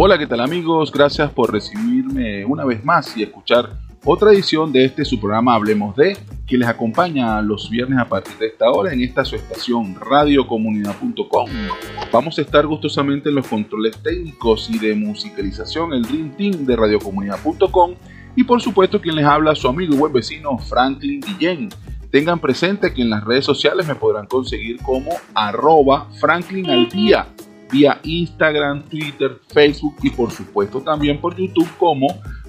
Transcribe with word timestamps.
Hola, 0.00 0.16
¿qué 0.16 0.28
tal 0.28 0.40
amigos? 0.40 0.92
Gracias 0.92 1.28
por 1.32 1.52
recibirme 1.52 2.44
una 2.44 2.64
vez 2.64 2.84
más 2.84 3.16
y 3.16 3.24
escuchar 3.24 3.70
otra 4.04 4.32
edición 4.32 4.72
de 4.72 4.84
este 4.84 5.04
su 5.04 5.18
programa 5.18 5.54
Hablemos 5.54 5.96
de, 5.96 6.16
que 6.46 6.56
les 6.56 6.68
acompaña 6.68 7.42
los 7.42 7.68
viernes 7.68 7.98
a 7.98 8.08
partir 8.08 8.36
de 8.38 8.46
esta 8.46 8.70
hora 8.70 8.92
en 8.92 9.02
esta 9.02 9.24
su 9.24 9.34
estación 9.34 9.96
radiocomunidad.com. 10.00 11.50
Vamos 12.12 12.38
a 12.38 12.42
estar 12.42 12.64
gustosamente 12.64 13.28
en 13.28 13.34
los 13.34 13.48
controles 13.48 14.00
técnicos 14.00 14.70
y 14.70 14.78
de 14.78 14.94
musicalización, 14.94 15.92
el 15.92 16.02
Dream 16.02 16.36
Team 16.36 16.64
de 16.64 16.76
radiocomunidad.com 16.76 17.94
y 18.36 18.44
por 18.44 18.60
supuesto 18.60 19.00
quien 19.00 19.16
les 19.16 19.24
habla 19.24 19.56
su 19.56 19.66
amigo 19.66 19.94
y 19.94 19.98
buen 19.98 20.12
vecino 20.12 20.58
Franklin 20.58 21.20
Guillén. 21.20 21.70
Tengan 22.12 22.38
presente 22.38 22.94
que 22.94 23.02
en 23.02 23.10
las 23.10 23.24
redes 23.24 23.44
sociales 23.44 23.86
me 23.88 23.96
podrán 23.96 24.26
conseguir 24.26 24.80
como 24.80 25.10
arroba 25.34 26.08
Franklin 26.20 26.70
al 26.70 26.88
día 26.88 27.26
vía 27.70 28.00
Instagram, 28.02 28.82
Twitter, 28.84 29.38
Facebook 29.48 29.96
y 30.02 30.10
por 30.10 30.30
supuesto 30.30 30.80
también 30.80 31.20
por 31.20 31.36
YouTube 31.36 31.68
como 31.78 32.06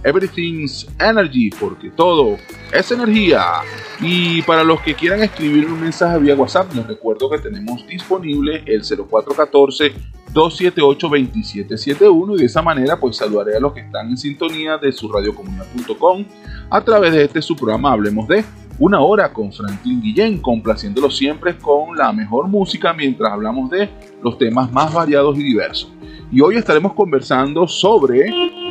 Everything's 0.05 0.87
Energy, 1.01 1.51
porque 1.59 1.91
todo 1.91 2.37
es 2.73 2.93
energía. 2.93 3.43
Y 4.01 4.43
para 4.43 4.63
los 4.63 4.81
que 4.83 4.95
quieran 4.95 5.23
escribir 5.23 5.67
un 5.67 5.81
mensaje 5.81 6.19
vía 6.19 6.37
WhatsApp, 6.37 6.73
les 6.75 6.87
recuerdo 6.87 7.29
que 7.29 7.39
tenemos 7.39 7.85
disponible 7.89 8.63
el 8.67 8.83
0414 8.83 9.93
278 10.33 11.09
2771 11.09 12.35
y 12.35 12.39
de 12.39 12.45
esa 12.45 12.63
manera 12.63 13.01
pues 13.01 13.17
saludaré 13.17 13.57
a 13.57 13.61
los 13.61 13.73
que 13.73 13.81
están 13.81 14.11
en 14.11 14.19
sintonía 14.19 14.77
de 14.77 14.93
su 14.93 15.11
radiocomunidad.com 15.11 16.25
a 16.69 16.81
través 16.83 17.13
de 17.13 17.25
este 17.25 17.41
su 17.41 17.57
programa 17.57 17.93
Hablemos 17.93 18.29
de 18.29 18.45
una 18.79 19.01
hora 19.01 19.33
con 19.33 19.53
Franklin 19.53 20.03
Guillén, 20.03 20.39
complaciéndolo 20.39 21.11
siempre 21.11 21.57
con 21.57 21.97
la 21.97 22.13
mejor 22.13 22.49
música 22.49 22.93
mientras 22.93 23.33
hablamos 23.33 23.71
de 23.71 23.89
los 24.23 24.37
temas 24.37 24.71
más 24.71 24.93
variados 24.93 25.39
y 25.39 25.43
diversos. 25.43 25.93
Y 26.31 26.41
hoy 26.41 26.57
estaremos 26.57 26.93
conversando 26.93 27.67
sobre 27.67 28.27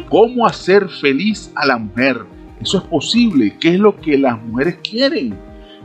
cómo 0.10 0.46
hacer 0.46 0.90
feliz 0.90 1.52
a 1.56 1.66
la 1.66 1.78
mujer. 1.78 2.24
Eso 2.62 2.78
es 2.78 2.84
posible. 2.84 3.58
¿Qué 3.60 3.70
es 3.70 3.80
lo 3.80 3.96
que 3.96 4.18
las 4.18 4.42
mujeres 4.42 4.78
quieren? 4.84 5.38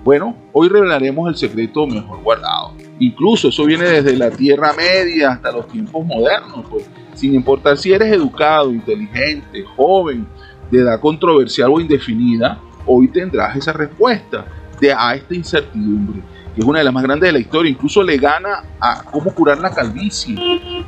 Bueno, 0.05 0.37
hoy 0.53 0.69
revelaremos 0.69 1.29
el 1.29 1.37
secreto 1.37 1.87
mejor 1.87 2.23
guardado. 2.23 2.75
Incluso 2.99 3.49
eso 3.49 3.65
viene 3.65 3.85
desde 3.85 4.17
la 4.17 4.31
Tierra 4.31 4.73
Media 4.73 5.33
hasta 5.33 5.53
los 5.53 5.69
tiempos 5.69 6.05
modernos. 6.05 6.67
Pues, 6.69 6.91
sin 7.15 7.35
importar 7.35 7.77
si 7.79 7.93
eres 7.93 8.13
educado, 8.13 8.73
inteligente, 8.73 9.65
joven, 9.77 10.27
de 10.71 10.81
edad 10.81 11.01
controversial 11.01 11.71
o 11.73 11.81
indefinida, 11.81 12.61
hoy 12.91 13.09
tendrás 13.09 13.57
esa 13.57 13.73
respuesta 13.73 14.45
de, 14.81 14.93
a 14.93 15.15
esta 15.15 15.35
incertidumbre, 15.35 16.23
que 16.55 16.61
es 16.61 16.67
una 16.67 16.81
de 16.81 16.85
las 16.85 16.93
más 16.93 17.05
grandes 17.05 17.29
de 17.29 17.33
la 17.33 17.39
historia, 17.39 17.71
incluso 17.71 18.03
le 18.03 18.17
gana 18.17 18.65
a 18.81 19.05
cómo 19.05 19.33
curar 19.33 19.59
la 19.59 19.71
calvicie. 19.71 20.35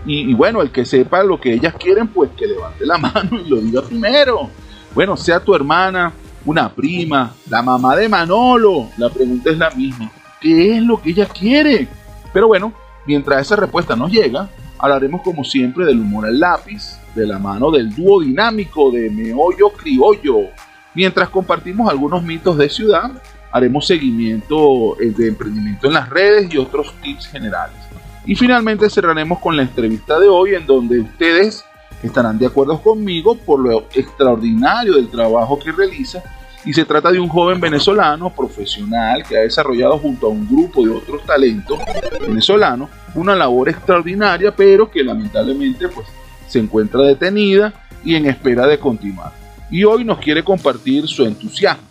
Y, 0.05 0.35
bueno, 0.35 0.63
el 0.63 0.71
que 0.71 0.85
sepa 0.85 1.23
lo 1.23 1.41
que 1.41 1.53
ellas 1.55 1.75
quieren, 1.79 2.09
pues 2.09 2.31
que 2.37 2.47
levante 2.47 2.85
la 2.85 2.99
mano 2.99 3.41
y 3.41 3.49
lo 3.49 3.57
diga 3.57 3.83
primero. 3.83 4.51
Bueno, 4.95 5.17
sea 5.17 5.39
tu 5.39 5.55
hermana, 5.55 6.13
una 6.45 6.69
prima, 6.69 7.33
la 7.49 7.63
mamá 7.63 7.95
de 7.95 8.09
Manolo, 8.09 8.89
la 8.97 9.09
pregunta 9.09 9.51
es 9.51 9.59
la 9.59 9.71
misma. 9.71 10.11
¿Qué 10.41 10.77
es 10.77 10.83
lo 10.83 11.01
que 11.01 11.11
ella 11.11 11.27
quiere? 11.27 11.87
Pero 12.33 12.49
bueno, 12.49 12.73
mientras 13.07 13.43
esa 13.43 13.55
respuesta 13.55 13.95
nos 13.95 14.11
llega, 14.11 14.49
hablaremos 14.77 15.23
como 15.23 15.45
siempre 15.45 15.87
del 15.87 16.01
humor 16.01 16.27
al 16.27 16.41
lápiz, 16.41 16.99
de 17.15 17.27
la 17.27 17.39
mano 17.39 17.71
del 17.71 17.95
dúo 17.95 18.21
dinámico 18.23 18.91
de 18.91 19.09
Meollo 19.09 19.71
Criollo, 19.71 20.49
Mientras 20.95 21.29
compartimos 21.31 21.89
algunos 21.89 22.23
mitos 22.23 22.59
de 22.59 22.69
ciudad, 22.69 23.11
haremos 23.51 23.87
seguimiento 23.87 25.01
eh, 25.01 25.11
de 25.11 25.29
emprendimiento 25.29 25.87
en 25.87 25.95
las 25.95 26.09
redes 26.09 26.53
y 26.53 26.59
otros 26.59 26.95
tips 27.03 27.27
generales. 27.27 27.77
Y 28.25 28.35
finalmente 28.35 28.89
cerraremos 28.91 29.39
con 29.39 29.57
la 29.57 29.63
entrevista 29.63 30.19
de 30.21 30.29
hoy 30.29 30.55
en 30.55 30.67
donde 30.67 31.01
ustedes 31.01 31.65
estarán 32.03 32.39
de 32.39 32.47
acuerdo 32.47 32.81
conmigo 32.81 33.37
por 33.37 33.61
lo 33.61 33.87
extraordinario 33.95 34.95
del 34.97 35.09
trabajo 35.09 35.59
que 35.59 35.73
realiza 35.73 36.23
y 36.65 36.73
se 36.73 36.85
trata 36.85 37.11
de 37.11 37.19
un 37.19 37.29
joven 37.29 37.61
venezolano 37.61 38.31
profesional 38.31 39.25
que 39.25 39.37
ha 39.37 39.41
desarrollado 39.41 39.99
junto 39.99 40.27
a 40.27 40.31
un 40.31 40.47
grupo 40.47 40.85
de 40.85 40.91
otros 40.91 41.25
talentos 41.25 41.79
venezolanos 42.21 42.89
una 43.15 43.35
labor 43.35 43.69
extraordinaria 43.69 44.55
pero 44.55 44.89
que 44.91 45.03
lamentablemente 45.03 45.89
pues 45.89 46.07
se 46.47 46.61
encuentra 46.61 47.03
detenida 47.03 47.73
y 48.05 48.15
en 48.15 48.27
espera 48.27 48.67
de 48.67 48.79
continuar 48.79 49.42
y 49.73 49.83
hoy 49.85 50.05
nos 50.05 50.19
quiere 50.19 50.45
compartir 50.45 51.09
su 51.09 51.25
entusiasmo. 51.25 51.83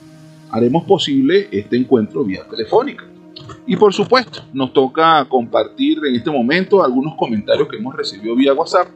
Haremos 0.51 0.83
posible 0.83 1.49
este 1.51 1.75
encuentro 1.75 2.23
vía 2.23 2.47
telefónica. 2.47 3.03
Y 3.65 3.75
por 3.75 3.91
supuesto, 3.91 4.43
nos 4.53 4.71
toca 4.71 5.25
compartir 5.27 5.97
en 6.05 6.13
este 6.15 6.29
momento 6.29 6.83
algunos 6.83 7.15
comentarios 7.15 7.67
que 7.67 7.77
hemos 7.77 7.95
recibido 7.95 8.35
vía 8.35 8.53
WhatsApp 8.53 8.87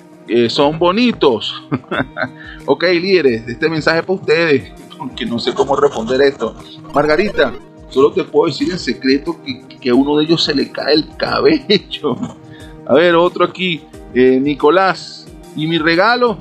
son 0.48 0.80
bonitos. 0.80 1.62
ok, 2.66 2.86
líderes, 2.86 3.48
este 3.48 3.70
mensaje 3.70 4.02
para 4.02 4.14
ustedes, 4.14 4.72
porque 4.98 5.28
no 5.28 5.38
sé 5.38 5.54
cómo 5.54 5.76
responder 5.76 6.24
esto. 6.24 6.56
Margarita, 6.92 7.54
Solo 7.92 8.12
te 8.12 8.24
puedo 8.24 8.48
decir 8.48 8.72
en 8.72 8.80
secreto 8.80 9.38
que, 9.80 9.90
a 9.90 9.94
uno 9.94 10.18
de 10.18 10.24
ellos 10.24 10.44
se 10.44 10.56
le 10.56 10.72
cae 10.72 10.96
el 10.96 11.16
cabello. 11.18 12.16
A 12.88 12.94
ver, 12.94 13.16
otro 13.16 13.46
aquí. 13.46 13.84
Eh, 14.14 14.40
Nicolás. 14.42 15.28
¿Y 15.56 15.68
mi 15.68 15.78
regalo? 15.78 16.38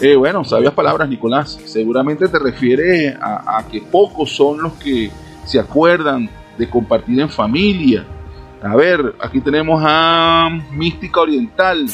Eh, 0.00 0.16
bueno, 0.16 0.44
sabias 0.44 0.74
palabras, 0.74 1.08
Nicolás. 1.08 1.58
Seguramente 1.64 2.26
te 2.26 2.38
refieres 2.38 3.14
a, 3.20 3.58
a, 3.58 3.68
que 3.68 3.80
pocos 3.80 4.34
son 4.34 4.62
los 4.62 4.72
que 4.74 5.10
se 5.44 5.60
acuerdan 5.60 6.28
de 6.58 6.68
compartir 6.68 7.20
en 7.20 7.30
familia. 7.30 8.04
A 8.62 8.74
ver, 8.74 9.14
aquí 9.20 9.40
tenemos 9.40 9.80
a 9.86 10.50
Mística 10.72 11.20
Oriental. 11.20 11.86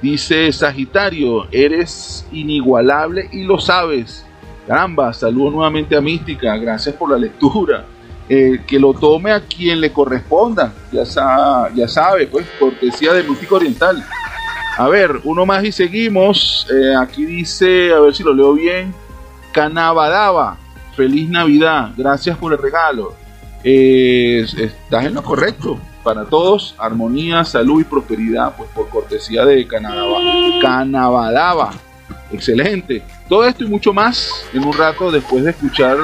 Dice 0.00 0.50
Sagitario, 0.50 1.46
eres 1.52 2.26
inigualable 2.32 3.28
y 3.30 3.44
lo 3.44 3.58
sabes. 3.58 4.24
Caramba, 4.66 5.12
saludo 5.12 5.50
nuevamente 5.50 5.94
a 5.96 6.00
Mística. 6.00 6.56
Gracias 6.56 6.94
por 6.96 7.10
la 7.10 7.18
lectura. 7.18 7.84
Eh, 8.32 8.60
que 8.64 8.78
lo 8.78 8.94
tome 8.94 9.32
a 9.32 9.40
quien 9.40 9.80
le 9.80 9.92
corresponda. 9.92 10.72
Ya, 10.92 11.02
ya 11.74 11.88
sabe, 11.88 12.28
pues, 12.28 12.46
cortesía 12.60 13.12
de 13.12 13.24
Místico 13.24 13.56
Oriental. 13.56 14.06
A 14.78 14.86
ver, 14.88 15.20
uno 15.24 15.44
más 15.44 15.64
y 15.64 15.72
seguimos. 15.72 16.64
Eh, 16.70 16.94
aquí 16.96 17.24
dice, 17.24 17.92
a 17.92 17.98
ver 17.98 18.14
si 18.14 18.22
lo 18.22 18.32
leo 18.32 18.52
bien. 18.52 18.94
Canabadaba. 19.50 20.58
Feliz 20.94 21.28
Navidad. 21.28 21.90
Gracias 21.96 22.38
por 22.38 22.52
el 22.52 22.58
regalo. 22.58 23.14
Eh, 23.64 24.46
estás 24.56 25.06
en 25.06 25.14
lo 25.14 25.24
correcto. 25.24 25.80
Para 26.04 26.24
todos, 26.24 26.76
armonía, 26.78 27.44
salud 27.44 27.80
y 27.80 27.84
prosperidad, 27.84 28.54
pues 28.56 28.70
por 28.70 28.88
cortesía 28.90 29.44
de 29.44 29.66
Canabadaba. 29.66 30.20
Canabadaba. 30.62 31.70
Excelente. 32.32 33.02
Todo 33.28 33.44
esto 33.44 33.64
y 33.64 33.68
mucho 33.68 33.92
más 33.92 34.30
en 34.52 34.64
un 34.64 34.72
rato 34.72 35.10
después 35.10 35.44
de 35.44 35.50
escuchar 35.50 35.96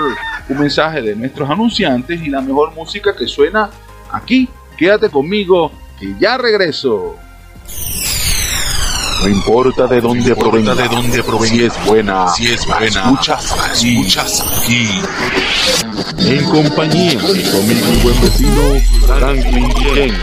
un 0.48 0.58
mensaje 0.58 1.02
de 1.02 1.14
nuestros 1.14 1.48
anunciantes 1.48 2.20
y 2.22 2.30
la 2.30 2.40
mejor 2.40 2.74
música 2.74 3.14
que 3.16 3.26
suena 3.26 3.70
aquí. 4.10 4.48
Quédate 4.76 5.08
conmigo, 5.08 5.72
que 5.98 6.14
ya 6.18 6.36
regreso. 6.36 7.16
No 9.22 9.28
importa 9.28 9.86
de 9.86 10.00
dónde 10.00 10.36
provenga, 10.36 10.74
de 10.74 10.88
dónde 10.88 11.22
provenga, 11.22 11.48
si 11.48 11.64
es 11.64 11.86
buena, 11.86 12.28
si 12.28 12.46
es 12.48 12.66
buena, 12.66 12.86
escuchas 12.86 13.56
aquí, 13.64 13.96
escuchas 13.96 14.62
aquí. 14.62 14.88
En 16.18 16.44
compañía 16.44 17.18
de 17.18 17.50
conmigo 17.50 17.86
mi 17.90 17.96
buen 18.02 18.20
vecino 18.20 18.80
Franklin 19.06 19.68
Ken. 19.74 20.14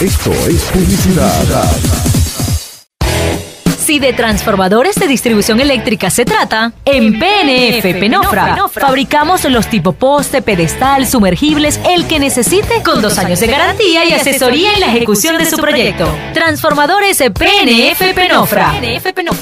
Esto 0.00 0.32
es 0.48 0.62
publicidad. 0.64 2.19
Si 3.90 3.98
de 3.98 4.12
transformadores 4.12 4.94
de 4.94 5.08
distribución 5.08 5.58
eléctrica 5.58 6.10
se 6.10 6.24
trata, 6.24 6.72
en 6.84 7.18
PNF 7.18 7.82
Penofra 7.98 8.56
fabricamos 8.70 9.42
los 9.46 9.66
tipo 9.66 9.94
poste, 9.94 10.42
pedestal, 10.42 11.08
sumergibles, 11.08 11.80
el 11.88 12.06
que 12.06 12.20
necesite, 12.20 12.84
con 12.84 13.02
dos 13.02 13.18
años 13.18 13.40
de 13.40 13.48
garantía 13.48 14.04
y 14.04 14.12
asesoría 14.12 14.74
en 14.74 14.80
la 14.80 14.94
ejecución 14.94 15.38
de 15.38 15.46
su 15.46 15.56
proyecto. 15.56 16.08
Transformadores 16.32 17.18
PNF 17.18 18.14
Penofra. 18.14 18.74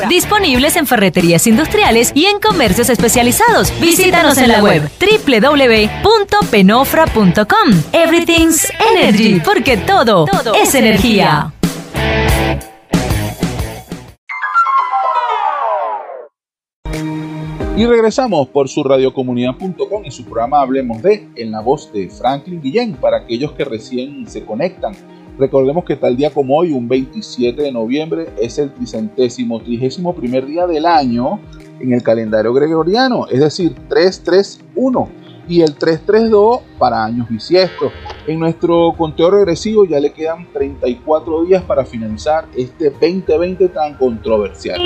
Disponibles 0.08 0.76
en 0.76 0.86
ferreterías 0.86 1.46
industriales 1.46 2.12
y 2.14 2.24
en 2.24 2.40
comercios 2.40 2.88
especializados. 2.88 3.70
Visítanos 3.80 4.38
en 4.38 4.48
la 4.48 4.62
web 4.62 4.90
www.penofra.com. 4.98 7.82
Everything's 7.92 8.66
Energy, 8.96 9.42
porque 9.44 9.76
todo, 9.76 10.26
es 10.54 10.74
energía. 10.74 11.52
Y 17.78 17.86
regresamos 17.86 18.48
por 18.48 18.68
su 18.68 18.82
radiocomunidad.com 18.82 20.04
y 20.04 20.10
su 20.10 20.24
programa 20.24 20.62
Hablemos 20.62 21.00
de 21.00 21.28
en 21.36 21.52
la 21.52 21.60
voz 21.60 21.92
de 21.92 22.10
Franklin 22.10 22.60
Guillén 22.60 22.94
para 22.94 23.18
aquellos 23.18 23.52
que 23.52 23.64
recién 23.64 24.26
se 24.26 24.44
conectan. 24.44 24.96
Recordemos 25.38 25.84
que 25.84 25.94
tal 25.94 26.16
día 26.16 26.30
como 26.34 26.58
hoy, 26.58 26.72
un 26.72 26.88
27 26.88 27.62
de 27.62 27.70
noviembre, 27.70 28.30
es 28.42 28.58
el 28.58 28.72
tricentésimo, 28.72 29.60
trigésimo 29.60 30.12
primer 30.12 30.46
día 30.46 30.66
del 30.66 30.86
año 30.86 31.38
en 31.78 31.92
el 31.92 32.02
calendario 32.02 32.52
gregoriano, 32.52 33.28
es 33.28 33.38
decir, 33.38 33.76
331 33.88 35.08
y 35.48 35.62
el 35.62 35.74
332 35.74 36.60
para 36.78 37.04
años 37.04 37.28
bisiestos. 37.28 37.92
En 38.26 38.38
nuestro 38.38 38.94
conteo 38.96 39.30
regresivo 39.30 39.86
ya 39.86 39.98
le 39.98 40.12
quedan 40.12 40.46
34 40.52 41.44
días 41.44 41.62
para 41.62 41.84
finalizar 41.84 42.46
este 42.54 42.90
2020 42.90 43.68
tan 43.68 43.94
controversial. 43.94 44.78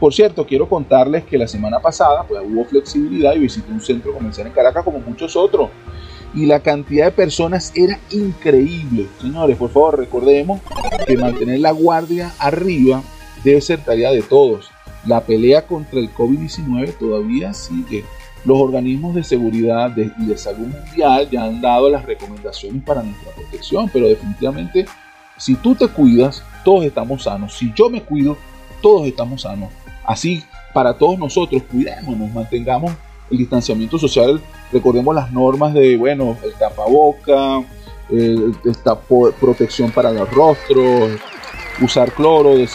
Por 0.00 0.14
cierto, 0.14 0.46
quiero 0.46 0.68
contarles 0.68 1.24
que 1.24 1.36
la 1.36 1.46
semana 1.46 1.78
pasada 1.80 2.24
pues, 2.26 2.40
hubo 2.44 2.64
flexibilidad 2.64 3.34
y 3.34 3.40
visité 3.40 3.70
un 3.70 3.80
centro 3.80 4.14
comercial 4.14 4.46
en 4.46 4.52
Caracas 4.54 4.84
como 4.84 4.98
muchos 5.00 5.36
otros. 5.36 5.68
Y 6.34 6.46
la 6.46 6.60
cantidad 6.60 7.06
de 7.06 7.12
personas 7.12 7.72
era 7.74 7.98
increíble. 8.10 9.06
Señores, 9.20 9.56
por 9.56 9.70
favor, 9.70 9.98
recordemos 9.98 10.60
que 11.06 11.16
mantener 11.16 11.60
la 11.60 11.72
guardia 11.72 12.32
arriba 12.38 13.02
debe 13.44 13.60
ser 13.60 13.80
tarea 13.80 14.10
de 14.10 14.22
todos. 14.22 14.70
La 15.06 15.20
pelea 15.22 15.66
contra 15.66 15.98
el 15.98 16.12
COVID-19 16.12 16.98
todavía 16.98 17.54
sigue 17.54 18.04
los 18.48 18.58
organismos 18.58 19.14
de 19.14 19.22
seguridad 19.22 19.92
y 19.94 20.24
de 20.24 20.38
salud 20.38 20.68
mundial 20.68 21.28
ya 21.30 21.44
han 21.44 21.60
dado 21.60 21.90
las 21.90 22.06
recomendaciones 22.06 22.82
para 22.82 23.02
nuestra 23.02 23.30
protección, 23.32 23.90
pero 23.92 24.08
definitivamente 24.08 24.86
si 25.36 25.54
tú 25.54 25.74
te 25.74 25.86
cuidas, 25.86 26.42
todos 26.64 26.84
estamos 26.86 27.24
sanos. 27.24 27.56
Si 27.58 27.70
yo 27.74 27.90
me 27.90 28.02
cuido, 28.02 28.38
todos 28.80 29.06
estamos 29.06 29.42
sanos. 29.42 29.68
Así, 30.02 30.42
para 30.72 30.94
todos 30.94 31.18
nosotros, 31.18 31.62
cuidémonos, 31.70 32.32
mantengamos 32.32 32.92
el 33.30 33.36
distanciamiento 33.36 33.98
social, 33.98 34.40
recordemos 34.72 35.14
las 35.14 35.30
normas 35.30 35.74
de, 35.74 35.98
bueno, 35.98 36.38
el 36.42 36.54
tapaboca, 36.54 37.62
esta 38.64 38.98
protección 38.98 39.90
para 39.90 40.10
los 40.10 40.30
rostros, 40.32 41.10
usar 41.82 42.10
cloro, 42.12 42.56
eh, 42.56 42.66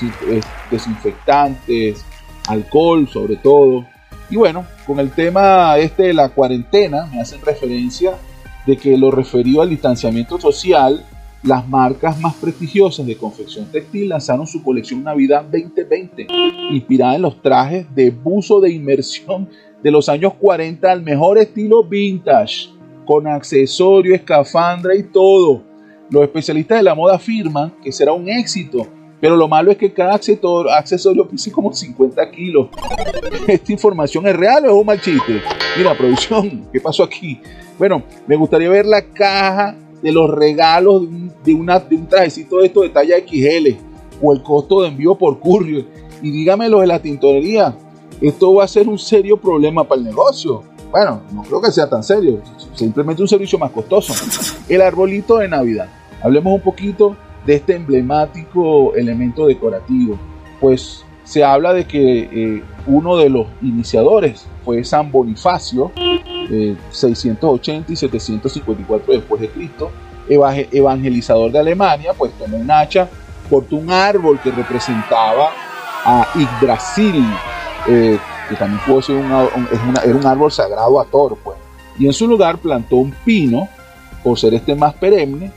desinfectantes, 0.69 2.05
alcohol 2.47 3.09
sobre 3.09 3.37
todo. 3.37 3.85
Y 4.33 4.35
bueno, 4.35 4.65
con 4.87 4.99
el 4.99 5.11
tema 5.11 5.77
este 5.77 6.07
de 6.07 6.13
la 6.15 6.29
cuarentena, 6.29 7.05
me 7.05 7.21
hacen 7.21 7.39
referencia 7.41 8.17
de 8.65 8.75
que 8.77 8.97
lo 8.97 9.11
referido 9.11 9.61
al 9.61 9.69
distanciamiento 9.69 10.39
social, 10.39 11.05
las 11.43 11.69
marcas 11.69 12.19
más 12.19 12.33
prestigiosas 12.37 13.05
de 13.05 13.15
confección 13.15 13.67
textil 13.71 14.09
lanzaron 14.09 14.47
su 14.47 14.63
colección 14.63 15.03
Navidad 15.03 15.43
2020, 15.43 16.25
inspirada 16.71 17.15
en 17.15 17.21
los 17.21 17.43
trajes 17.43 17.85
de 17.93 18.09
buzo 18.09 18.59
de 18.59 18.71
inmersión 18.71 19.49
de 19.83 19.91
los 19.91 20.09
años 20.09 20.33
40 20.33 20.91
al 20.91 21.03
mejor 21.03 21.37
estilo 21.37 21.83
vintage, 21.83 22.71
con 23.05 23.27
accesorio, 23.27 24.15
escafandra 24.15 24.95
y 24.95 25.03
todo. 25.03 25.61
Los 26.09 26.23
especialistas 26.23 26.79
de 26.79 26.83
la 26.85 26.95
moda 26.95 27.17
afirman 27.17 27.71
que 27.83 27.91
será 27.91 28.13
un 28.13 28.27
éxito 28.27 28.87
pero 29.23 29.37
lo 29.37 29.47
malo 29.47 29.71
es 29.71 29.77
que 29.77 29.93
cada 29.93 30.15
accesorio 30.15 31.25
pisa 31.25 31.49
como 31.49 31.71
50 31.71 32.29
kilos. 32.29 32.67
¿Esta 33.47 33.71
información 33.71 34.27
es 34.27 34.35
real 34.35 34.65
o 34.65 34.67
es 34.67 34.73
un 34.73 34.85
mal 34.85 34.99
chiste? 34.99 35.41
Mira, 35.77 35.97
producción, 35.97 36.67
¿qué 36.73 36.81
pasó 36.81 37.03
aquí? 37.03 37.39
Bueno, 37.79 38.03
me 38.27 38.35
gustaría 38.35 38.67
ver 38.67 38.85
la 38.85 39.01
caja 39.01 39.77
de 40.01 40.11
los 40.11 40.29
regalos 40.29 41.03
de 41.41 41.53
un 41.53 41.65
trajecito 42.09 42.57
de 42.57 42.65
esto 42.65 42.81
de 42.81 42.89
talla 42.89 43.15
XL 43.25 43.77
o 44.21 44.33
el 44.33 44.43
costo 44.43 44.81
de 44.81 44.89
envío 44.89 45.15
por 45.15 45.39
courier. 45.39 45.85
Y 46.21 46.29
dígame 46.29 46.67
lo 46.67 46.81
de 46.81 46.87
la 46.87 47.01
tintorería. 47.01 47.77
Esto 48.19 48.53
va 48.55 48.65
a 48.65 48.67
ser 48.67 48.89
un 48.89 48.99
serio 48.99 49.37
problema 49.37 49.85
para 49.85 50.01
el 50.01 50.05
negocio. 50.05 50.63
Bueno, 50.91 51.21
no 51.31 51.43
creo 51.43 51.61
que 51.61 51.71
sea 51.71 51.89
tan 51.89 52.03
serio. 52.03 52.41
Simplemente 52.73 53.21
un 53.21 53.29
servicio 53.29 53.57
más 53.57 53.71
costoso. 53.71 54.13
El 54.67 54.81
arbolito 54.81 55.37
de 55.37 55.47
Navidad. 55.47 55.87
Hablemos 56.21 56.55
un 56.55 56.61
poquito 56.61 57.15
de 57.45 57.55
este 57.55 57.75
emblemático 57.75 58.95
elemento 58.95 59.47
decorativo? 59.47 60.17
Pues 60.59 61.03
se 61.23 61.43
habla 61.43 61.73
de 61.73 61.85
que 61.85 62.19
eh, 62.31 62.63
uno 62.87 63.17
de 63.17 63.29
los 63.29 63.47
iniciadores 63.61 64.45
fue 64.63 64.83
San 64.83 65.11
Bonifacio, 65.11 65.91
680 66.91 67.93
y 67.93 67.95
754 67.95 69.13
después 69.13 69.41
de 69.41 69.49
Cristo, 69.49 69.91
evangelizador 70.27 71.51
de 71.51 71.59
Alemania, 71.59 72.13
pues 72.17 72.31
tomó 72.33 72.57
un 72.57 72.69
hacha, 72.69 73.09
cortó 73.49 73.77
un 73.77 73.91
árbol 73.91 74.39
que 74.41 74.51
representaba 74.51 75.49
a 76.05 76.27
Yggdrasil, 76.35 77.25
eh, 77.87 78.17
que 78.49 78.55
también 78.55 78.81
pudo 78.85 79.01
ser 79.01 79.15
un, 79.15 79.31
era 80.03 80.15
un 80.15 80.25
árbol 80.25 80.51
sagrado 80.51 80.99
a 80.99 81.05
Thor, 81.05 81.37
pues. 81.43 81.57
Y 81.97 82.07
en 82.07 82.13
su 82.13 82.27
lugar 82.27 82.57
plantó 82.57 82.97
un 82.97 83.13
pino, 83.23 83.67
por 84.23 84.39
ser 84.39 84.53
este 84.53 84.75
más 84.75 84.93
perenne, 84.95 85.51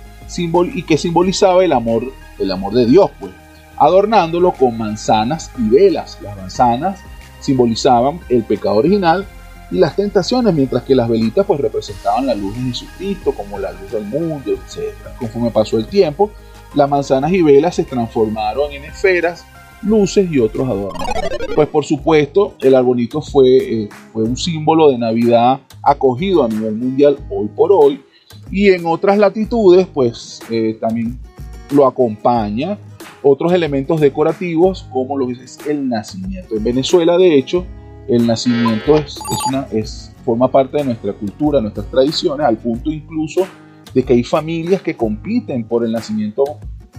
y 0.75 0.82
que 0.82 0.99
simbolizaba 0.99 1.64
el 1.64 1.73
amor, 1.73 2.12
el 2.38 2.50
amor 2.50 2.75
de 2.75 2.87
Dios, 2.87 3.11
pues, 3.19 3.32
adornándolo 3.76 4.52
con 4.52 4.76
manzanas 4.76 5.50
y 5.58 5.69
velas. 5.69 6.19
Las 6.23 6.37
manzanas 6.37 7.00
simbolizaban 7.40 8.20
el 8.28 8.43
pecado 8.43 8.76
original 8.76 9.26
y 9.70 9.78
las 9.78 9.96
tentaciones, 9.96 10.55
mientras 10.55 10.82
que 10.84 10.94
las 10.94 11.08
velitas 11.08 11.44
pues 11.44 11.61
representaban 11.61 12.26
la 12.26 12.34
luz 12.34 12.55
de 12.55 12.62
Jesucristo, 12.62 13.32
como 13.32 13.58
la 13.58 13.73
luz 13.73 13.90
del 13.93 14.05
mundo, 14.05 14.52
etc. 14.52 14.94
Conforme 15.19 15.50
pasó 15.50 15.76
el 15.76 15.87
tiempo, 15.87 16.31
las 16.75 16.88
manzanas 16.88 17.32
y 17.32 17.43
velas 17.43 17.75
se 17.75 17.84
transformaron 17.84 18.73
en 18.73 18.84
esferas, 18.84 19.44
luces 19.82 20.31
y 20.31 20.38
otros 20.38 20.69
adornos. 20.69 21.08
Pues 21.55 21.69
por 21.69 21.84
supuesto, 21.84 22.55
el 22.61 22.75
arbolito 22.75 23.20
fue, 23.23 23.56
eh, 23.56 23.88
fue 24.12 24.25
un 24.25 24.37
símbolo 24.37 24.90
de 24.90 24.99
Navidad 24.99 25.61
acogido 25.82 26.44
a 26.44 26.49
nivel 26.49 26.75
mundial 26.75 27.19
hoy 27.31 27.49
por 27.49 27.73
hoy 27.73 28.00
y 28.51 28.71
en 28.71 28.87
otras 28.87 29.19
latitudes, 29.19 29.87
pues 29.87 30.41
eh, 30.51 30.77
también 30.81 31.19
lo 31.71 31.87
acompaña 31.87 32.79
otros 33.23 33.53
elementos 33.53 34.01
decorativos 34.01 34.87
como 34.93 35.19
lo 35.19 35.29
es 35.31 35.59
el 35.67 35.89
nacimiento. 35.89 36.57
En 36.57 36.63
Venezuela, 36.63 37.19
de 37.19 37.37
hecho, 37.37 37.67
el 38.09 38.27
nacimiento 38.27 38.97
es, 38.97 39.19
una, 39.49 39.67
es, 39.73 40.13
forma 40.25 40.51
parte 40.51 40.79
de 40.79 40.85
nuestra 40.85 41.13
cultura, 41.13 41.61
nuestras 41.61 41.87
tradiciones, 41.91 42.47
al 42.47 42.57
punto 42.57 42.91
incluso 42.91 43.47
de 43.93 44.05
que 44.05 44.12
hay 44.12 44.23
familias 44.23 44.83
que 44.83 44.97
compiten 44.97 45.65
por 45.65 45.85
el 45.85 45.93
nacimiento 45.93 46.45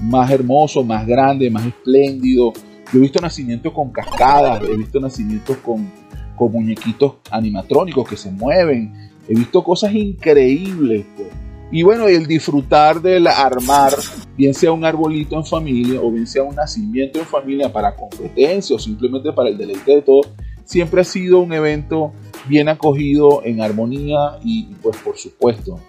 más 0.01 0.29
hermoso, 0.31 0.83
más 0.83 1.05
grande, 1.07 1.49
más 1.49 1.65
espléndido. 1.65 2.53
Yo 2.91 2.99
he 2.99 3.01
visto 3.01 3.19
nacimientos 3.21 3.71
con 3.73 3.91
cascadas, 3.91 4.63
he 4.63 4.75
visto 4.75 4.99
nacimientos 4.99 5.57
con, 5.57 5.89
con 6.35 6.51
muñequitos 6.51 7.15
animatrónicos 7.31 8.07
que 8.07 8.17
se 8.17 8.31
mueven, 8.31 9.06
He 9.27 9.33
visto 9.33 9.63
cosas 9.63 9.93
increíbles. 9.93 11.05
Pues. 11.15 11.29
Y 11.71 11.83
bueno, 11.83 12.07
el 12.07 12.25
disfrutar 12.27 13.01
del 13.01 13.27
armar, 13.27 13.93
bien 14.37 14.53
sea 14.53 14.71
un 14.71 14.85
arbolito 14.85 15.35
en 15.35 15.45
familia 15.45 15.99
o 16.01 16.11
bien 16.11 16.25
sea 16.25 16.43
un 16.43 16.55
nacimiento 16.55 17.19
en 17.19 17.25
familia 17.25 17.71
para 17.71 17.93
competencia 17.93 18.75
o 18.75 18.79
simplemente 18.79 19.33
para 19.33 19.49
el 19.49 19.57
deleite 19.57 19.95
de 19.95 20.01
todos, 20.01 20.29
siempre 20.63 21.01
ha 21.01 21.03
sido 21.03 21.39
un 21.39 21.51
evento 21.51 22.13
bien 22.47 22.69
acogido 22.69 23.41
en 23.43 23.61
armonía 23.61 24.37
y 24.43 24.63
pues 24.81 24.95
por 24.97 25.17
supuesto 25.17 25.79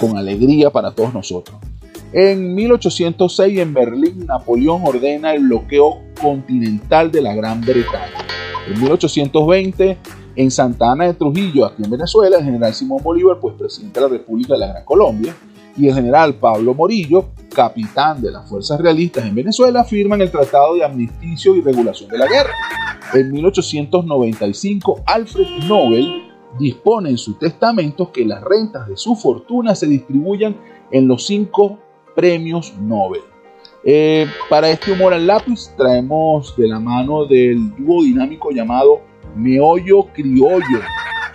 con 0.00 0.16
alegría 0.16 0.70
para 0.70 0.92
todos 0.92 1.12
nosotros. 1.12 1.58
En 2.14 2.54
1806 2.54 3.58
en 3.58 3.74
Berlín 3.74 4.26
Napoleón 4.26 4.82
ordena 4.84 5.34
el 5.34 5.44
bloqueo 5.44 6.00
continental 6.20 7.10
de 7.10 7.22
la 7.22 7.34
Gran 7.34 7.60
Bretaña. 7.62 8.26
En 8.68 8.80
1820 8.80 9.96
en 10.36 10.50
Santa 10.50 10.92
Ana 10.92 11.06
de 11.06 11.14
Trujillo, 11.14 11.66
aquí 11.66 11.82
en 11.82 11.90
Venezuela, 11.90 12.38
el 12.38 12.44
general 12.44 12.74
Simón 12.74 13.02
Bolívar, 13.02 13.38
pues 13.40 13.54
presidente 13.56 14.00
de 14.00 14.06
la 14.06 14.12
República 14.12 14.54
de 14.54 14.60
la 14.60 14.68
Gran 14.68 14.84
Colombia, 14.84 15.34
y 15.76 15.88
el 15.88 15.94
general 15.94 16.34
Pablo 16.34 16.74
Morillo, 16.74 17.26
capitán 17.54 18.20
de 18.20 18.30
las 18.30 18.48
fuerzas 18.48 18.80
realistas 18.80 19.24
en 19.24 19.34
Venezuela, 19.34 19.84
firman 19.84 20.20
el 20.20 20.30
Tratado 20.30 20.74
de 20.74 20.84
Amnisticio 20.84 21.54
y 21.54 21.60
Regulación 21.60 22.10
de 22.10 22.18
la 22.18 22.26
Guerra. 22.26 22.52
En 23.14 23.32
1895, 23.32 25.02
Alfred 25.06 25.46
Nobel 25.66 26.32
dispone 26.58 27.10
en 27.10 27.18
su 27.18 27.34
testamento 27.34 28.12
que 28.12 28.24
las 28.24 28.42
rentas 28.42 28.86
de 28.86 28.96
su 28.96 29.16
fortuna 29.16 29.74
se 29.74 29.86
distribuyan 29.86 30.56
en 30.90 31.08
los 31.08 31.26
cinco 31.26 31.78
premios 32.14 32.74
Nobel. 32.78 33.22
Eh, 33.84 34.26
para 34.48 34.70
este 34.70 34.92
humor 34.92 35.12
al 35.12 35.26
lápiz 35.26 35.74
traemos 35.76 36.56
de 36.56 36.68
la 36.68 36.78
mano 36.78 37.24
del 37.26 37.74
dúo 37.76 38.04
dinámico 38.04 38.50
llamado 38.50 39.00
Meollo 39.36 40.04
Criollo. 40.12 40.80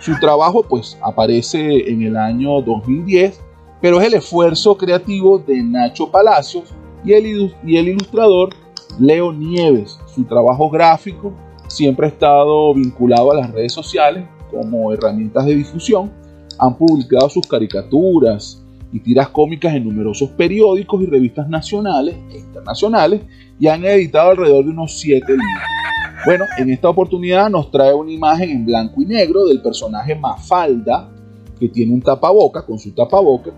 Su 0.00 0.18
trabajo 0.20 0.62
pues 0.62 0.98
aparece 1.02 1.90
en 1.90 2.02
el 2.02 2.16
año 2.16 2.62
2010, 2.62 3.40
pero 3.80 4.00
es 4.00 4.06
el 4.06 4.14
esfuerzo 4.14 4.76
creativo 4.76 5.38
de 5.38 5.62
Nacho 5.62 6.10
Palacios 6.10 6.74
y 7.04 7.12
el, 7.12 7.54
y 7.64 7.76
el 7.76 7.88
ilustrador 7.88 8.50
Leo 8.98 9.32
Nieves. 9.32 9.98
Su 10.06 10.24
trabajo 10.24 10.70
gráfico 10.70 11.32
siempre 11.68 12.06
ha 12.06 12.10
estado 12.10 12.74
vinculado 12.74 13.32
a 13.32 13.36
las 13.36 13.50
redes 13.50 13.72
sociales 13.72 14.24
como 14.50 14.92
herramientas 14.92 15.44
de 15.46 15.56
difusión. 15.56 16.10
Han 16.58 16.76
publicado 16.76 17.28
sus 17.28 17.46
caricaturas, 17.46 18.64
y 18.92 19.00
tiras 19.00 19.28
cómicas 19.28 19.74
en 19.74 19.84
numerosos 19.84 20.30
periódicos 20.30 21.02
y 21.02 21.06
revistas 21.06 21.48
nacionales 21.48 22.16
e 22.32 22.38
internacionales 22.38 23.22
y 23.58 23.66
han 23.66 23.84
editado 23.84 24.30
alrededor 24.30 24.64
de 24.64 24.70
unos 24.70 24.98
7 24.98 25.24
libros. 25.28 25.62
Bueno, 26.24 26.46
en 26.58 26.70
esta 26.70 26.88
oportunidad 26.88 27.48
nos 27.48 27.70
trae 27.70 27.94
una 27.94 28.10
imagen 28.10 28.50
en 28.50 28.66
blanco 28.66 29.00
y 29.00 29.06
negro 29.06 29.46
del 29.46 29.62
personaje 29.62 30.16
Mafalda, 30.16 31.08
que 31.58 31.68
tiene 31.68 31.94
un 31.94 32.02
tapaboca, 32.02 32.66
con 32.66 32.78
su 32.78 32.92
tapaboca, 32.92 33.50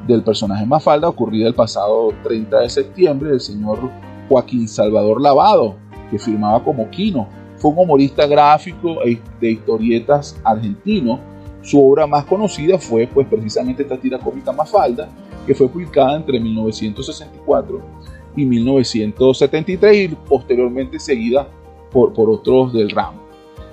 del 0.07 0.23
personaje 0.23 0.65
Mafalda 0.65 1.09
ocurrida 1.09 1.47
el 1.47 1.53
pasado 1.53 2.13
30 2.23 2.59
de 2.59 2.69
septiembre 2.69 3.31
del 3.31 3.41
señor 3.41 3.91
Joaquín 4.29 4.67
Salvador 4.67 5.21
Lavado, 5.21 5.75
que 6.11 6.19
firmaba 6.19 6.63
como 6.63 6.89
Quino. 6.89 7.27
Fue 7.57 7.71
un 7.71 7.79
humorista 7.79 8.27
gráfico 8.27 9.01
e 9.03 9.19
de 9.39 9.51
historietas 9.51 10.39
argentino. 10.43 11.19
Su 11.61 11.83
obra 11.83 12.05
más 12.05 12.25
conocida 12.25 12.77
fue 12.77 13.07
pues 13.07 13.27
precisamente 13.27 13.83
esta 13.83 13.97
tira 13.97 14.19
cómica 14.19 14.51
Mafalda, 14.51 15.09
que 15.47 15.55
fue 15.55 15.67
publicada 15.67 16.15
entre 16.15 16.39
1964 16.39 17.81
y 18.35 18.45
1973 18.45 19.97
y 19.97 20.15
posteriormente 20.27 20.99
seguida 20.99 21.47
por, 21.91 22.13
por 22.13 22.29
otros 22.29 22.73
del 22.73 22.89
ramo. 22.89 23.19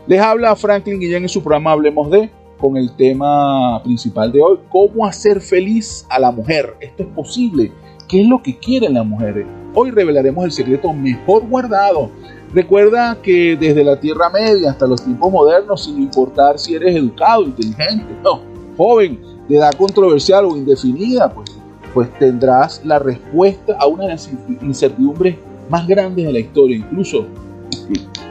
Les 0.06 0.20
habla 0.20 0.56
Franklin 0.56 0.98
Guillén 0.98 1.22
en 1.22 1.28
su 1.28 1.42
programa 1.42 1.72
Hablemos 1.72 2.10
de 2.10 2.30
con 2.62 2.76
el 2.76 2.94
tema 2.94 3.82
principal 3.82 4.30
de 4.30 4.40
hoy, 4.40 4.56
cómo 4.70 5.04
hacer 5.04 5.40
feliz 5.40 6.06
a 6.08 6.20
la 6.20 6.30
mujer. 6.30 6.76
Esto 6.78 7.02
es 7.02 7.08
posible. 7.08 7.72
¿Qué 8.08 8.20
es 8.20 8.28
lo 8.28 8.40
que 8.40 8.56
quieren 8.56 8.94
las 8.94 9.04
mujeres? 9.04 9.44
Hoy 9.74 9.90
revelaremos 9.90 10.44
el 10.44 10.52
secreto 10.52 10.92
mejor 10.92 11.44
guardado. 11.48 12.10
Recuerda 12.52 13.16
que 13.22 13.56
desde 13.56 13.82
la 13.82 13.98
Tierra 13.98 14.28
Media 14.28 14.70
hasta 14.70 14.86
los 14.86 15.02
tiempos 15.02 15.32
modernos, 15.32 15.84
sin 15.84 16.02
importar 16.02 16.58
si 16.58 16.74
eres 16.74 16.94
educado, 16.94 17.44
inteligente, 17.44 18.04
no, 18.22 18.40
joven, 18.76 19.18
de 19.48 19.56
edad 19.56 19.72
controversial 19.72 20.44
o 20.44 20.56
indefinida, 20.56 21.32
pues, 21.32 21.50
pues 21.94 22.18
tendrás 22.18 22.84
la 22.84 22.98
respuesta 22.98 23.76
a 23.78 23.86
una 23.86 24.04
de 24.04 24.10
las 24.10 24.30
incertidumbres 24.60 25.36
más 25.70 25.86
grandes 25.86 26.26
de 26.26 26.32
la 26.32 26.40
historia. 26.40 26.76
Incluso, 26.76 27.26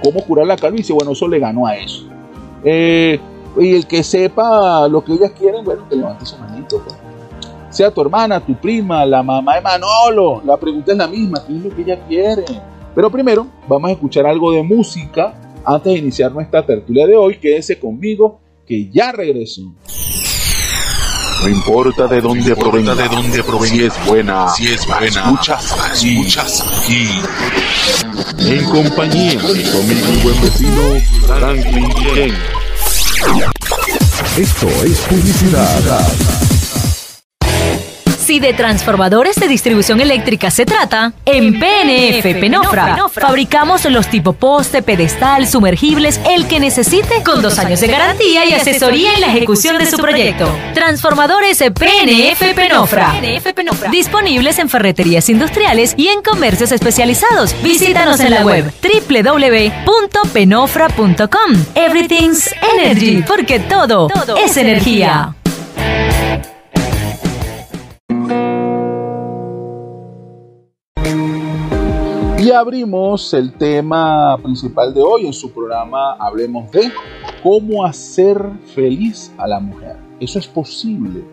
¿cómo 0.04 0.24
curar 0.24 0.46
la 0.46 0.56
calvicie? 0.56 0.94
Bueno, 0.94 1.12
eso 1.14 1.28
le 1.28 1.40
ganó 1.40 1.66
a 1.66 1.76
eso. 1.76 2.06
Eh, 2.64 3.20
y 3.60 3.76
el 3.76 3.88
que 3.88 4.04
sepa 4.04 4.88
lo 4.88 5.04
que 5.04 5.14
ellas 5.14 5.32
quieren, 5.32 5.66
bueno, 5.66 5.88
que 5.90 5.96
levante 5.96 6.26
su 6.26 6.38
manito. 6.38 6.80
Pues. 6.84 6.96
Sea 7.72 7.90
tu 7.90 8.02
hermana, 8.02 8.40
tu 8.40 8.54
prima, 8.56 9.06
la 9.06 9.24
mamá 9.24 9.56
de 9.56 9.62
Manolo. 9.62 10.42
La 10.46 10.58
pregunta 10.58 10.92
es 10.92 10.98
la 10.98 11.08
misma, 11.08 11.44
¿qué 11.46 11.56
es 11.56 11.64
lo 11.64 11.76
que 11.76 11.82
ella 11.82 12.00
quiere? 12.08 12.46
Pero 12.94 13.10
primero, 13.10 13.48
vamos 13.68 13.90
a 13.90 13.94
escuchar 13.94 14.26
algo 14.26 14.52
de 14.52 14.64
música 14.64 15.34
antes 15.66 15.94
de 15.94 16.00
iniciar 16.00 16.32
nuestra 16.32 16.66
tertulia 16.66 17.08
de 17.08 17.16
hoy. 17.16 17.38
Quédese 17.38 17.80
conmigo, 17.80 18.40
que 18.68 18.90
ya 18.90 19.12
regreso. 19.12 19.74
No 21.42 21.50
importa 21.50 22.08
de 22.08 22.22
dónde 22.22 22.56
provenga, 22.56 22.94
de 22.94 23.10
dónde 23.10 23.44
provenga, 23.44 23.76
si 23.76 23.84
es 23.84 24.06
buena, 24.06 24.50
si 24.50 24.68
es 24.68 24.86
buena, 24.86 25.26
muchas, 25.26 26.04
muchas 26.14 26.62
aquí. 26.62 27.08
En 28.40 28.64
compañía 28.66 29.42
de 29.42 29.54
mi 29.56 30.22
buen 30.22 30.42
vecino 30.42 30.82
Franklin 31.26 31.90
Ken. 32.14 32.34
Esto 34.38 34.68
es 34.84 35.00
publicidad. 35.10 36.51
Si 38.32 38.40
de 38.40 38.54
transformadores 38.54 39.36
de 39.36 39.50
distribución 39.50 40.00
eléctrica 40.00 40.50
se 40.52 40.66
trata, 40.66 41.12
en 41.26 41.60
PNF 41.60 42.24
Penofra 42.40 42.96
fabricamos 43.12 43.84
los 43.92 44.08
tipo 44.08 44.32
poste, 44.32 44.82
pedestal, 44.82 45.50
sumergibles, 45.50 46.22
el 46.30 46.48
que 46.48 46.62
necesite, 46.62 47.24
con 47.24 47.42
dos 47.42 47.60
años 47.60 47.82
de 47.82 47.88
garantía 47.88 48.46
y 48.46 48.54
asesoría 48.54 49.16
en 49.16 49.20
la 49.20 49.36
ejecución 49.36 49.78
de 49.78 49.86
su 49.86 49.98
proyecto. 49.98 50.50
Transformadores 50.74 51.58
PNF 51.58 52.56
Penofra. 52.56 53.16
Disponibles 53.92 54.60
en 54.60 54.70
ferreterías 54.70 55.28
industriales 55.28 55.94
y 55.98 56.08
en 56.08 56.22
comercios 56.22 56.72
especializados. 56.72 57.54
Visítanos 57.62 58.22
en 58.22 58.32
la 58.32 58.46
web 58.46 58.72
www.penofra.com. 58.82 61.66
Everything's 61.76 62.50
Energy, 62.80 63.26
porque 63.28 63.60
todo, 63.60 64.08
es 64.42 64.56
energía. 64.56 65.36
Y 72.42 72.50
abrimos 72.50 73.36
el 73.36 73.54
tema 73.54 74.36
principal 74.42 74.96
de 74.96 75.04
hoy 75.04 75.28
en 75.28 75.34
su 75.34 75.52
programa 75.52 76.14
Hablemos 76.14 76.72
de 76.72 76.92
cómo 77.44 77.86
hacer 77.86 78.44
feliz 78.74 79.32
a 79.38 79.48
la 79.48 79.60
mujer. 79.60 79.96
Eso 80.20 80.40
es 80.40 80.48
posible. 80.48 81.24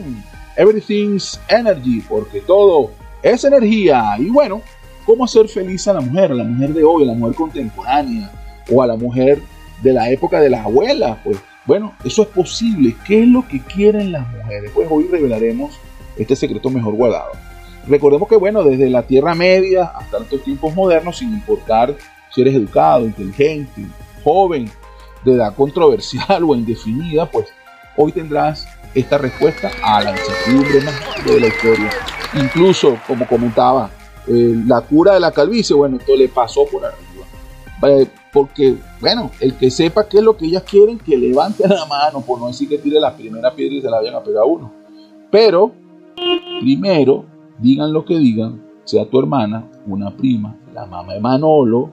Everything's 0.56 1.40
Energy, 1.48 2.02
porque 2.08 2.40
todo 2.40 2.92
es 3.22 3.44
energía. 3.44 4.16
Y 4.18 4.30
bueno, 4.30 4.62
¿cómo 5.04 5.24
hacer 5.24 5.48
feliz 5.48 5.86
a 5.88 5.94
la 5.94 6.00
mujer? 6.00 6.30
A 6.32 6.34
la 6.34 6.44
mujer 6.44 6.72
de 6.72 6.84
hoy, 6.84 7.02
a 7.02 7.06
la 7.06 7.14
mujer 7.14 7.34
contemporánea 7.34 8.30
o 8.70 8.82
a 8.82 8.86
la 8.86 8.96
mujer 8.96 9.42
de 9.82 9.92
la 9.92 10.10
época 10.10 10.40
de 10.40 10.48
las 10.50 10.64
abuelas. 10.64 11.18
Pues 11.24 11.38
bueno, 11.66 11.94
eso 12.04 12.22
es 12.22 12.28
posible. 12.28 12.94
¿Qué 13.06 13.22
es 13.22 13.28
lo 13.28 13.46
que 13.48 13.60
quieren 13.60 14.12
las 14.12 14.26
mujeres? 14.32 14.70
Pues 14.74 14.88
hoy 14.90 15.08
revelaremos 15.10 15.78
este 16.16 16.36
secreto 16.36 16.70
mejor 16.70 16.94
guardado. 16.94 17.32
Recordemos 17.86 18.28
que, 18.28 18.36
bueno, 18.36 18.64
desde 18.64 18.90
la 18.90 19.02
Tierra 19.02 19.34
Media 19.34 19.84
hasta 19.94 20.18
estos 20.18 20.42
tiempos 20.42 20.74
modernos, 20.74 21.18
sin 21.18 21.32
importar 21.32 21.94
si 22.32 22.40
eres 22.40 22.54
educado, 22.54 23.06
inteligente, 23.06 23.86
joven, 24.24 24.70
de 25.24 25.34
edad 25.34 25.54
controversial 25.54 26.44
o 26.44 26.54
indefinida, 26.54 27.30
pues 27.30 27.48
hoy 27.96 28.12
tendrás 28.12 28.66
esta 28.94 29.18
respuesta 29.18 29.70
a 29.82 30.02
la 30.02 30.12
incertidumbre 30.12 30.80
más 30.82 31.24
de 31.24 31.40
la 31.40 31.46
historia. 31.48 31.90
Incluso, 32.34 32.98
como 33.06 33.26
comentaba, 33.26 33.90
eh, 34.26 34.54
la 34.66 34.80
cura 34.80 35.14
de 35.14 35.20
la 35.20 35.30
calvicie, 35.32 35.74
bueno, 35.74 35.96
esto 35.98 36.16
le 36.16 36.28
pasó 36.28 36.66
por 36.66 36.84
arriba. 36.84 37.06
Eh, 37.82 38.06
porque, 38.32 38.76
bueno, 39.00 39.30
el 39.40 39.54
que 39.56 39.70
sepa 39.70 40.08
qué 40.08 40.18
es 40.18 40.24
lo 40.24 40.36
que 40.36 40.46
ellas 40.46 40.62
quieren, 40.62 40.98
que 40.98 41.16
levante 41.16 41.66
la 41.68 41.84
mano, 41.86 42.20
por 42.20 42.38
no 42.38 42.48
decir 42.48 42.68
que 42.68 42.78
tire 42.78 42.98
la 43.00 43.14
primera 43.14 43.54
piedra 43.54 43.76
y 43.76 43.82
se 43.82 43.90
la 43.90 43.98
vayan 43.98 44.14
a 44.14 44.22
pegar 44.22 44.44
uno. 44.44 44.72
Pero 45.30 45.72
Primero, 46.60 47.24
digan 47.58 47.92
lo 47.92 48.04
que 48.04 48.18
digan, 48.18 48.62
sea 48.84 49.08
tu 49.08 49.18
hermana, 49.18 49.68
una 49.86 50.16
prima, 50.16 50.56
la 50.72 50.86
mamá 50.86 51.14
de 51.14 51.20
Manolo, 51.20 51.90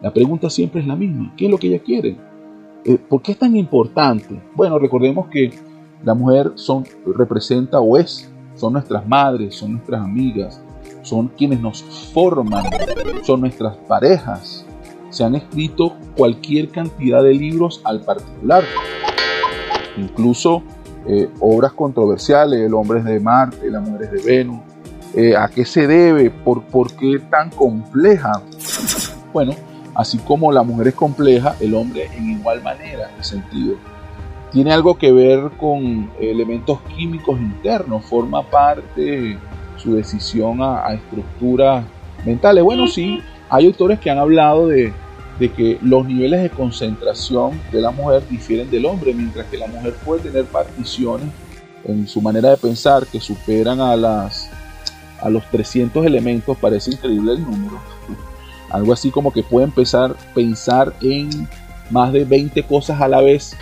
la 0.00 0.12
pregunta 0.12 0.48
siempre 0.48 0.80
es 0.80 0.86
la 0.86 0.96
misma. 0.96 1.32
¿Qué 1.36 1.46
es 1.46 1.50
lo 1.50 1.58
que 1.58 1.68
ella 1.68 1.82
quiere? 1.82 2.16
Eh, 2.84 2.98
¿Por 2.98 3.20
qué 3.20 3.32
es 3.32 3.38
tan 3.38 3.56
importante? 3.56 4.40
Bueno, 4.54 4.78
recordemos 4.78 5.26
que 5.28 5.52
la 6.04 6.14
mujer 6.14 6.52
son, 6.54 6.84
representa 7.16 7.80
o 7.80 7.96
es, 7.96 8.30
son 8.54 8.74
nuestras 8.74 9.06
madres, 9.06 9.56
son 9.56 9.72
nuestras 9.72 10.00
amigas, 10.00 10.62
son 11.02 11.28
quienes 11.28 11.60
nos 11.60 11.82
forman, 12.12 12.64
son 13.24 13.40
nuestras 13.40 13.76
parejas. 13.88 14.64
Se 15.10 15.24
han 15.24 15.34
escrito 15.34 15.96
cualquier 16.16 16.68
cantidad 16.68 17.22
de 17.22 17.34
libros 17.34 17.80
al 17.84 18.02
particular. 18.02 18.62
Incluso 19.96 20.62
eh, 21.08 21.28
obras 21.40 21.72
controversiales, 21.72 22.60
El 22.60 22.74
hombre 22.74 23.00
es 23.00 23.04
de 23.04 23.18
Marte, 23.18 23.70
La 23.70 23.80
mujer 23.80 24.02
es 24.02 24.12
de 24.12 24.22
Venus, 24.22 24.60
Eh, 25.14 25.34
¿A 25.34 25.48
qué 25.48 25.64
se 25.64 25.86
debe? 25.86 26.30
¿Por, 26.30 26.62
¿Por 26.64 26.92
qué 26.92 27.18
tan 27.30 27.48
compleja? 27.50 28.42
Bueno, 29.32 29.52
así 29.94 30.18
como 30.18 30.52
la 30.52 30.62
mujer 30.62 30.88
es 30.88 30.94
compleja, 30.94 31.56
el 31.60 31.74
hombre 31.74 32.10
en 32.14 32.30
igual 32.38 32.62
manera, 32.62 33.10
en 33.16 33.24
sentido. 33.24 33.76
Tiene 34.52 34.70
algo 34.72 34.96
que 34.96 35.10
ver 35.10 35.50
con 35.58 36.10
elementos 36.20 36.78
químicos 36.94 37.40
internos, 37.40 38.04
forma 38.04 38.42
parte 38.42 39.38
su 39.76 39.94
decisión 39.94 40.60
a, 40.60 40.86
a 40.86 40.94
estructuras 40.94 41.84
mentales. 42.24 42.62
Bueno, 42.62 42.86
sí, 42.86 43.20
hay 43.48 43.66
autores 43.66 43.98
que 43.98 44.10
han 44.10 44.18
hablado 44.18 44.68
de, 44.68 44.92
de 45.38 45.52
que 45.52 45.78
los 45.82 46.06
niveles 46.06 46.42
de 46.42 46.50
concentración 46.50 47.60
de 47.70 47.80
la 47.80 47.90
mujer 47.90 48.22
difieren 48.28 48.70
del 48.70 48.86
hombre, 48.86 49.14
mientras 49.14 49.46
que 49.46 49.56
la 49.56 49.66
mujer 49.66 49.94
puede 50.04 50.22
tener 50.22 50.44
particiones 50.46 51.28
en 51.84 52.06
su 52.08 52.20
manera 52.20 52.50
de 52.50 52.56
pensar 52.56 53.06
que 53.06 53.20
superan 53.20 53.80
a, 53.80 53.96
las, 53.96 54.50
a 55.20 55.30
los 55.30 55.48
300 55.50 56.04
elementos, 56.04 56.56
parece 56.58 56.90
increíble 56.92 57.32
el 57.32 57.42
número. 57.42 57.78
Algo 58.70 58.92
así 58.92 59.10
como 59.10 59.32
que 59.32 59.42
puede 59.42 59.64
empezar 59.64 60.10
a 60.10 60.34
pensar 60.34 60.92
en 61.00 61.48
más 61.90 62.12
de 62.12 62.24
20 62.24 62.62
cosas 62.64 63.00
a 63.00 63.08
la 63.08 63.20
vez 63.20 63.56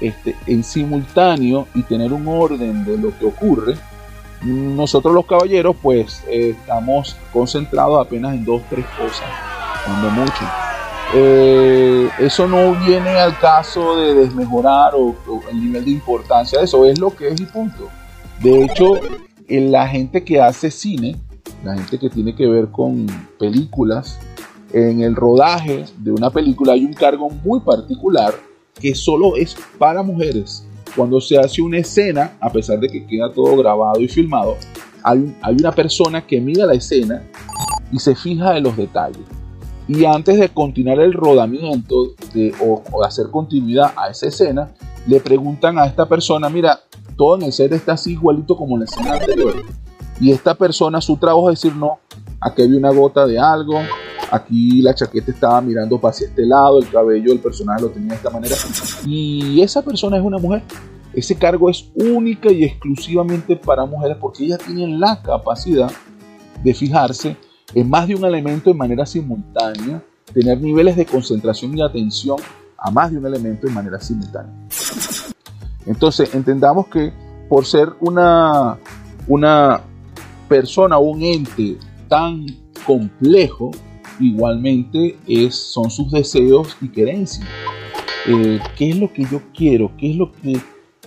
este, 0.00 0.34
en 0.46 0.64
simultáneo 0.64 1.66
y 1.74 1.82
tener 1.82 2.12
un 2.12 2.26
orden 2.26 2.84
de 2.84 2.96
lo 2.96 3.16
que 3.18 3.26
ocurre. 3.26 3.76
Nosotros 4.42 5.14
los 5.14 5.26
caballeros 5.26 5.76
pues 5.80 6.22
eh, 6.28 6.54
estamos 6.58 7.16
concentrados 7.32 8.04
apenas 8.06 8.34
en 8.34 8.44
dos, 8.44 8.62
tres 8.70 8.84
cosas, 8.98 9.26
cuando 9.84 10.10
mucho. 10.10 10.44
Eh, 11.16 12.10
eso 12.18 12.48
no 12.48 12.74
viene 12.84 13.10
al 13.10 13.38
caso 13.38 13.98
de 13.98 14.14
desmejorar 14.14 14.94
o, 14.96 15.14
el 15.48 15.60
nivel 15.60 15.84
de 15.84 15.92
importancia 15.92 16.58
de 16.58 16.64
eso, 16.64 16.84
es 16.86 16.98
lo 16.98 17.14
que 17.14 17.28
es 17.28 17.40
y 17.40 17.44
punto. 17.44 17.88
De 18.42 18.64
hecho, 18.64 18.94
en 19.46 19.70
la 19.70 19.86
gente 19.86 20.24
que 20.24 20.40
hace 20.40 20.72
cine, 20.72 21.14
la 21.62 21.74
gente 21.76 22.00
que 22.00 22.10
tiene 22.10 22.34
que 22.34 22.48
ver 22.48 22.68
con 22.68 23.06
películas, 23.38 24.18
en 24.72 25.02
el 25.02 25.14
rodaje 25.14 25.84
de 25.98 26.10
una 26.10 26.30
película 26.30 26.72
hay 26.72 26.84
un 26.84 26.94
cargo 26.94 27.30
muy 27.30 27.60
particular 27.60 28.34
que 28.80 28.92
solo 28.96 29.36
es 29.36 29.56
para 29.78 30.02
mujeres. 30.02 30.66
Cuando 30.96 31.20
se 31.20 31.38
hace 31.38 31.62
una 31.62 31.78
escena, 31.78 32.36
a 32.40 32.50
pesar 32.50 32.80
de 32.80 32.88
que 32.88 33.06
queda 33.06 33.32
todo 33.32 33.56
grabado 33.56 34.00
y 34.00 34.08
filmado, 34.08 34.56
hay, 35.04 35.32
hay 35.42 35.54
una 35.54 35.70
persona 35.70 36.26
que 36.26 36.40
mira 36.40 36.66
la 36.66 36.74
escena 36.74 37.22
y 37.92 38.00
se 38.00 38.16
fija 38.16 38.56
en 38.56 38.64
los 38.64 38.76
detalles 38.76 39.22
y 39.86 40.04
antes 40.04 40.38
de 40.38 40.48
continuar 40.48 41.00
el 41.00 41.12
rodamiento 41.12 42.14
o, 42.60 43.04
hacer 43.04 43.26
continuidad 43.30 43.92
a 43.96 44.08
esa 44.08 44.26
escena, 44.26 44.72
le 45.06 45.20
preguntan 45.20 45.78
a 45.78 45.86
esta 45.86 46.06
persona, 46.08 46.48
mira, 46.48 46.80
todo 47.16 47.36
en 47.36 47.42
el 47.42 47.52
set 47.52 47.72
está 47.72 47.92
así 47.92 48.12
igualito 48.12 48.56
como 48.56 48.76
en 48.76 48.80
la 48.80 48.84
escena 48.86 49.12
anterior. 49.14 49.62
Y 50.20 50.30
esta 50.30 50.54
persona, 50.54 51.00
su 51.00 51.16
trabajo 51.16 51.50
es 51.50 51.60
decir, 51.60 51.76
no, 51.76 51.98
aquí 52.40 52.62
había 52.62 52.78
una 52.78 52.90
gota 52.90 53.26
de 53.26 53.38
algo, 53.38 53.78
aquí 54.30 54.80
la 54.80 54.94
chaqueta 54.94 55.30
estaba 55.30 55.60
mirando 55.60 56.00
hacia 56.02 56.28
este 56.28 56.46
lado, 56.46 56.78
el 56.78 56.88
cabello 56.88 57.30
del 57.30 57.40
personaje 57.40 57.82
lo 57.82 57.90
tenía 57.90 58.10
de 58.10 58.16
esta 58.16 58.30
manera. 58.30 58.54
Y 59.06 59.60
esa 59.60 59.82
persona 59.82 60.16
es 60.16 60.22
una 60.22 60.38
mujer. 60.38 60.62
Ese 61.12 61.36
cargo 61.36 61.70
es 61.70 61.90
única 61.94 62.50
y 62.50 62.64
exclusivamente 62.64 63.54
para 63.54 63.84
mujeres 63.84 64.16
porque 64.20 64.44
ellas 64.44 64.58
tienen 64.58 64.98
la 64.98 65.22
capacidad 65.22 65.90
de 66.62 66.74
fijarse 66.74 67.36
en 67.74 67.90
más 67.90 68.06
de 68.06 68.14
un 68.14 68.24
elemento 68.24 68.70
de 68.70 68.76
manera 68.76 69.04
simultánea, 69.04 70.02
tener 70.32 70.60
niveles 70.60 70.96
de 70.96 71.06
concentración 71.06 71.76
y 71.76 71.82
atención 71.82 72.38
a 72.78 72.90
más 72.90 73.10
de 73.10 73.18
un 73.18 73.26
elemento 73.26 73.66
de 73.66 73.72
manera 73.72 74.00
simultánea. 74.00 74.52
Entonces, 75.86 76.34
entendamos 76.34 76.86
que 76.86 77.12
por 77.48 77.66
ser 77.66 77.90
una, 78.00 78.78
una 79.26 79.80
persona 80.48 80.98
o 80.98 81.02
un 81.02 81.22
ente 81.22 81.76
tan 82.08 82.46
complejo, 82.86 83.70
igualmente 84.20 85.16
es, 85.26 85.54
son 85.54 85.90
sus 85.90 86.10
deseos 86.10 86.76
y 86.80 86.88
querencias. 86.88 87.46
Eh, 88.26 88.60
¿Qué 88.76 88.90
es 88.90 88.96
lo 88.98 89.12
que 89.12 89.24
yo 89.24 89.42
quiero? 89.54 89.92
¿Qué 89.98 90.10
es 90.10 90.16
lo 90.16 90.32
que 90.32 90.58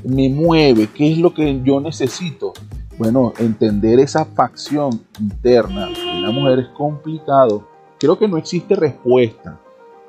me 0.04 0.30
mueve? 0.30 0.90
¿Qué 0.94 1.12
es 1.12 1.18
lo 1.18 1.34
que 1.34 1.62
yo 1.64 1.80
necesito? 1.80 2.54
Bueno, 2.98 3.32
entender 3.38 4.00
esa 4.00 4.26
facción 4.26 5.00
interna 5.20 5.88
de 5.88 6.22
la 6.22 6.32
mujer 6.32 6.60
es 6.60 6.68
complicado. 6.70 7.68
Creo 8.00 8.18
que 8.18 8.28
no 8.28 8.38
existe 8.38 8.76
respuesta, 8.76 9.60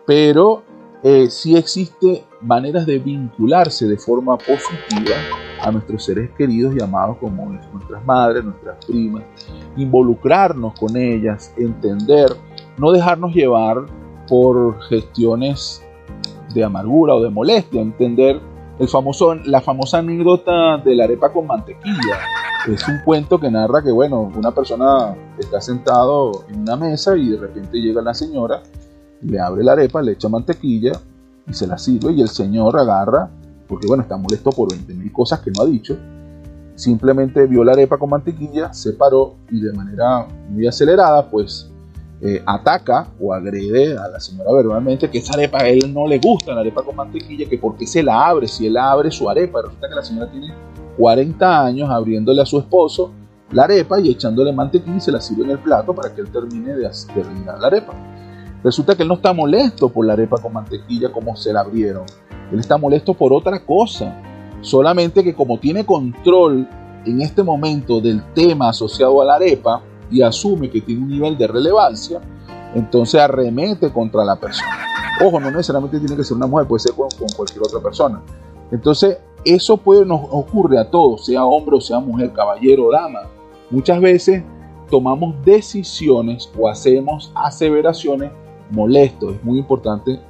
pero 0.06 0.62
eh, 1.02 1.28
sí 1.28 1.54
existe 1.54 2.24
maneras 2.40 2.86
de 2.86 2.98
vincularse 2.98 3.86
de 3.86 3.98
forma 3.98 4.38
positiva 4.38 5.16
a 5.60 5.70
nuestros 5.70 6.04
seres 6.04 6.30
queridos 6.38 6.74
y 6.76 6.82
amados 6.82 7.18
como 7.18 7.46
nuestras 7.46 8.04
madres, 8.06 8.44
nuestras 8.44 8.84
primas, 8.86 9.22
involucrarnos 9.76 10.78
con 10.78 10.96
ellas, 10.96 11.52
entender, 11.58 12.28
no 12.78 12.90
dejarnos 12.90 13.34
llevar 13.34 13.84
por 14.26 14.80
gestiones 14.84 15.84
de 16.54 16.64
amargura 16.64 17.14
o 17.14 17.22
de 17.22 17.30
molestia, 17.30 17.82
entender 17.82 18.40
el 18.78 18.88
famoso, 18.88 19.34
la 19.34 19.60
famosa 19.60 19.98
anécdota 19.98 20.78
de 20.78 20.94
la 20.94 21.04
arepa 21.04 21.32
con 21.32 21.46
mantequilla. 21.46 22.18
Es 22.66 22.86
un 22.86 22.98
cuento 23.04 23.38
que 23.38 23.50
narra 23.50 23.82
que, 23.82 23.90
bueno, 23.90 24.30
una 24.34 24.52
persona 24.52 25.14
está 25.38 25.60
sentado 25.60 26.44
en 26.48 26.60
una 26.60 26.76
mesa 26.76 27.16
y 27.16 27.30
de 27.30 27.38
repente 27.38 27.78
llega 27.78 28.02
la 28.02 28.14
señora, 28.14 28.62
le 29.22 29.40
abre 29.40 29.64
la 29.64 29.72
arepa, 29.72 30.02
le 30.02 30.12
echa 30.12 30.28
mantequilla 30.28 30.92
y 31.46 31.52
se 31.52 31.66
la 31.66 31.78
sirve 31.78 32.12
y 32.12 32.20
el 32.20 32.28
señor 32.28 32.78
agarra, 32.78 33.30
porque 33.66 33.86
bueno, 33.86 34.02
está 34.02 34.16
molesto 34.16 34.50
por 34.50 34.68
20.000 34.68 35.12
cosas 35.12 35.40
que 35.40 35.50
no 35.50 35.62
ha 35.62 35.66
dicho, 35.66 35.96
simplemente 36.74 37.46
vio 37.46 37.64
la 37.64 37.72
arepa 37.72 37.98
con 37.98 38.10
mantequilla, 38.10 38.72
se 38.72 38.92
paró 38.92 39.34
y 39.50 39.60
de 39.60 39.72
manera 39.72 40.26
muy 40.48 40.66
acelerada, 40.66 41.28
pues 41.28 41.70
eh, 42.20 42.42
ataca 42.44 43.06
o 43.20 43.32
agrede 43.32 43.96
a 43.96 44.08
la 44.08 44.18
señora 44.18 44.52
verbalmente 44.52 45.08
que 45.08 45.18
esa 45.18 45.34
arepa 45.34 45.58
a 45.58 45.68
él 45.68 45.92
no 45.92 46.06
le 46.06 46.18
gusta, 46.18 46.52
la 46.52 46.60
arepa 46.60 46.82
con 46.82 46.96
mantequilla, 46.96 47.48
que 47.48 47.58
porque 47.58 47.86
se 47.86 48.02
la 48.02 48.26
abre, 48.26 48.48
si 48.48 48.66
él 48.66 48.76
abre 48.76 49.10
su 49.10 49.30
arepa, 49.30 49.62
resulta 49.62 49.88
que 49.88 49.94
la 49.94 50.02
señora 50.02 50.30
tiene 50.30 50.52
40 50.96 51.64
años 51.64 51.88
abriéndole 51.90 52.42
a 52.42 52.46
su 52.46 52.58
esposo 52.58 53.12
la 53.52 53.64
arepa 53.64 54.00
y 54.00 54.10
echándole 54.10 54.52
mantequilla 54.52 54.96
y 54.96 55.00
se 55.00 55.12
la 55.12 55.20
sirve 55.20 55.44
en 55.44 55.50
el 55.50 55.58
plato 55.58 55.94
para 55.94 56.14
que 56.14 56.20
él 56.20 56.30
termine 56.30 56.74
de 56.74 56.90
terminar 57.14 57.58
la 57.58 57.68
arepa. 57.68 57.94
Resulta 58.62 58.94
que 58.94 59.02
él 59.02 59.08
no 59.08 59.14
está 59.14 59.32
molesto 59.32 59.88
por 59.88 60.04
la 60.04 60.14
arepa 60.14 60.36
con 60.38 60.52
mantequilla 60.52 61.10
como 61.10 61.36
se 61.36 61.52
la 61.52 61.60
abrieron. 61.60 62.04
Él 62.52 62.58
está 62.58 62.76
molesto 62.76 63.14
por 63.14 63.32
otra 63.32 63.64
cosa. 63.64 64.20
Solamente 64.60 65.22
que 65.22 65.34
como 65.34 65.58
tiene 65.58 65.86
control 65.86 66.68
en 67.06 67.20
este 67.22 67.42
momento 67.42 68.00
del 68.00 68.22
tema 68.34 68.70
asociado 68.70 69.22
a 69.22 69.24
la 69.24 69.36
arepa 69.36 69.80
y 70.10 70.22
asume 70.22 70.70
que 70.70 70.80
tiene 70.80 71.02
un 71.02 71.10
nivel 71.10 71.36
de 71.36 71.46
relevancia, 71.46 72.20
entonces 72.74 73.20
arremete 73.20 73.92
contra 73.92 74.24
la 74.24 74.36
persona. 74.36 74.78
Ojo, 75.24 75.40
no 75.40 75.50
necesariamente 75.50 75.98
tiene 75.98 76.16
que 76.16 76.24
ser 76.24 76.36
una 76.36 76.46
mujer, 76.46 76.66
puede 76.66 76.80
ser 76.80 76.92
con, 76.94 77.08
cualquier 77.36 77.62
otra 77.62 77.80
persona. 77.80 78.22
Entonces, 78.70 79.18
eso 79.44 79.76
puede 79.76 80.04
nos 80.04 80.20
ocurre 80.30 80.78
a 80.78 80.90
todos, 80.90 81.26
sea 81.26 81.44
hombre 81.44 81.76
o 81.76 81.80
sea 81.80 81.98
mujer, 82.00 82.32
caballero 82.32 82.86
o 82.86 82.92
dama. 82.92 83.20
Muchas 83.70 84.00
veces 84.00 84.42
tomamos 84.90 85.34
decisiones 85.44 86.50
o 86.58 86.68
hacemos 86.68 87.32
aseveraciones 87.34 88.30
molestos. 88.70 89.34
Es 89.34 89.44
muy 89.44 89.58
importante 89.58 90.20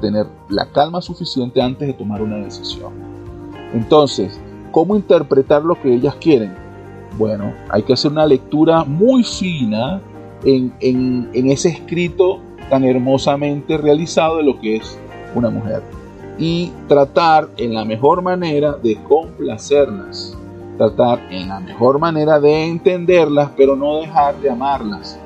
tener 0.00 0.26
la 0.48 0.66
calma 0.66 1.00
suficiente 1.00 1.60
antes 1.60 1.86
de 1.86 1.94
tomar 1.94 2.22
una 2.22 2.36
decisión. 2.36 2.92
Entonces, 3.72 4.40
¿cómo 4.72 4.96
interpretar 4.96 5.62
lo 5.62 5.80
que 5.80 5.94
ellas 5.94 6.14
quieren? 6.16 6.54
Bueno, 7.16 7.52
hay 7.68 7.82
que 7.82 7.92
hacer 7.92 8.10
una 8.10 8.26
lectura 8.26 8.84
muy 8.84 9.24
fina 9.24 10.00
en, 10.44 11.30
ese 11.32 11.70
escrito 11.70 12.40
tan 12.68 12.84
hermosamente 12.84 13.76
realizado 13.76 14.38
de 14.38 14.44
lo 14.44 14.58
que 14.60 14.76
es 14.76 14.98
una 15.34 15.50
mujer. 15.50 15.82
Y 16.38 16.72
tratar 16.88 17.48
en 17.56 17.74
la 17.74 17.84
mejor 17.84 18.22
manera 18.22 18.72
de 18.72 18.96
complacerlas, 19.02 20.36
tratar 20.78 21.20
en 21.30 21.48
la 21.48 21.60
mejor 21.60 21.98
manera 21.98 22.40
de 22.40 22.66
entenderlas, 22.66 23.50
pero 23.56 23.76
no 23.76 24.00
dejar 24.00 24.40
de 24.40 24.48
amarlas, 24.48 25.18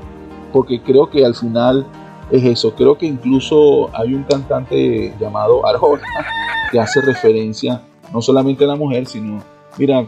porque 0.53 0.81
creo 0.81 1.09
que 1.09 1.25
al 1.25 1.35
final 1.35 1.87
es 2.31 2.43
eso, 2.45 2.75
creo 2.75 2.99
que 2.99 3.07
incluso 3.07 3.91
hay 3.97 4.15
un 4.15 4.25
cantante 4.25 5.15
llamado 5.21 5.65
Arjona 5.67 6.03
que 6.73 6.81
hace 6.81 7.01
referencia 7.03 7.83
no 8.13 8.21
solamente 8.23 8.65
a 8.65 8.69
la 8.69 8.77
mujer, 8.77 9.07
sino, 9.07 9.41
mira, 9.79 10.05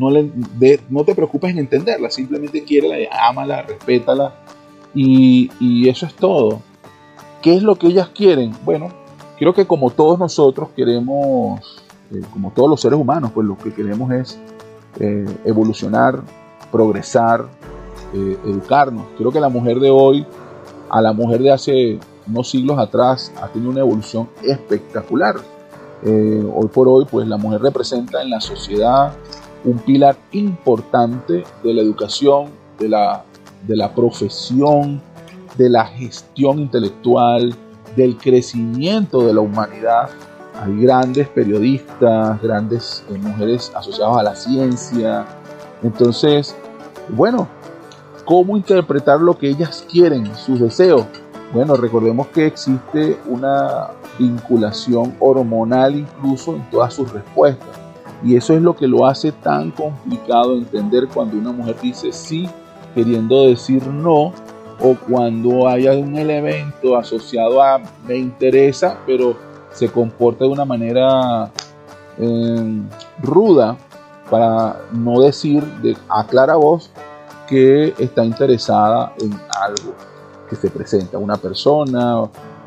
no, 0.00 1.04
te 1.04 1.14
preocupes 1.14 1.50
en 1.50 1.58
entenderla, 1.58 2.10
simplemente 2.10 2.64
quiérela, 2.64 2.96
ámala, 3.28 3.62
respétala 3.62 4.34
y, 4.94 5.50
y 5.60 5.88
eso 5.88 6.06
es 6.06 6.14
todo. 6.14 6.62
¿Qué 7.42 7.54
es 7.56 7.62
lo 7.62 7.76
que 7.76 7.88
ellas 7.88 8.08
quieren? 8.08 8.52
Bueno, 8.64 8.90
Creo 9.40 9.54
que 9.54 9.66
como 9.66 9.88
todos 9.88 10.18
nosotros 10.18 10.68
queremos, 10.76 11.82
eh, 12.12 12.20
como 12.30 12.50
todos 12.50 12.68
los 12.68 12.78
seres 12.78 13.00
humanos, 13.00 13.30
pues 13.32 13.46
lo 13.46 13.56
que 13.56 13.72
queremos 13.72 14.12
es 14.12 14.38
eh, 14.98 15.24
evolucionar, 15.46 16.20
progresar, 16.70 17.46
eh, 18.12 18.36
educarnos. 18.44 19.06
Creo 19.16 19.32
que 19.32 19.40
la 19.40 19.48
mujer 19.48 19.80
de 19.80 19.88
hoy, 19.88 20.26
a 20.90 21.00
la 21.00 21.14
mujer 21.14 21.40
de 21.40 21.52
hace 21.52 21.98
unos 22.28 22.50
siglos 22.50 22.78
atrás, 22.78 23.32
ha 23.40 23.48
tenido 23.48 23.70
una 23.70 23.80
evolución 23.80 24.28
espectacular. 24.42 25.36
hoy 26.04 26.68
por 26.68 26.86
hoy, 26.86 27.06
pues 27.10 27.26
la 27.26 27.38
mujer 27.38 27.62
representa 27.62 28.20
en 28.20 28.28
la 28.28 28.42
sociedad 28.42 29.14
un 29.64 29.78
pilar 29.78 30.16
importante 30.32 31.44
de 31.62 31.74
la 31.74 31.82
educación, 31.82 32.48
de 32.78 32.88
la, 32.88 33.24
de 33.66 33.76
la 33.76 33.94
profesión, 33.94 35.00
de 35.56 35.68
la 35.68 35.86
gestión 35.86 36.58
intelectual, 36.58 37.54
del 37.96 38.16
crecimiento 38.16 39.26
de 39.26 39.34
la 39.34 39.40
humanidad. 39.40 40.10
Hay 40.62 40.76
grandes 40.80 41.28
periodistas, 41.28 42.40
grandes 42.42 43.04
eh, 43.10 43.18
mujeres 43.18 43.72
asociadas 43.74 44.16
a 44.18 44.22
la 44.22 44.34
ciencia. 44.34 45.26
Entonces, 45.82 46.54
bueno, 47.08 47.48
¿cómo 48.24 48.56
interpretar 48.56 49.20
lo 49.20 49.36
que 49.36 49.48
ellas 49.48 49.84
quieren, 49.90 50.34
sus 50.36 50.60
deseos? 50.60 51.06
Bueno, 51.52 51.74
recordemos 51.74 52.28
que 52.28 52.46
existe 52.46 53.18
una 53.26 53.88
vinculación 54.18 55.16
hormonal 55.18 55.96
incluso 55.96 56.54
en 56.54 56.70
todas 56.70 56.94
sus 56.94 57.10
respuestas. 57.10 57.79
Y 58.22 58.36
eso 58.36 58.54
es 58.54 58.62
lo 58.62 58.76
que 58.76 58.86
lo 58.86 59.06
hace 59.06 59.32
tan 59.32 59.70
complicado 59.70 60.54
entender 60.54 61.08
cuando 61.08 61.38
una 61.38 61.52
mujer 61.52 61.76
dice 61.80 62.12
sí 62.12 62.48
queriendo 62.94 63.46
decir 63.46 63.86
no 63.86 64.32
o 64.82 64.96
cuando 65.08 65.68
haya 65.68 65.92
un 65.92 66.16
elemento 66.16 66.96
asociado 66.96 67.62
a 67.62 67.80
me 68.06 68.16
interesa 68.16 68.98
pero 69.06 69.36
se 69.72 69.88
comporta 69.88 70.44
de 70.44 70.50
una 70.50 70.64
manera 70.64 71.50
eh, 72.18 72.82
ruda 73.22 73.76
para 74.30 74.80
no 74.92 75.20
decir 75.20 75.64
de 75.82 75.96
a 76.08 76.24
clara 76.24 76.56
voz 76.56 76.90
que 77.48 77.94
está 77.98 78.24
interesada 78.24 79.12
en 79.18 79.32
algo 79.60 79.94
que 80.48 80.56
se 80.56 80.70
presenta, 80.70 81.18
una 81.18 81.36
persona, 81.36 82.22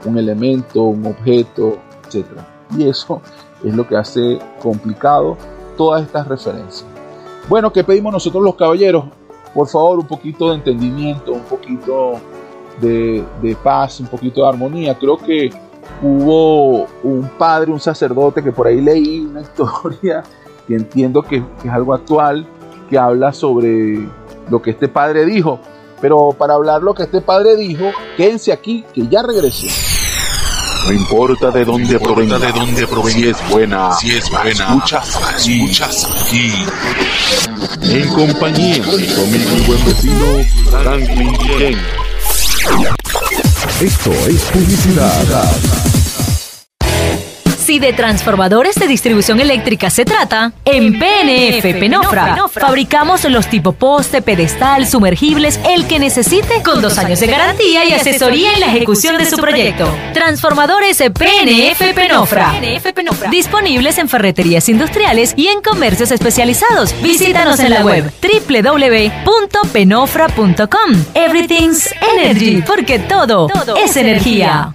un 0.06 0.18
elemento, 0.18 0.84
un 0.84 1.06
objeto, 1.06 1.78
etc. 2.08 2.26
Y 2.78 2.90
eso 2.90 3.22
es 3.64 3.76
lo 3.76 3.88
que 3.88 3.96
hace 3.96 4.40
complicado 4.62 5.38
todas 5.78 6.04
estas 6.04 6.28
referencias. 6.28 6.86
Bueno, 7.50 7.72
¿qué 7.74 7.84
pedimos 7.84 8.14
nosotros 8.14 8.44
los 8.44 8.56
caballeros? 8.56 9.06
Por 9.54 9.68
favor, 9.68 10.00
un 10.00 10.08
poquito 10.08 10.50
de 10.50 10.56
entendimiento, 10.56 11.34
un 11.34 11.44
poquito 11.44 12.14
de, 12.82 13.58
paz, 13.64 14.00
un 14.00 14.08
poquito 14.08 14.42
de 14.42 14.50
armonía. 14.50 14.98
Creo 14.98 15.18
que 15.18 15.52
hubo 16.02 16.88
un 17.04 17.30
padre, 17.38 17.72
un 17.72 17.80
sacerdote, 17.80 18.44
que 18.44 18.52
por 18.52 18.68
ahí 18.68 18.82
leí 18.82 19.20
una 19.20 19.42
historia 19.42 20.24
que 20.68 20.76
entiendo 20.76 21.22
que, 21.22 21.44
es 21.64 21.72
algo 21.72 21.94
actual, 21.94 22.48
que 22.90 22.98
habla 22.98 23.34
sobre 23.34 24.08
lo 24.50 24.62
que 24.62 24.72
este 24.72 24.88
padre 24.88 25.26
dijo. 25.26 25.60
Pero 26.02 26.30
para 26.38 26.56
hablar 26.56 26.82
lo 26.82 26.94
que 26.94 27.04
este 27.04 27.22
padre 27.22 27.56
dijo, 27.56 27.86
quédense 28.18 28.52
aquí, 28.52 28.84
que 28.94 29.08
ya 29.08 29.22
regresé. 29.22 29.93
No 30.86 30.92
importa 30.92 31.50
de 31.50 31.64
dónde 31.64 32.00
provenga, 32.00 32.38
de 32.38 32.52
dónde 32.52 32.86
provenga, 32.86 33.18
si 33.18 33.28
es 33.30 33.50
buena, 33.50 33.92
si 33.94 34.12
es 34.12 34.30
buena, 34.30 34.52
escuchas 34.52 35.16
aquí, 35.16 35.64
escuchas 35.64 36.08
aquí. 36.26 36.66
En 37.84 38.10
compañía 38.10 38.84
de 38.84 39.16
conmigo 39.16 39.52
buen 39.66 39.86
vecino 39.86 40.26
Franklin 40.70 41.38
Ken. 41.58 41.80
Esto 43.80 44.12
es 44.28 44.42
publicidad. 44.52 45.83
Si 47.64 47.80
de 47.80 47.94
transformadores 47.94 48.76
de 48.76 48.88
distribución 48.88 49.40
eléctrica 49.40 49.90
se 49.90 50.04
trata, 50.04 50.52
en 50.66 51.00
PNF 51.00 51.64
Penofra 51.80 52.36
fabricamos 52.52 53.24
los 53.24 53.48
tipo 53.48 53.72
poste, 53.72 54.22
pedestal, 54.22 54.86
sumergibles, 54.86 55.62
el 55.70 55.88
que 55.88 55.98
necesite, 55.98 56.62
con 56.62 56.82
dos 56.82 56.98
años 56.98 57.22
de 57.22 57.28
garantía 57.28 57.86
y 57.86 57.94
asesoría 57.94 58.52
en 58.52 58.60
la 58.60 58.66
ejecución 58.66 59.18
de 59.18 59.26
su 59.26 59.38
proyecto. 59.38 59.88
Transformadores 60.14 60.98
PNF 60.98 61.94
Penofra. 61.96 62.54
Disponibles 63.32 63.98
en 63.98 64.10
ferreterías 64.10 64.68
industriales 64.68 65.34
y 65.38 65.48
en 65.48 65.62
comercios 65.62 66.12
especializados. 66.12 66.94
Visítanos 67.02 67.62
en 67.62 67.70
la 67.70 67.86
web 67.86 68.12
www.penofra.com. 68.22 71.06
Everything's 71.14 71.90
Energy, 72.14 72.62
porque 72.68 73.00
todo 73.00 73.48
es 73.78 73.96
energía. 73.96 74.74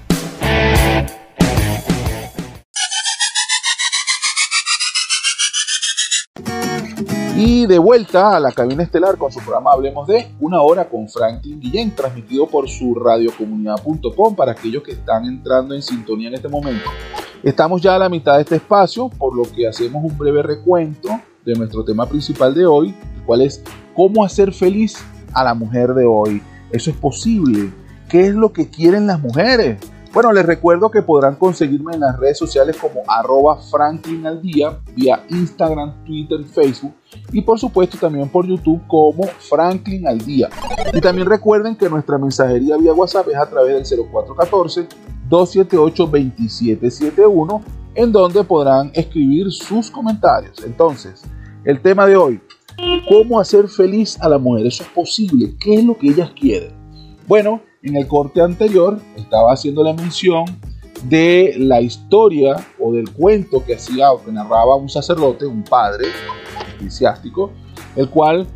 Y 7.40 7.66
de 7.66 7.78
vuelta 7.78 8.36
a 8.36 8.40
la 8.40 8.50
cabina 8.50 8.82
estelar 8.82 9.16
con 9.16 9.30
su 9.30 9.38
programa 9.38 9.70
Hablemos 9.70 10.08
de 10.08 10.26
Una 10.40 10.60
Hora 10.60 10.88
con 10.88 11.08
Franklin 11.08 11.60
Guillén, 11.60 11.94
transmitido 11.94 12.48
por 12.48 12.68
su 12.68 12.96
radiocomunidad.com 12.96 14.34
para 14.34 14.50
aquellos 14.50 14.82
que 14.82 14.90
están 14.90 15.24
entrando 15.24 15.72
en 15.72 15.80
sintonía 15.80 16.26
en 16.26 16.34
este 16.34 16.48
momento. 16.48 16.90
Estamos 17.44 17.80
ya 17.80 17.94
a 17.94 17.98
la 18.00 18.08
mitad 18.08 18.34
de 18.34 18.40
este 18.40 18.56
espacio, 18.56 19.08
por 19.08 19.36
lo 19.36 19.44
que 19.44 19.68
hacemos 19.68 20.02
un 20.02 20.18
breve 20.18 20.42
recuento 20.42 21.10
de 21.44 21.54
nuestro 21.54 21.84
tema 21.84 22.06
principal 22.06 22.52
de 22.56 22.66
hoy, 22.66 22.92
es 23.40 23.62
cómo 23.94 24.24
hacer 24.24 24.52
feliz 24.52 24.96
a 25.32 25.44
la 25.44 25.54
mujer 25.54 25.94
de 25.94 26.06
hoy. 26.06 26.42
¿Eso 26.72 26.90
es 26.90 26.96
posible? 26.96 27.72
¿Qué 28.08 28.22
es 28.22 28.34
lo 28.34 28.52
que 28.52 28.68
quieren 28.68 29.06
las 29.06 29.20
mujeres? 29.20 29.78
Bueno, 30.12 30.32
les 30.32 30.44
recuerdo 30.46 30.90
que 30.90 31.02
podrán 31.02 31.36
conseguirme 31.36 31.92
en 31.92 32.00
las 32.00 32.18
redes 32.18 32.38
sociales 32.38 32.78
como 32.80 33.02
arroba 33.06 33.58
Franklin 33.70 34.26
al 34.26 34.40
día, 34.40 34.80
vía 34.96 35.22
Instagram, 35.28 36.02
Twitter, 36.04 36.42
Facebook 36.44 36.94
y 37.30 37.42
por 37.42 37.58
supuesto 37.58 37.98
también 37.98 38.30
por 38.30 38.46
YouTube 38.46 38.80
como 38.86 39.24
Franklin 39.24 40.08
al 40.08 40.16
día. 40.18 40.48
Y 40.94 41.02
también 41.02 41.28
recuerden 41.28 41.76
que 41.76 41.90
nuestra 41.90 42.16
mensajería 42.16 42.78
vía 42.78 42.94
WhatsApp 42.94 43.28
es 43.28 43.36
a 43.36 43.50
través 43.50 43.90
del 43.90 44.00
0414-278-2771 45.28 47.62
en 47.94 48.10
donde 48.10 48.42
podrán 48.44 48.90
escribir 48.94 49.52
sus 49.52 49.90
comentarios. 49.90 50.64
Entonces, 50.64 51.22
el 51.64 51.82
tema 51.82 52.06
de 52.06 52.16
hoy, 52.16 52.40
¿cómo 53.08 53.38
hacer 53.38 53.68
feliz 53.68 54.18
a 54.20 54.28
la 54.28 54.38
mujer? 54.38 54.66
¿Eso 54.66 54.82
es 54.84 54.88
posible? 54.88 55.54
¿Qué 55.60 55.74
es 55.74 55.84
lo 55.84 55.98
que 55.98 56.08
ellas 56.08 56.30
quieren? 56.38 56.72
Bueno, 57.26 57.60
en 57.82 57.96
el 57.96 58.06
corte 58.06 58.40
anterior 58.40 59.00
estaba 59.16 59.52
haciendo 59.52 59.82
la 59.82 59.92
mención 59.92 60.44
de 61.04 61.54
la 61.58 61.80
historia 61.80 62.56
o 62.78 62.92
del 62.92 63.10
cuento 63.10 63.64
que 63.64 63.76
hacía 63.76 64.12
o 64.12 64.22
que 64.22 64.32
narraba 64.32 64.76
un 64.76 64.88
sacerdote, 64.88 65.46
un 65.46 65.62
padre 65.62 66.08
eclesiástico, 66.74 67.52
el 67.96 68.08
cual 68.08 68.46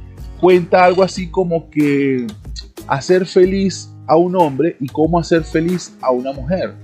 cuenta 0.40 0.84
algo 0.84 1.02
así 1.02 1.30
como 1.30 1.70
que 1.70 2.26
hacer 2.88 3.26
feliz 3.26 3.90
a 4.08 4.16
un 4.16 4.34
hombre 4.36 4.76
y 4.80 4.88
cómo 4.88 5.18
hacer 5.18 5.44
feliz 5.44 5.96
a 6.00 6.10
una 6.10 6.32
mujer. 6.32 6.74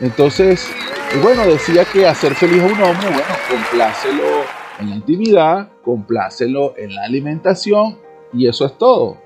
Entonces, 0.00 0.68
bueno, 1.22 1.46
decía 1.46 1.84
que 1.84 2.06
hacer 2.06 2.34
feliz 2.34 2.60
a 2.60 2.66
un 2.66 2.82
hombre, 2.82 3.06
bueno, 3.08 3.34
complácelo 3.48 4.24
en 4.80 4.90
la 4.90 4.96
intimidad, 4.96 5.68
complácelo 5.84 6.74
en 6.76 6.94
la 6.94 7.04
alimentación 7.04 7.98
y 8.32 8.48
eso 8.48 8.66
es 8.66 8.76
todo. 8.76 9.23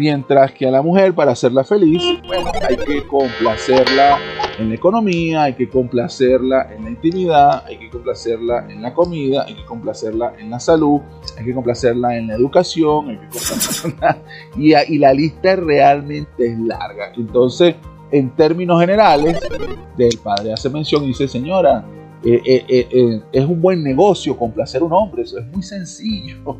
Mientras 0.00 0.52
que 0.52 0.66
a 0.66 0.70
la 0.70 0.80
mujer, 0.80 1.14
para 1.14 1.32
hacerla 1.32 1.62
feliz, 1.62 2.02
bueno, 2.26 2.50
hay 2.66 2.78
que 2.78 3.06
complacerla 3.06 4.18
en 4.58 4.70
la 4.70 4.74
economía, 4.74 5.42
hay 5.42 5.52
que 5.52 5.68
complacerla 5.68 6.72
en 6.74 6.84
la 6.84 6.90
intimidad, 6.90 7.66
hay 7.66 7.76
que 7.76 7.90
complacerla 7.90 8.66
en 8.70 8.80
la 8.80 8.94
comida, 8.94 9.44
hay 9.46 9.56
que 9.56 9.64
complacerla 9.66 10.32
en 10.38 10.48
la 10.48 10.58
salud, 10.58 11.02
hay 11.36 11.44
que 11.44 11.52
complacerla 11.52 12.16
en 12.16 12.28
la 12.28 12.36
educación, 12.36 13.10
hay 13.10 13.16
que 13.18 13.26
complacerla. 13.26 14.18
Y, 14.56 14.74
y 14.74 14.96
la 14.96 15.12
lista 15.12 15.54
realmente 15.56 16.46
es 16.46 16.58
larga. 16.58 17.12
Entonces, 17.14 17.74
en 18.10 18.30
términos 18.30 18.80
generales, 18.80 19.38
del 19.98 20.18
padre 20.24 20.54
hace 20.54 20.70
mención 20.70 21.04
y 21.04 21.08
dice, 21.08 21.28
señora, 21.28 21.84
eh, 22.24 22.40
eh, 22.46 22.88
eh, 22.90 23.20
es 23.32 23.44
un 23.44 23.60
buen 23.60 23.84
negocio 23.84 24.34
complacer 24.34 24.80
a 24.80 24.84
un 24.86 24.94
hombre, 24.94 25.24
eso 25.24 25.38
es 25.38 25.46
muy 25.48 25.62
sencillo. 25.62 26.56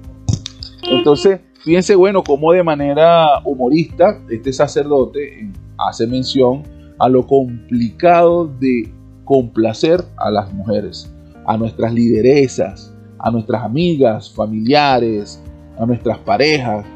Entonces, 0.83 1.41
Fíjense, 1.63 1.95
bueno, 1.95 2.23
cómo 2.25 2.53
de 2.53 2.63
manera 2.63 3.41
humorista 3.45 4.19
este 4.31 4.51
sacerdote 4.51 5.51
hace 5.77 6.07
mención 6.07 6.63
a 6.99 7.07
lo 7.07 7.27
complicado 7.27 8.47
de 8.47 8.91
complacer 9.25 10.03
a 10.17 10.31
las 10.31 10.51
mujeres, 10.55 11.15
a 11.47 11.59
nuestras 11.59 11.93
lideresas, 11.93 12.95
a 13.19 13.31
nuestras 13.31 13.63
amigas, 13.63 14.33
familiares, 14.33 15.43
a 15.79 15.85
nuestras 15.85 16.17
parejas. 16.21 16.87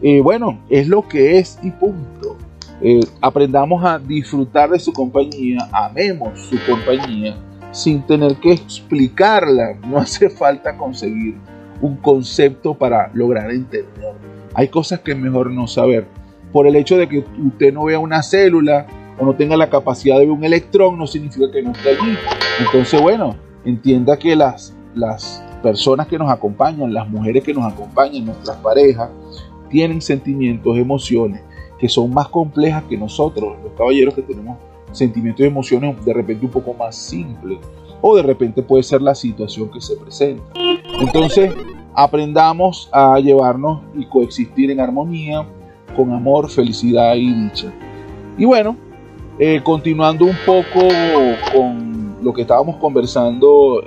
Eh, 0.00 0.20
bueno, 0.20 0.60
es 0.70 0.86
lo 0.86 1.08
que 1.08 1.38
es 1.38 1.58
y 1.64 1.72
punto. 1.72 2.36
Eh, 2.82 3.00
aprendamos 3.20 3.84
a 3.84 3.98
disfrutar 3.98 4.70
de 4.70 4.78
su 4.78 4.92
compañía, 4.92 5.58
amemos 5.72 6.38
su 6.38 6.56
compañía 6.70 7.36
sin 7.72 8.06
tener 8.06 8.36
que 8.36 8.52
explicarla. 8.52 9.74
No 9.88 9.98
hace 9.98 10.30
falta 10.30 10.76
conseguir 10.76 11.34
un 11.84 11.96
concepto 11.96 12.72
para 12.72 13.10
lograr 13.12 13.50
entender. 13.50 14.14
Hay 14.54 14.68
cosas 14.68 15.00
que 15.00 15.12
es 15.12 15.18
mejor 15.18 15.50
no 15.50 15.66
saber. 15.66 16.06
Por 16.50 16.66
el 16.66 16.76
hecho 16.76 16.96
de 16.96 17.06
que 17.06 17.18
usted 17.18 17.74
no 17.74 17.84
vea 17.84 17.98
una 17.98 18.22
célula 18.22 18.86
o 19.18 19.26
no 19.26 19.34
tenga 19.34 19.54
la 19.54 19.68
capacidad 19.68 20.14
de 20.14 20.22
ver 20.22 20.30
un 20.30 20.44
electrón, 20.44 20.98
no 20.98 21.06
significa 21.06 21.50
que 21.52 21.62
no 21.62 21.72
esté 21.72 21.90
allí. 21.90 22.16
Entonces, 22.58 23.02
bueno, 23.02 23.36
entienda 23.66 24.18
que 24.18 24.34
las, 24.34 24.74
las 24.94 25.44
personas 25.62 26.06
que 26.06 26.16
nos 26.16 26.30
acompañan, 26.30 26.94
las 26.94 27.06
mujeres 27.06 27.44
que 27.44 27.52
nos 27.52 27.70
acompañan, 27.70 28.24
nuestras 28.24 28.56
parejas, 28.58 29.10
tienen 29.68 30.00
sentimientos, 30.00 30.78
emociones 30.78 31.42
que 31.78 31.88
son 31.90 32.14
más 32.14 32.28
complejas 32.28 32.84
que 32.88 32.96
nosotros, 32.96 33.58
los 33.62 33.72
caballeros 33.74 34.14
que 34.14 34.22
tenemos 34.22 34.56
sentimientos 34.92 35.44
y 35.44 35.48
emociones 35.48 36.02
de 36.02 36.14
repente 36.14 36.46
un 36.46 36.52
poco 36.52 36.72
más 36.72 36.96
simples 36.96 37.58
o 38.06 38.14
de 38.14 38.22
repente 38.22 38.62
puede 38.62 38.82
ser 38.82 39.00
la 39.00 39.14
situación 39.14 39.70
que 39.70 39.80
se 39.80 39.96
presenta. 39.96 40.44
Entonces, 41.00 41.54
aprendamos 41.94 42.90
a 42.92 43.18
llevarnos 43.18 43.80
y 43.94 44.04
coexistir 44.04 44.70
en 44.70 44.78
armonía, 44.78 45.46
con 45.96 46.12
amor, 46.12 46.50
felicidad 46.50 47.14
y 47.14 47.32
dicha. 47.32 47.72
Y 48.36 48.44
bueno, 48.44 48.76
eh, 49.38 49.58
continuando 49.64 50.26
un 50.26 50.36
poco 50.44 50.86
con 51.54 52.16
lo 52.22 52.34
que 52.34 52.42
estábamos 52.42 52.76
conversando 52.76 53.82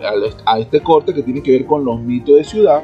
a 0.46 0.58
este 0.58 0.82
corte 0.82 1.14
que 1.14 1.22
tiene 1.22 1.44
que 1.44 1.52
ver 1.52 1.68
con 1.68 1.86
los 1.86 2.02
mitos 2.02 2.38
de 2.38 2.44
ciudad, 2.44 2.82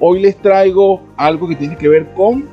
hoy 0.00 0.22
les 0.22 0.38
traigo 0.38 1.02
algo 1.18 1.48
que 1.48 1.56
tiene 1.56 1.76
que 1.76 1.88
ver 1.90 2.14
con 2.14 2.46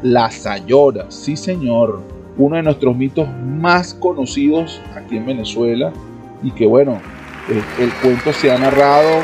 la 0.00 0.30
sayora. 0.30 1.06
Sí, 1.08 1.36
señor, 1.36 2.02
uno 2.38 2.54
de 2.54 2.62
nuestros 2.62 2.96
mitos 2.96 3.26
más 3.44 3.94
conocidos 3.94 4.80
aquí 4.94 5.16
en 5.16 5.26
Venezuela 5.26 5.92
y 6.40 6.52
que 6.52 6.66
bueno, 6.66 7.00
el 7.48 7.92
cuento 8.02 8.32
se 8.32 8.50
ha 8.50 8.58
narrado 8.58 9.22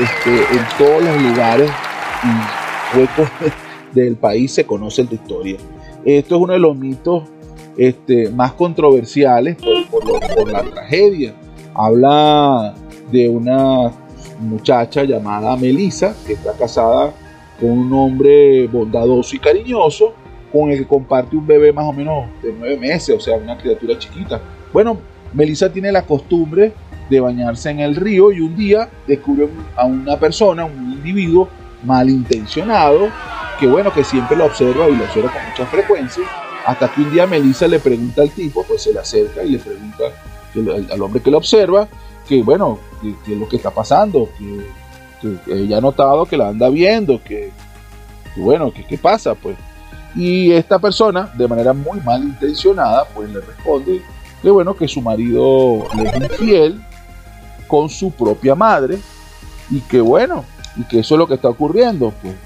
este, 0.00 0.56
en 0.56 0.66
todos 0.76 1.04
los 1.04 1.22
lugares 1.22 1.70
y 2.24 2.98
huecos 2.98 3.28
del 3.92 4.16
país 4.16 4.52
se 4.52 4.66
conoce 4.66 5.04
la 5.04 5.14
historia. 5.14 5.56
Esto 6.04 6.34
es 6.34 6.40
uno 6.40 6.52
de 6.52 6.58
los 6.58 6.76
mitos 6.76 7.24
este, 7.76 8.28
más 8.30 8.52
controversiales 8.54 9.56
por, 9.56 10.50
la 10.50 10.62
tragedia. 10.64 11.34
Habla 11.74 12.74
de 13.12 13.28
una 13.28 13.92
muchacha 14.40 15.04
llamada 15.04 15.56
Melissa, 15.56 16.14
que 16.26 16.32
está 16.32 16.52
casada 16.54 17.12
con 17.60 17.70
un 17.70 17.92
hombre 17.92 18.66
bondadoso 18.66 19.36
y 19.36 19.38
cariñoso, 19.38 20.12
con 20.52 20.70
el 20.70 20.78
que 20.78 20.86
comparte 20.86 21.36
un 21.36 21.46
bebé 21.46 21.72
más 21.72 21.84
o 21.84 21.92
menos 21.92 22.26
de 22.42 22.52
nueve 22.58 22.76
meses, 22.76 23.16
o 23.16 23.20
sea, 23.20 23.36
una 23.36 23.56
criatura 23.56 23.96
chiquita. 23.96 24.40
Bueno, 24.72 24.98
Melissa 25.32 25.72
tiene 25.72 25.92
la 25.92 26.02
costumbre 26.02 26.72
de 27.08 27.20
bañarse 27.20 27.70
en 27.70 27.80
el 27.80 27.96
río 27.96 28.32
y 28.32 28.40
un 28.40 28.56
día 28.56 28.88
descubre 29.06 29.48
a 29.76 29.84
una 29.84 30.18
persona, 30.18 30.64
un 30.64 30.92
individuo 30.92 31.48
malintencionado, 31.84 33.08
que 33.60 33.66
bueno, 33.66 33.92
que 33.92 34.04
siempre 34.04 34.36
lo 34.36 34.46
observa 34.46 34.88
y 34.88 34.96
lo 34.96 35.04
observa 35.04 35.32
con 35.32 35.44
mucha 35.44 35.66
frecuencia, 35.66 36.24
hasta 36.66 36.92
que 36.92 37.02
un 37.02 37.12
día 37.12 37.26
Melissa 37.26 37.68
le 37.68 37.78
pregunta 37.78 38.22
al 38.22 38.30
tipo, 38.30 38.64
pues 38.64 38.82
se 38.82 38.92
le 38.92 39.00
acerca 39.00 39.42
y 39.42 39.50
le 39.50 39.58
pregunta 39.58 40.04
al, 40.90 41.02
hombre 41.02 41.20
que 41.20 41.30
lo 41.30 41.38
observa, 41.38 41.88
que 42.26 42.42
bueno, 42.42 42.78
qué 43.02 43.32
es 43.32 43.38
lo 43.38 43.48
que 43.48 43.56
está 43.56 43.70
pasando, 43.70 44.28
que, 44.38 44.84
ella 45.46 45.78
ha 45.78 45.80
notado 45.80 46.26
que 46.26 46.36
la 46.36 46.48
anda 46.48 46.68
viendo, 46.68 47.22
que, 47.22 47.50
bueno, 48.36 48.70
que 48.70 48.84
qué 48.84 48.98
pasa, 48.98 49.34
pues. 49.34 49.56
Y 50.14 50.52
esta 50.52 50.78
persona, 50.78 51.32
de 51.34 51.48
manera 51.48 51.72
muy 51.72 51.98
malintencionada, 52.00 53.06
pues 53.06 53.30
le 53.30 53.40
responde 53.40 54.02
que 54.44 54.50
bueno, 54.50 54.76
que 54.76 54.86
su 54.86 55.00
marido 55.00 55.86
le 55.96 56.10
es 56.10 56.16
infiel 56.16 56.84
con 57.74 57.90
su 57.90 58.12
propia 58.12 58.54
madre 58.54 59.00
y 59.68 59.80
que 59.80 60.00
bueno, 60.00 60.44
y 60.76 60.84
que 60.84 61.00
eso 61.00 61.16
es 61.16 61.18
lo 61.18 61.26
que 61.26 61.34
está 61.34 61.48
ocurriendo. 61.48 62.12
Pues 62.22 62.36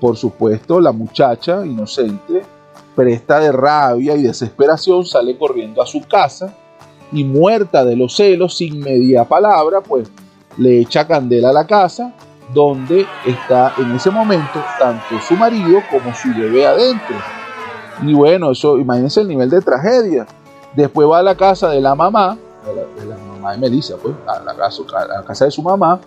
por 0.00 0.16
supuesto 0.16 0.80
la 0.80 0.92
muchacha 0.92 1.66
inocente, 1.66 2.42
presta 2.94 3.40
de 3.40 3.50
rabia 3.50 4.14
y 4.14 4.22
desesperación, 4.22 5.04
sale 5.04 5.36
corriendo 5.36 5.82
a 5.82 5.86
su 5.86 6.02
casa 6.02 6.54
y 7.10 7.24
muerta 7.24 7.84
de 7.84 7.96
los 7.96 8.14
celos, 8.14 8.56
sin 8.56 8.78
media 8.78 9.24
palabra, 9.24 9.80
pues 9.80 10.12
le 10.56 10.78
echa 10.82 11.08
candela 11.08 11.50
a 11.50 11.54
la 11.54 11.66
casa 11.66 12.14
donde 12.54 13.04
está 13.26 13.74
en 13.78 13.96
ese 13.96 14.12
momento 14.12 14.62
tanto 14.78 15.20
su 15.26 15.34
marido 15.34 15.80
como 15.90 16.14
su 16.14 16.28
bebé 16.28 16.68
adentro. 16.68 17.16
Y 18.02 18.14
bueno, 18.14 18.52
eso, 18.52 18.78
imagínense 18.78 19.22
el 19.22 19.26
nivel 19.26 19.50
de 19.50 19.60
tragedia. 19.60 20.24
Después 20.76 21.08
va 21.08 21.18
a 21.18 21.22
la 21.24 21.36
casa 21.36 21.68
de 21.68 21.80
la 21.80 21.96
mamá, 21.96 22.38
de 22.64 23.06
la, 23.06 23.16
mamá 23.38 23.56
Melissa, 23.56 23.96
pues, 23.96 24.14
a 24.26 24.40
la, 24.40 24.54
casa, 24.54 24.82
la 25.06 25.46
de 25.46 25.50
su 25.50 25.62
mamá, 25.62 26.00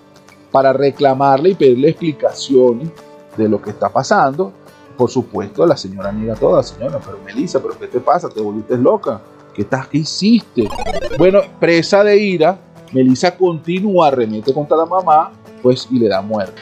para 0.52 0.74
reclamarle 0.74 1.50
y 1.50 1.56
pedirle 1.56 1.90
explicaciones 1.90 2.90
de 3.38 3.48
lo 3.48 3.62
que 3.62 3.72
está 3.72 3.90
pasando. 3.90 4.52
Por 4.98 5.10
supuesto, 5.10 5.66
la 5.66 5.78
señora 5.78 6.12
niega 6.12 6.36
toda, 6.36 6.62
señora, 6.62 7.00
pero 7.04 7.18
Melissa, 7.26 7.60
¿pero 7.62 7.78
qué 7.80 7.88
te 7.88 8.00
pasa? 8.00 8.30
¿Te 8.30 8.42
volviste 8.42 8.78
loca? 8.78 9.22
¿Qué, 9.54 9.64
estás, 9.64 9.88
¿Qué 9.88 10.00
hiciste? 10.00 10.70
Bueno, 11.18 11.40
presa 11.60 12.04
de 12.04 12.18
ira, 12.18 12.60
Melissa 12.92 13.36
continúa, 13.36 14.12
remete 14.12 14.54
contra 14.54 14.78
la 14.78 14.86
mamá, 14.86 15.32
pues, 15.62 15.88
y 15.90 16.00
le 16.00 16.08
da 16.08 16.22
muerte. 16.22 16.62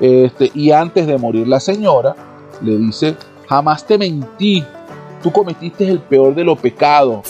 Este, 0.00 0.50
y 0.54 0.72
antes 0.72 1.06
de 1.06 1.18
morir 1.18 1.46
la 1.46 1.60
señora, 1.60 2.16
le 2.62 2.76
dice, 2.76 3.14
jamás 3.46 3.86
te 3.86 3.98
mentí, 3.98 4.64
tú 5.22 5.30
cometiste 5.30 5.88
el 5.88 6.00
peor 6.00 6.34
de 6.34 6.44
los 6.44 6.58
pecados, 6.58 7.26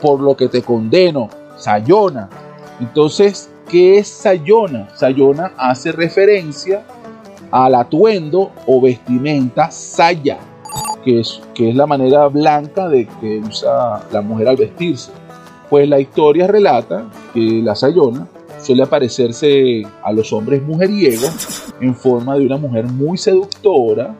por 0.00 0.20
lo 0.20 0.36
que 0.36 0.48
te 0.48 0.62
condeno, 0.62 1.30
Sayona. 1.64 2.28
Entonces, 2.78 3.48
¿qué 3.70 3.96
es 3.96 4.08
Sayona? 4.08 4.88
Sayona 4.94 5.52
hace 5.56 5.92
referencia 5.92 6.84
al 7.50 7.74
atuendo 7.74 8.52
o 8.66 8.82
vestimenta 8.82 9.70
saya, 9.70 10.38
que 11.04 11.20
es, 11.20 11.40
que 11.54 11.70
es 11.70 11.74
la 11.74 11.86
manera 11.86 12.26
blanca 12.26 12.88
de 12.88 13.06
que 13.18 13.38
usa 13.38 14.02
la 14.12 14.20
mujer 14.20 14.48
al 14.48 14.56
vestirse. 14.56 15.10
Pues 15.70 15.88
la 15.88 15.98
historia 15.98 16.46
relata 16.46 17.06
que 17.32 17.62
la 17.62 17.74
sayona 17.74 18.26
suele 18.60 18.82
aparecerse 18.82 19.82
a 20.02 20.12
los 20.12 20.32
hombres 20.34 20.62
mujeriegos 20.62 21.72
en 21.80 21.94
forma 21.94 22.36
de 22.36 22.44
una 22.44 22.58
mujer 22.58 22.86
muy 22.88 23.16
seductora, 23.16 24.14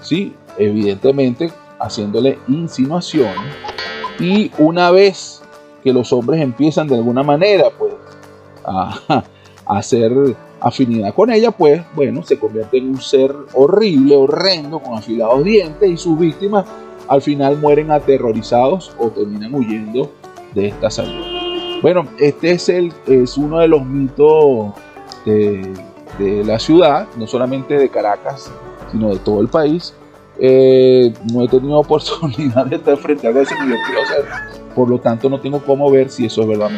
¿sí? 0.00 0.34
evidentemente 0.56 1.52
haciéndole 1.78 2.38
insinuaciones. 2.48 3.54
Y 4.18 4.50
una 4.58 4.90
vez 4.90 5.37
que 5.88 5.94
los 5.94 6.12
hombres 6.12 6.42
empiezan 6.42 6.86
de 6.86 6.96
alguna 6.96 7.22
manera 7.22 7.70
pues, 7.70 7.94
a, 8.66 9.24
hacer 9.64 10.12
afinidad 10.60 11.14
con 11.14 11.30
ella, 11.30 11.50
pues 11.50 11.80
bueno, 11.94 12.22
se 12.22 12.38
convierte 12.38 12.76
en 12.76 12.90
un 12.90 13.00
ser 13.00 13.34
horrible, 13.54 14.16
horrendo, 14.16 14.80
con 14.80 14.98
afilados 14.98 15.44
dientes 15.44 15.90
y 15.90 15.96
sus 15.96 16.18
víctimas 16.18 16.66
al 17.08 17.22
final 17.22 17.56
mueren 17.56 17.90
aterrorizados 17.90 18.92
o 18.98 19.08
terminan 19.08 19.54
huyendo 19.54 20.10
de 20.54 20.66
esta 20.68 20.90
salud. 20.90 21.24
Bueno, 21.80 22.06
este 22.18 22.50
es, 22.50 22.68
el, 22.68 22.92
es 23.06 23.38
uno 23.38 23.60
de 23.60 23.68
los 23.68 23.82
mitos 23.86 24.74
de, 25.24 25.72
la 26.44 26.58
ciudad, 26.58 27.08
no 27.16 27.26
solamente 27.26 27.78
de 27.78 27.88
Caracas, 27.88 28.50
sino 28.92 29.08
de 29.08 29.20
todo 29.20 29.40
el 29.40 29.48
país. 29.48 29.94
Eh, 30.38 31.14
no 31.32 31.44
he 31.44 31.48
tenido 31.48 31.78
oportunidad 31.80 32.66
de 32.66 32.76
estar 32.76 32.98
frente 32.98 33.26
a 33.26 33.30
hacer, 33.30 33.46
por 34.74 34.88
lo 34.88 34.98
tanto 35.00 35.28
no 35.28 35.40
tengo 35.40 35.62
cómo 35.64 35.90
ver 35.90 36.10
si 36.10 36.26
eso 36.26 36.42
es 36.42 36.48
verdad. 36.48 36.70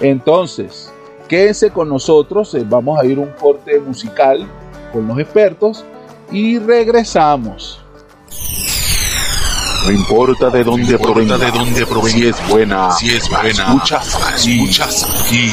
Entonces, 0.00 0.92
Quédense 1.30 1.70
con 1.70 1.88
nosotros, 1.88 2.52
eh, 2.56 2.64
vamos 2.68 2.98
a 2.98 3.06
ir 3.06 3.16
un 3.20 3.30
corte 3.40 3.78
musical 3.78 4.44
con 4.92 5.06
los 5.06 5.16
expertos 5.20 5.84
y 6.32 6.58
regresamos. 6.58 7.80
No 9.84 9.92
importa 9.92 10.50
de 10.50 10.64
dónde 10.64 10.98
provenga, 10.98 11.38
de 11.38 11.52
dónde 11.52 11.86
provenga, 11.86 12.10
si 12.10 12.26
es 12.26 12.48
buena, 12.48 12.90
si 12.90 13.10
es 13.10 13.30
buena, 13.30 13.48
escuchas, 13.48 14.18
escuchas 14.44 15.24
aquí. 15.24 15.52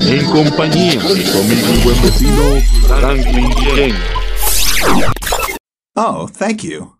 En 0.00 0.24
compañía 0.30 0.92
de 0.92 1.30
conmigo 1.30 1.68
buen 1.84 2.02
vecino 2.02 2.42
Franklin 2.86 3.50
Ken. 3.74 3.94
Oh, 5.94 6.26
thank 6.26 6.62
you. 6.62 6.97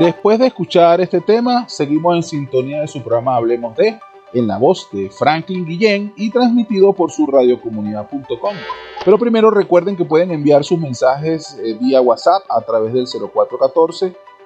Después 0.00 0.38
de 0.38 0.46
escuchar 0.46 1.00
este 1.00 1.20
tema, 1.20 1.68
seguimos 1.68 2.14
en 2.14 2.22
sintonía 2.22 2.82
de 2.82 2.86
su 2.86 3.02
programa 3.02 3.34
Hablemos 3.34 3.76
de 3.76 3.98
en 4.32 4.46
la 4.46 4.56
voz 4.56 4.88
de 4.92 5.10
Franklin 5.10 5.66
Guillén 5.66 6.12
y 6.16 6.30
transmitido 6.30 6.92
por 6.92 7.10
su 7.10 7.26
radiocomunidad.com. 7.26 8.54
Pero 9.04 9.18
primero 9.18 9.50
recuerden 9.50 9.96
que 9.96 10.04
pueden 10.04 10.30
enviar 10.30 10.62
sus 10.62 10.78
mensajes 10.78 11.58
eh, 11.64 11.76
vía 11.80 12.00
WhatsApp 12.00 12.44
a 12.48 12.60
través 12.60 12.92
del 12.92 13.06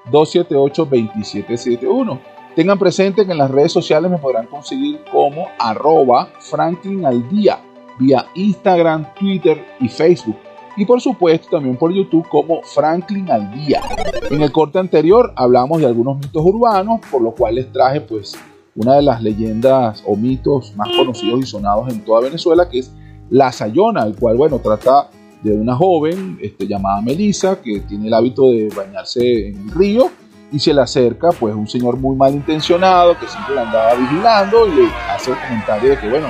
0414-278-2771. 0.06 2.18
Tengan 2.56 2.78
presente 2.78 3.26
que 3.26 3.32
en 3.32 3.38
las 3.38 3.50
redes 3.50 3.72
sociales 3.72 4.10
me 4.10 4.16
podrán 4.18 4.46
conseguir 4.46 5.04
como 5.10 5.48
arroba 5.58 6.30
Franklin 6.38 7.04
al 7.04 7.28
día 7.28 7.60
vía 7.98 8.26
Instagram, 8.34 9.12
Twitter 9.14 9.62
y 9.80 9.88
Facebook. 9.88 10.36
Y 10.76 10.84
por 10.84 11.00
supuesto 11.00 11.48
también 11.50 11.76
por 11.76 11.92
YouTube 11.92 12.26
como 12.28 12.62
Franklin 12.62 13.30
al 13.30 13.52
día. 13.52 13.82
En 14.30 14.40
el 14.40 14.50
corte 14.50 14.78
anterior 14.78 15.32
hablamos 15.36 15.80
de 15.80 15.86
algunos 15.86 16.16
mitos 16.16 16.42
urbanos, 16.44 17.00
por 17.10 17.20
lo 17.20 17.32
cual 17.32 17.56
les 17.56 17.70
traje 17.70 18.00
pues 18.00 18.36
una 18.74 18.96
de 18.96 19.02
las 19.02 19.22
leyendas 19.22 20.02
o 20.06 20.16
mitos 20.16 20.74
más 20.76 20.88
conocidos 20.96 21.40
y 21.40 21.46
sonados 21.46 21.92
en 21.92 22.04
toda 22.04 22.20
Venezuela, 22.20 22.68
que 22.68 22.78
es 22.78 22.92
la 23.30 23.52
Sayona, 23.52 24.04
el 24.04 24.16
cual, 24.16 24.36
bueno, 24.36 24.58
trata 24.58 25.08
de 25.42 25.52
una 25.52 25.74
joven 25.74 26.38
este, 26.40 26.66
llamada 26.66 27.00
Melissa, 27.00 27.60
que 27.60 27.80
tiene 27.80 28.06
el 28.06 28.14
hábito 28.14 28.50
de 28.50 28.68
bañarse 28.74 29.48
en 29.48 29.56
el 29.56 29.70
río, 29.70 30.10
y 30.52 30.58
se 30.58 30.74
le 30.74 30.82
acerca, 30.82 31.30
pues, 31.30 31.54
un 31.54 31.66
señor 31.66 31.96
muy 31.98 32.14
malintencionado, 32.14 33.18
que 33.18 33.26
siempre 33.26 33.54
la 33.54 33.62
andaba 33.62 33.94
vigilando, 33.94 34.68
y 34.68 34.70
le 34.72 34.88
hace 35.10 35.32
el 35.32 35.38
comentario 35.38 35.90
de 35.90 35.98
que, 35.98 36.10
bueno, 36.10 36.28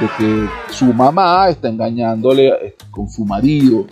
de 0.00 0.08
que 0.18 0.48
su 0.72 0.86
mamá 0.86 1.48
está 1.48 1.68
engañándole 1.68 2.48
eh, 2.48 2.76
con 2.90 3.08
su 3.08 3.24
marido. 3.24 3.86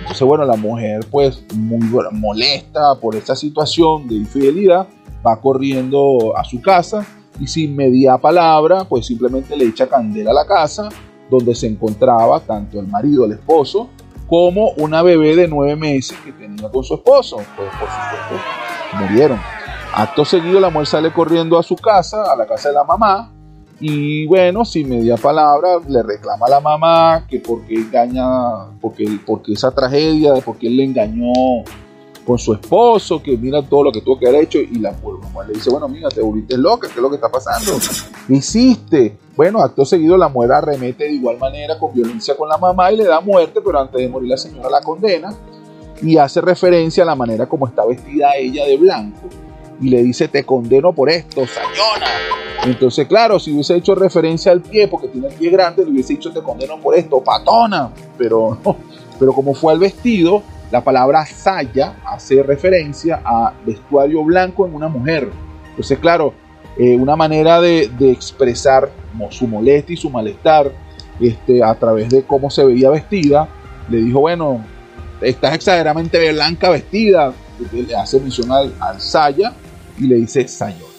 Entonces, 0.00 0.26
bueno, 0.26 0.44
la 0.44 0.56
mujer, 0.56 1.06
pues, 1.10 1.44
muy 1.54 1.80
molesta 2.12 2.94
por 3.00 3.14
esta 3.16 3.34
situación 3.34 4.06
de 4.08 4.16
infidelidad, 4.16 4.86
va 5.26 5.40
corriendo 5.40 6.36
a 6.36 6.44
su 6.44 6.60
casa 6.60 7.06
y 7.40 7.46
sin 7.46 7.74
media 7.74 8.16
palabra, 8.18 8.84
pues 8.84 9.06
simplemente 9.06 9.56
le 9.56 9.66
echa 9.66 9.88
candela 9.88 10.30
a 10.30 10.34
la 10.34 10.46
casa 10.46 10.88
donde 11.30 11.54
se 11.54 11.66
encontraba 11.66 12.40
tanto 12.40 12.78
el 12.78 12.86
marido, 12.86 13.24
el 13.24 13.32
esposo, 13.32 13.88
como 14.28 14.70
una 14.76 15.02
bebé 15.02 15.36
de 15.36 15.48
nueve 15.48 15.76
meses 15.76 16.16
que 16.24 16.32
tenía 16.32 16.68
con 16.70 16.84
su 16.84 16.94
esposo. 16.94 17.36
Pues 17.56 17.68
por 17.78 17.88
supuesto 17.88 19.00
murieron. 19.00 19.40
Acto 19.94 20.24
seguido 20.24 20.60
la 20.60 20.70
mujer 20.70 20.86
sale 20.86 21.12
corriendo 21.12 21.58
a 21.58 21.62
su 21.62 21.76
casa, 21.76 22.30
a 22.30 22.36
la 22.36 22.46
casa 22.46 22.68
de 22.68 22.74
la 22.74 22.84
mamá, 22.84 23.32
y 23.78 24.26
bueno, 24.26 24.64
sin 24.64 24.88
media 24.88 25.16
palabra, 25.16 25.78
le 25.86 26.02
reclama 26.02 26.46
a 26.46 26.50
la 26.50 26.60
mamá 26.60 27.26
que 27.28 27.40
porque 27.40 27.74
engaña, 27.74 28.70
porque, 28.80 29.18
porque 29.26 29.52
esa 29.52 29.70
tragedia, 29.70 30.34
porque 30.44 30.68
él 30.68 30.78
le 30.78 30.84
engañó 30.84 31.32
con 32.24 32.38
su 32.38 32.54
esposo, 32.54 33.22
que 33.22 33.36
mira 33.36 33.62
todo 33.62 33.84
lo 33.84 33.92
que 33.92 34.00
tuvo 34.00 34.18
que 34.18 34.28
haber 34.28 34.44
hecho, 34.44 34.58
y 34.58 34.78
la 34.78 34.92
mamá 34.92 35.44
le 35.46 35.54
dice, 35.54 35.70
bueno, 35.70 35.88
mira, 35.88 36.08
te 36.08 36.22
volviste 36.22 36.56
loca, 36.56 36.88
¿qué 36.88 36.94
es 36.94 37.02
lo 37.02 37.10
que 37.10 37.16
está 37.16 37.30
pasando? 37.30 37.72
¿Qué 38.26 38.34
hiciste? 38.34 39.18
Bueno, 39.36 39.60
acto 39.60 39.84
seguido 39.84 40.16
la 40.16 40.28
mujer 40.28 40.52
arremete 40.52 41.04
de 41.04 41.12
igual 41.12 41.38
manera 41.38 41.78
con 41.78 41.92
violencia 41.92 42.34
con 42.34 42.48
la 42.48 42.56
mamá 42.56 42.90
y 42.90 42.96
le 42.96 43.04
da 43.04 43.20
muerte, 43.20 43.60
pero 43.64 43.78
antes 43.78 44.00
de 44.00 44.08
morir 44.08 44.30
la 44.30 44.38
señora 44.38 44.70
la 44.70 44.80
condena 44.80 45.34
y 46.02 46.16
hace 46.16 46.40
referencia 46.40 47.02
a 47.02 47.06
la 47.06 47.14
manera 47.14 47.46
como 47.46 47.66
está 47.66 47.84
vestida 47.84 48.34
ella 48.36 48.64
de 48.66 48.76
blanco 48.76 49.28
y 49.80 49.88
le 49.88 50.02
dice, 50.02 50.28
te 50.28 50.44
condeno 50.44 50.92
por 50.92 51.10
esto, 51.10 51.46
sayona. 51.46 52.06
Entonces, 52.64 53.06
claro, 53.06 53.38
si 53.38 53.52
hubiese 53.52 53.76
hecho 53.76 53.94
referencia 53.94 54.50
al 54.50 54.60
pie, 54.60 54.88
porque 54.88 55.08
tiene 55.08 55.28
el 55.28 55.34
pie 55.34 55.50
grande, 55.50 55.84
le 55.84 55.90
hubiese 55.90 56.14
dicho, 56.14 56.32
te 56.32 56.42
condeno 56.42 56.78
por 56.78 56.96
esto, 56.96 57.22
patona. 57.22 57.90
Pero 58.18 58.58
pero 59.18 59.32
como 59.32 59.54
fue 59.54 59.72
al 59.72 59.78
vestido, 59.78 60.42
la 60.70 60.82
palabra 60.82 61.24
saya 61.26 61.96
hace 62.04 62.42
referencia 62.42 63.20
a 63.24 63.52
vestuario 63.64 64.22
blanco 64.24 64.66
en 64.66 64.74
una 64.74 64.88
mujer. 64.88 65.30
Entonces, 65.70 65.98
claro, 65.98 66.34
eh, 66.78 66.96
una 66.96 67.16
manera 67.16 67.60
de, 67.60 67.90
expresar 68.00 68.90
su 69.30 69.46
molestia 69.46 69.94
y 69.94 69.96
su 69.96 70.10
malestar 70.10 70.70
este, 71.20 71.62
a 71.62 71.74
través 71.74 72.10
de 72.10 72.24
cómo 72.24 72.50
se 72.50 72.64
veía 72.64 72.90
vestida, 72.90 73.48
le 73.88 73.98
dijo, 73.98 74.20
bueno, 74.20 74.64
estás 75.20 75.54
exageradamente 75.54 76.32
blanca 76.32 76.70
vestida, 76.70 77.32
le 77.72 77.94
hace 77.94 78.20
mención 78.20 78.52
al, 78.52 78.74
al 78.80 79.00
saya 79.00 79.54
y 79.98 80.06
le 80.06 80.16
dice 80.16 80.46
Sayón. 80.48 80.96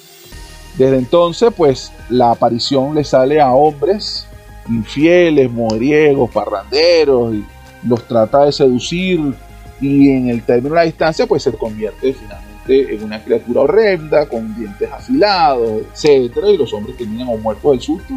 Desde 0.77 0.97
entonces, 0.97 1.51
pues 1.55 1.91
la 2.09 2.31
aparición 2.31 2.93
le 2.95 3.03
sale 3.03 3.41
a 3.41 3.51
hombres 3.51 4.27
infieles, 4.69 5.51
moriegos, 5.51 6.29
parranderos, 6.29 7.35
y 7.35 7.45
los 7.83 8.07
trata 8.07 8.45
de 8.45 8.51
seducir 8.51 9.33
y 9.79 10.09
en 10.09 10.29
el 10.29 10.43
término 10.43 10.75
de 10.75 10.81
la 10.81 10.85
distancia, 10.85 11.25
pues 11.27 11.43
se 11.43 11.51
convierte 11.53 12.13
finalmente 12.13 12.95
en 12.95 13.03
una 13.03 13.23
criatura 13.23 13.61
horrenda, 13.61 14.27
con 14.27 14.55
dientes 14.55 14.91
afilados, 14.91 15.83
etcétera, 15.93 16.49
y 16.49 16.57
los 16.57 16.73
hombres 16.73 16.97
terminan 16.97 17.29
o 17.29 17.37
muertos 17.37 17.71
del 17.71 17.81
susto 17.81 18.13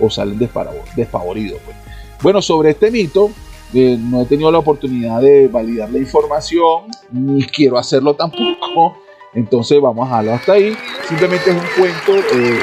o 0.00 0.10
salen 0.10 0.38
despavoridos. 0.38 1.60
Pues. 1.64 1.76
Bueno, 2.22 2.42
sobre 2.42 2.70
este 2.70 2.90
mito, 2.90 3.30
eh, 3.72 3.96
no 3.98 4.22
he 4.22 4.26
tenido 4.26 4.50
la 4.50 4.58
oportunidad 4.58 5.20
de 5.20 5.48
validar 5.48 5.90
la 5.90 5.98
información, 5.98 6.84
ni 7.10 7.42
quiero 7.44 7.78
hacerlo 7.78 8.14
tampoco 8.14 8.98
entonces 9.34 9.80
vamos 9.80 10.06
a 10.06 10.22
dejarlo 10.22 10.34
hasta 10.34 10.52
ahí. 10.52 10.76
Simplemente 11.06 11.50
es 11.50 11.56
un 11.56 11.68
cuento 11.76 12.28
eh, 12.34 12.58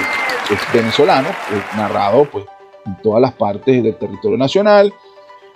venezolano, 0.73 1.29
narrado 1.75 2.25
pues, 2.25 2.45
en 2.85 3.01
todas 3.01 3.21
las 3.21 3.33
partes 3.33 3.83
del 3.83 3.97
territorio 3.97 4.37
nacional. 4.37 4.93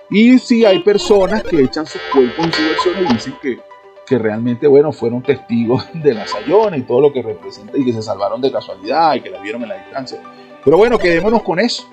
Y 0.10 0.40
si 0.40 0.66
hay 0.66 0.80
personas 0.80 1.44
que 1.44 1.62
echan 1.62 1.86
sus 1.86 2.02
cuerpos 2.12 2.46
en 2.46 2.54
su 2.54 2.64
versión 2.64 2.96
y 3.06 3.14
dicen 3.14 3.36
que, 3.42 3.60
que 4.06 4.18
realmente 4.18 4.68
bueno, 4.68 4.92
fueron 4.92 5.22
testigos 5.22 5.86
de 5.94 6.14
la 6.14 6.28
Sayona 6.28 6.78
y 6.78 6.82
todo 6.82 7.02
lo 7.02 7.14
que 7.14 7.22
representa 7.22 7.78
y 7.78 7.86
que 7.86 7.94
se 7.94 8.02
salvaron 8.02 8.42
de 8.42 8.52
casualidad 8.52 9.16
y 9.16 9.22
que 9.22 9.30
la 9.30 9.40
vieron 9.40 9.64
en 9.64 9.70
la 9.70 9.78
distancia. 9.78 10.20
Pero 10.64 10.78
bueno, 10.78 10.98
quedémonos 10.98 11.44
con 11.44 11.60
eso. 11.60 11.88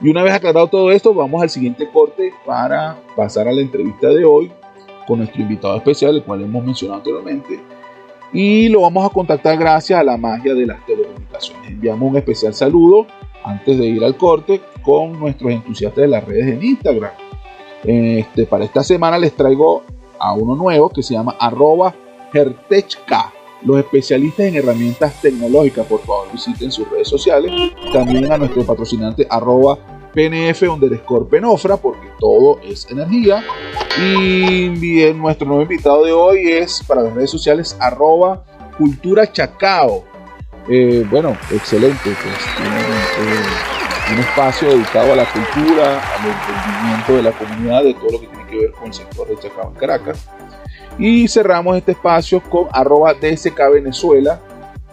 Y 0.00 0.08
una 0.08 0.22
vez 0.22 0.34
aclarado 0.34 0.66
todo 0.66 0.90
esto, 0.90 1.14
vamos 1.14 1.42
al 1.42 1.50
siguiente 1.50 1.88
corte 1.88 2.32
para 2.44 2.96
pasar 3.14 3.46
a 3.46 3.52
la 3.52 3.60
entrevista 3.60 4.08
de 4.08 4.24
hoy 4.24 4.50
con 5.06 5.18
nuestro 5.18 5.42
invitado 5.42 5.76
especial, 5.76 6.16
el 6.16 6.24
cual 6.24 6.42
hemos 6.42 6.64
mencionado 6.64 6.98
anteriormente, 6.98 7.60
y 8.32 8.68
lo 8.68 8.80
vamos 8.82 9.04
a 9.04 9.12
contactar 9.12 9.58
gracias 9.58 10.00
a 10.00 10.02
la 10.02 10.16
magia 10.16 10.54
de 10.54 10.66
las 10.66 10.84
telecomunicaciones. 10.86 11.70
Enviamos 11.70 12.10
un 12.10 12.16
especial 12.16 12.54
saludo 12.54 13.06
antes 13.44 13.78
de 13.78 13.86
ir 13.86 14.02
al 14.04 14.16
corte 14.16 14.60
con 14.82 15.18
nuestros 15.18 15.52
entusiastas 15.52 16.02
de 16.02 16.08
las 16.08 16.24
redes 16.24 16.48
en 16.48 16.62
Instagram. 16.62 17.12
Este, 17.84 18.46
para 18.46 18.64
esta 18.64 18.82
semana 18.82 19.18
les 19.18 19.34
traigo 19.34 19.82
a 20.18 20.34
uno 20.34 20.54
nuevo 20.54 20.88
que 20.88 21.02
se 21.02 21.14
llama 21.14 21.36
arroba 21.38 21.94
hertechk. 22.32 22.98
Los 23.64 23.78
especialistas 23.78 24.46
en 24.46 24.56
herramientas 24.56 25.20
tecnológicas, 25.20 25.86
por 25.86 26.00
favor 26.00 26.26
visiten 26.32 26.72
sus 26.72 26.88
redes 26.90 27.08
sociales. 27.08 27.52
También 27.92 28.32
a 28.32 28.38
nuestro 28.38 28.64
patrocinante 28.64 29.26
arroba 29.28 29.78
PNF 30.14 30.62
underscore 30.62 31.26
Penofra, 31.26 31.76
porque 31.76 32.08
todo 32.18 32.60
es 32.62 32.90
energía. 32.90 33.44
Y 33.98 34.68
bien, 34.68 35.18
nuestro 35.18 35.46
nuevo 35.46 35.62
invitado 35.62 36.04
de 36.04 36.12
hoy 36.12 36.48
es 36.48 36.82
para 36.86 37.02
las 37.02 37.14
redes 37.14 37.30
sociales 37.30 37.76
arroba 37.80 38.44
cultura 38.76 39.30
chacao. 39.30 40.04
Eh, 40.68 41.04
bueno, 41.10 41.36
excelente, 41.50 41.98
pues 42.04 42.56
tiene 42.56 42.80
eh, 42.80 44.12
un 44.12 44.18
espacio 44.18 44.70
dedicado 44.70 45.12
a 45.12 45.16
la 45.16 45.24
cultura, 45.24 46.00
al 46.18 46.30
entendimiento 46.30 47.12
de 47.14 47.22
la 47.22 47.32
comunidad, 47.32 47.84
de 47.84 47.94
todo 47.94 48.12
lo 48.12 48.20
que 48.20 48.26
tiene 48.26 48.46
que 48.46 48.58
ver 48.58 48.72
con 48.72 48.86
el 48.86 48.94
sector 48.94 49.28
de 49.28 49.38
Chacao 49.38 49.70
en 49.70 49.74
Caracas. 49.74 50.28
Y 50.98 51.26
cerramos 51.26 51.76
este 51.76 51.92
espacio 51.92 52.42
con 52.42 52.68
arroba 52.70 53.14
DSK 53.14 53.58
Venezuela, 53.72 54.40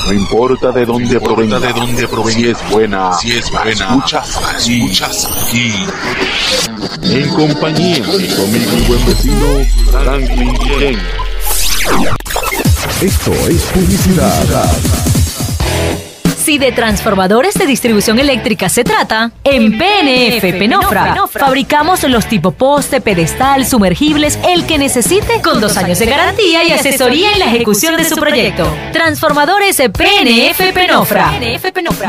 No 0.05 0.13
importa 0.13 0.71
de 0.71 0.85
dónde 0.85 1.19
provenga, 1.19 1.59
de 1.59 1.71
dónde 1.71 2.07
provenga, 2.07 2.33
si 2.33 2.49
es 2.49 2.69
buena, 2.69 3.13
si 3.13 3.31
es 3.31 3.49
buena, 3.49 3.71
escuchas, 3.71 4.39
escuchas 4.57 5.47
aquí. 5.47 5.71
En 7.03 7.29
compañía 7.29 8.05
de 8.05 8.47
mi 8.47 8.87
buen 8.87 9.05
vecino 9.05 9.65
Franklin 9.91 10.53
Ken. 10.77 10.99
Esto 13.01 13.31
es 13.49 13.61
publicidad. 13.63 15.02
Si 16.43 16.57
de 16.57 16.73
transformadores 16.73 17.53
de 17.53 17.65
distribución 17.65 18.19
eléctrica 18.19 18.67
se 18.67 18.83
trata, 18.83 19.31
en 19.45 19.77
PNF 19.77 20.41
Penofra 20.59 21.15
fabricamos 21.31 22.03
los 22.03 22.25
tipo 22.25 22.51
poste, 22.51 22.99
pedestal, 22.99 23.65
sumergibles, 23.65 24.37
el 24.49 24.65
que 24.65 24.77
necesite, 24.77 25.41
con 25.41 25.61
dos 25.61 25.77
años 25.77 25.99
de 25.99 26.05
garantía 26.05 26.65
y 26.65 26.73
asesoría 26.73 27.31
en 27.31 27.39
la 27.39 27.45
ejecución 27.45 27.95
de 27.95 28.03
su 28.03 28.17
proyecto. 28.17 28.67
Transformadores 28.91 29.77
PNF 29.77 30.73
Penofra. 30.73 31.31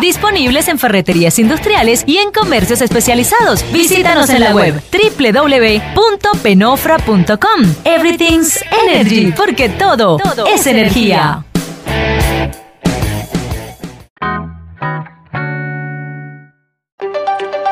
Disponibles 0.00 0.66
en 0.66 0.80
ferreterías 0.80 1.38
industriales 1.38 2.02
y 2.04 2.18
en 2.18 2.32
comercios 2.32 2.80
especializados. 2.80 3.64
Visítanos 3.72 4.30
en 4.30 4.40
la 4.40 4.52
web 4.52 4.82
www.penofra.com. 4.90 7.74
Everything's 7.84 8.58
Energy, 8.84 9.32
porque 9.36 9.68
todo 9.68 10.18
es 10.52 10.66
energía. 10.66 11.44
Música 14.24 15.13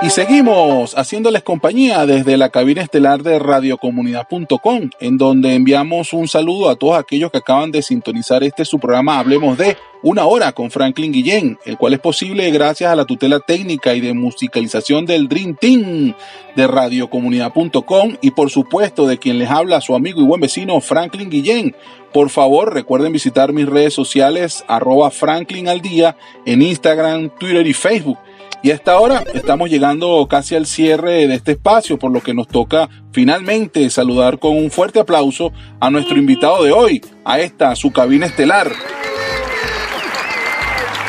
Y 0.04 0.10
seguimos 0.10 0.94
haciéndoles 0.94 1.44
compañía 1.44 2.04
desde 2.06 2.36
la 2.36 2.48
cabina 2.48 2.82
estelar 2.82 3.22
de 3.22 3.38
radiocomunidad.com, 3.38 4.90
en 4.98 5.16
donde 5.16 5.54
enviamos 5.54 6.12
un 6.12 6.26
saludo 6.26 6.68
a 6.70 6.74
todos 6.74 6.98
aquellos 6.98 7.30
que 7.30 7.38
acaban 7.38 7.70
de 7.70 7.82
sintonizar 7.82 8.42
este 8.42 8.64
su 8.64 8.80
programa 8.80 9.20
Hablemos 9.20 9.56
de 9.56 9.76
una 10.02 10.26
hora 10.26 10.50
con 10.50 10.72
Franklin 10.72 11.12
Guillén, 11.12 11.56
el 11.64 11.78
cual 11.78 11.92
es 11.94 12.00
posible 12.00 12.50
gracias 12.50 12.90
a 12.90 12.96
la 12.96 13.04
tutela 13.04 13.38
técnica 13.38 13.94
y 13.94 14.00
de 14.00 14.12
musicalización 14.12 15.06
del 15.06 15.28
Dream 15.28 15.54
Team 15.54 16.14
de 16.56 16.66
radiocomunidad.com 16.66 18.16
y 18.20 18.32
por 18.32 18.50
supuesto 18.50 19.06
de 19.06 19.18
quien 19.18 19.38
les 19.38 19.50
habla 19.50 19.80
su 19.80 19.94
amigo 19.94 20.20
y 20.20 20.24
buen 20.24 20.40
vecino 20.40 20.80
Franklin 20.80 21.30
Guillén. 21.30 21.76
Por 22.12 22.28
favor, 22.28 22.74
recuerden 22.74 23.12
visitar 23.12 23.52
mis 23.52 23.66
redes 23.66 23.94
sociales 23.94 24.64
arroba 24.66 25.12
Franklin 25.12 25.68
al 25.68 25.80
día 25.80 26.16
en 26.44 26.60
Instagram, 26.60 27.30
Twitter 27.38 27.64
y 27.64 27.72
Facebook 27.72 28.18
y 28.62 28.70
a 28.70 28.74
esta 28.74 28.98
hora 28.98 29.24
estamos 29.34 29.68
llegando 29.68 30.26
casi 30.28 30.54
al 30.54 30.66
cierre 30.66 31.26
de 31.26 31.34
este 31.34 31.52
espacio, 31.52 31.98
por 31.98 32.12
lo 32.12 32.22
que 32.22 32.32
nos 32.32 32.46
toca 32.46 32.88
finalmente 33.12 33.90
saludar 33.90 34.38
con 34.38 34.56
un 34.56 34.70
fuerte 34.70 35.00
aplauso 35.00 35.52
a 35.80 35.90
nuestro 35.90 36.16
invitado 36.16 36.62
de 36.62 36.72
hoy, 36.72 37.02
a 37.24 37.40
esta, 37.40 37.74
su 37.74 37.90
cabina 37.90 38.26
estelar. 38.26 38.70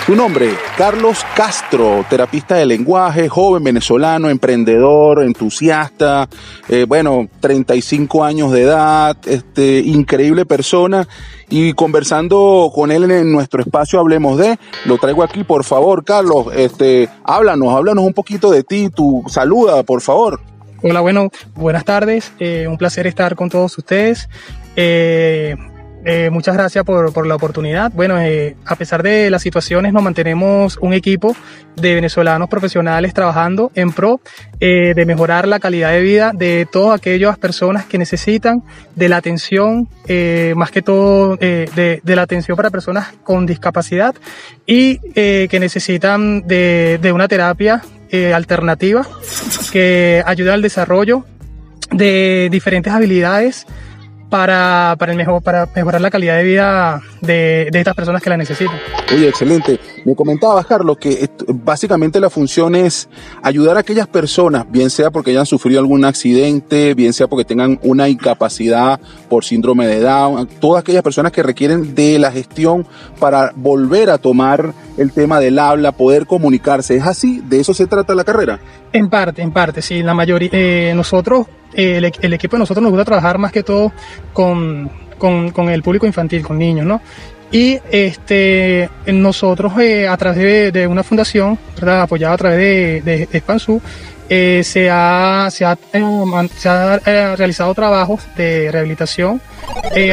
Tu 0.06 0.18
nombre, 0.18 0.50
Carlos 0.78 1.24
Castro, 1.34 2.06
terapista 2.10 2.56
de 2.56 2.66
lenguaje, 2.66 3.30
joven 3.30 3.64
venezolano, 3.64 4.30
emprendedor, 4.30 5.24
entusiasta, 5.24 6.28
eh, 6.68 6.84
bueno, 6.86 7.30
35 7.40 8.22
años 8.26 8.52
de 8.52 8.64
edad, 8.64 9.16
este, 9.26 9.80
increíble 9.80 10.46
persona. 10.46 11.08
Y 11.48 11.72
conversando 11.72 12.70
con 12.76 12.92
él 12.92 13.10
en 13.12 13.32
nuestro 13.32 13.62
espacio 13.62 13.98
Hablemos 13.98 14.38
de, 14.38 14.58
lo 14.84 14.98
traigo 14.98 15.24
aquí, 15.24 15.46
por 15.46 15.64
favor, 15.64 16.04
Carlos, 16.04 16.48
este, 16.54 17.08
háblanos, 17.24 17.74
háblanos 17.74 18.04
un 18.04 18.14
poquito 18.14 18.52
de 18.52 18.64
ti, 18.64 18.90
tu 18.90 19.24
saluda, 19.30 19.84
por 19.84 20.02
favor. 20.02 20.42
Hola, 20.82 21.00
bueno, 21.00 21.30
buenas 21.56 21.86
tardes, 21.86 22.34
eh, 22.40 22.68
un 22.68 22.78
placer 22.78 23.08
estar 23.08 23.38
con 23.38 23.50
todos 23.50 23.78
ustedes. 23.78 24.28
Eh, 24.76 25.56
eh, 26.06 26.30
muchas 26.30 26.56
gracias 26.56 26.84
por, 26.84 27.14
por, 27.14 27.26
la 27.26 27.36
oportunidad. 27.36 27.92
Bueno, 27.94 28.20
eh, 28.20 28.56
a 28.66 28.76
pesar 28.76 29.04
de 29.04 29.30
las 29.30 29.42
situaciones, 29.42 29.94
nos 29.94 30.04
mantenemos 30.04 30.78
un 30.82 30.94
equipo 30.94 31.36
de 31.76 31.96
venezolanos 31.96 32.50
profesionales 32.50 33.14
trabajando 33.14 33.72
en 33.74 33.92
pro 33.92 34.20
eh, 34.60 34.94
de 34.96 35.06
mejorar 35.06 35.48
la 35.48 35.60
calidad 35.60 35.92
de 35.92 36.02
vida 36.02 36.32
de 36.34 36.68
todas 36.70 36.98
aquellas 36.98 37.38
personas 37.38 37.86
que 37.86 37.98
necesitan 37.98 38.64
de 38.96 39.10
la 39.10 39.18
atención, 39.18 39.88
más 40.56 40.72
que 40.72 40.82
todo 40.82 41.38
de, 41.38 42.02
de, 42.04 42.16
la 42.16 42.22
atención 42.22 42.58
para 42.58 42.70
personas 42.70 43.14
con 43.24 43.46
discapacidad 43.46 44.14
y 44.66 44.98
que 45.14 45.58
necesitan 45.60 46.46
de, 46.46 47.00
de 47.02 47.12
una 47.12 47.28
terapia 47.28 47.82
alternativa 48.34 49.08
que 49.72 50.22
ayude 50.26 50.52
al 50.52 50.62
desarrollo 50.62 51.26
de 51.92 52.50
diferentes 52.52 52.94
habilidades 52.94 53.66
para, 54.34 54.96
para, 54.98 55.12
el 55.12 55.18
mejor, 55.20 55.44
para 55.44 55.70
mejorar 55.76 56.02
la 56.02 56.10
calidad 56.10 56.36
de 56.38 56.44
vida 56.44 57.04
de, 57.22 57.70
de, 57.72 57.78
estas 57.78 57.94
personas 57.94 58.20
que 58.20 58.32
la 58.32 58.38
necesitan. 58.38 58.76
Oye, 59.14 59.28
excelente. 59.28 59.80
Me 60.06 60.16
comentaba, 60.16 60.64
Carlos, 60.64 60.98
que 60.98 61.30
básicamente 61.50 62.20
la 62.20 62.32
función 62.32 62.74
es 62.74 63.08
ayudar 63.44 63.78
a 63.78 63.82
aquellas 63.82 64.08
personas, 64.08 64.66
bien 64.72 64.90
sea 64.90 65.12
porque 65.12 65.30
hayan 65.30 65.46
sufrido 65.46 65.80
algún 65.80 66.04
accidente, 66.04 66.96
bien 66.96 67.14
sea 67.14 67.28
porque 67.28 67.46
tengan 67.46 67.80
una 67.84 68.10
incapacidad 68.10 69.00
por 69.30 69.46
síndrome 69.46 69.86
de 69.86 70.00
Down, 70.00 70.48
todas 70.60 70.82
aquellas 70.82 71.04
personas 71.04 71.32
que 71.32 71.44
requieren 71.44 71.94
de 71.94 72.18
la 72.18 72.32
gestión 72.32 72.88
para 73.20 73.52
volver 73.56 74.10
a 74.10 74.18
tomar 74.18 74.74
el 74.98 75.12
tema 75.12 75.40
del 75.40 75.60
habla, 75.60 75.92
poder 75.92 76.26
comunicarse. 76.26 76.96
¿Es 76.96 77.06
así? 77.06 77.40
¿De 77.46 77.60
eso 77.60 77.76
se 77.76 77.86
trata 77.86 78.16
la 78.16 78.24
carrera? 78.24 78.60
En 78.94 79.12
parte, 79.12 79.44
en 79.44 79.52
parte, 79.52 79.84
sí. 79.84 80.02
La 80.02 80.16
mayoría, 80.16 80.50
eh, 80.52 80.94
nosotros 80.96 81.46
el, 81.74 82.12
el, 82.22 82.34
equipo 82.34 82.56
de 82.56 82.60
nosotros 82.60 82.82
nos 82.82 82.92
gusta 82.92 83.06
trabajar 83.06 83.38
más 83.38 83.52
que 83.52 83.64
todo 83.64 83.92
con, 84.34 84.90
con, 85.18 85.52
con 85.52 85.70
el 85.70 85.84
público 85.84 86.06
infantil, 86.06 86.44
con 86.44 86.58
niños, 86.58 86.86
¿no? 86.86 87.02
Y 87.52 87.80
este, 87.92 88.90
nosotros 89.06 89.74
eh, 89.80 90.08
a 90.08 90.18
través 90.18 90.38
de, 90.40 90.72
de, 90.72 90.88
una 90.88 91.04
fundación, 91.04 91.60
¿verdad? 91.76 92.02
apoyada 92.02 92.34
a 92.34 92.38
través 92.38 92.58
de, 92.58 93.02
de, 93.02 93.28
de 93.28 93.40
Spansú, 93.40 93.80
eh, 94.30 94.64
se 94.64 94.90
ha, 94.90 95.50
se 95.52 95.66
ha, 95.66 95.78
eh, 95.92 96.50
se 96.58 96.70
ha 96.70 97.00
eh, 97.06 97.36
realizado 97.36 97.74
trabajos 97.74 98.24
de 98.36 98.72
rehabilitación 98.72 99.42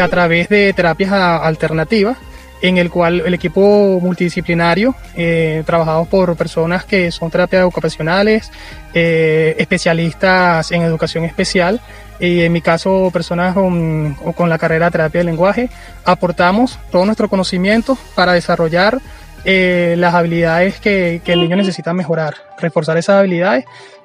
a 0.01 0.09
través 0.09 0.49
de 0.49 0.73
terapias 0.73 1.13
alternativas 1.13 2.19
en 2.63 2.79
el 2.79 2.91
cual 2.91 3.23
el 3.25 3.35
equipo 3.35 3.99
multidisciplinario, 4.01 4.95
eh, 5.17 5.63
trabajado 5.67 6.05
por 6.05 6.37
personas 6.37 6.85
que 6.85 7.11
son 7.11 7.31
terapias 7.31 7.65
ocupacionales, 7.65 8.51
eh, 8.95 9.55
especialistas 9.59 10.71
en 10.73 10.83
educación 10.83 11.25
especial, 11.25 11.81
y 12.19 12.43
en 12.43 12.53
mi 12.53 12.61
caso 12.61 13.11
personas 13.13 13.55
con, 13.55 14.15
con, 14.37 14.49
la 14.51 14.59
carrera 14.59 14.87
de 14.87 14.91
terapia 14.93 15.21
de 15.21 15.25
lenguaje, 15.25 15.71
aportamos 16.05 16.79
todo 16.91 17.07
nuestro 17.07 17.29
conocimiento 17.31 17.97
para 18.15 18.35
desarrollar 18.35 18.99
eh, 19.47 19.95
las 19.97 20.15
habilidades 20.15 20.81
que, 20.81 21.23
que 21.25 21.33
el 21.33 21.41
niño 21.41 21.57
necesita 21.57 21.95
mejorar, 21.95 22.35
reforzar 22.59 22.99
esas 22.99 23.17
habilidades 23.17 23.65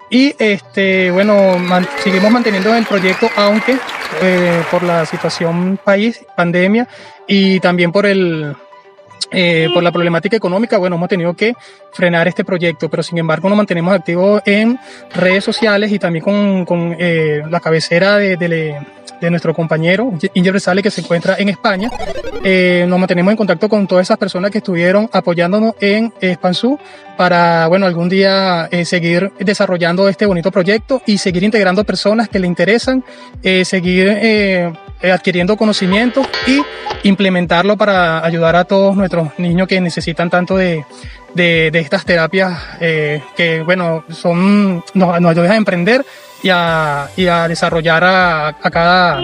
y 0.10 0.36
este, 0.38 1.12
bueno, 1.12 1.56
seguimos 2.04 2.32
manteniendo 2.32 2.74
el 2.76 2.86
proyecto, 2.86 3.30
aunque 3.36 3.78
eh, 4.22 4.64
por 4.70 4.84
la 4.84 5.06
situación 5.06 5.80
país, 5.84 6.26
pandemia, 6.36 6.88
y 7.28 7.60
también 7.60 7.92
por 7.92 8.06
el 8.06 8.56
eh, 9.32 9.70
por 9.74 9.82
la 9.82 9.92
problemática 9.92 10.38
económica, 10.38 10.78
bueno, 10.78 10.98
hemos 10.98 11.10
tenido 11.10 11.34
que 11.34 11.56
frenar 11.94 12.28
este 12.28 12.46
proyecto, 12.46 12.90
pero 12.90 13.02
sin 13.02 13.18
embargo 13.18 13.50
nos 13.50 13.58
mantenemos 13.58 13.94
activos 13.94 14.42
en 14.46 14.78
redes 15.14 15.44
sociales 15.44 15.92
y 15.92 16.00
también 16.00 16.24
con, 16.24 16.66
con 16.66 16.96
eh, 17.00 17.42
la 17.50 17.60
cabecera 17.60 18.18
de, 18.18 18.38
de, 18.38 18.80
de 19.20 19.30
nuestro 19.30 19.54
compañero, 19.54 20.12
Inger 20.34 20.54
Resale, 20.54 20.84
que 20.84 20.92
se 20.92 21.02
encuentra 21.02 21.36
en 21.38 21.50
España. 21.50 21.90
Eh, 22.44 22.86
nos 22.88 23.00
mantenemos 23.00 23.32
en 23.32 23.38
contacto 23.38 23.68
con 23.70 23.88
todas 23.88 24.06
esas 24.06 24.18
personas 24.18 24.52
que 24.52 24.60
estuvieron 24.60 25.10
apoyándonos 25.12 25.76
en 25.80 26.14
Espansú 26.22 26.78
para, 27.18 27.68
bueno, 27.68 27.86
algún 27.86 28.10
día 28.10 28.68
eh, 28.72 28.86
seguir 28.86 29.32
desarrollando 29.40 30.08
este 30.10 30.26
bonito 30.26 30.52
proyecto 30.52 31.02
y 31.06 31.18
seguir 31.18 31.44
integrando 31.44 31.84
personas 31.84 32.30
que 32.30 32.40
le 32.40 32.48
interesan, 32.48 33.04
eh, 33.42 33.66
seguir 33.66 34.08
eh, 34.10 34.72
adquiriendo 35.02 35.58
conocimientos 35.58 36.28
y 36.48 36.62
implementarlo 37.04 37.78
para 37.78 38.26
ayudar 38.26 38.56
a 38.56 38.64
todos 38.64 38.96
nuestros 38.96 39.38
niños 39.38 39.68
que 39.68 39.80
necesitan 39.80 40.30
tanto 40.30 40.58
de, 40.58 40.86
de, 41.34 41.70
de 41.72 41.80
estas 41.80 42.06
terapias 42.06 42.58
eh, 42.80 43.22
que, 43.36 43.62
bueno, 43.62 44.04
son, 44.10 44.84
nos, 44.94 45.22
nos 45.22 45.32
ayudan 45.32 45.52
a 45.52 45.56
emprender 45.58 46.06
y 46.42 46.50
a, 46.50 47.10
y 47.16 47.28
a 47.28 47.48
desarrollar 47.48 48.04
a, 48.04 48.48
a 48.48 48.72
cada, 48.72 49.20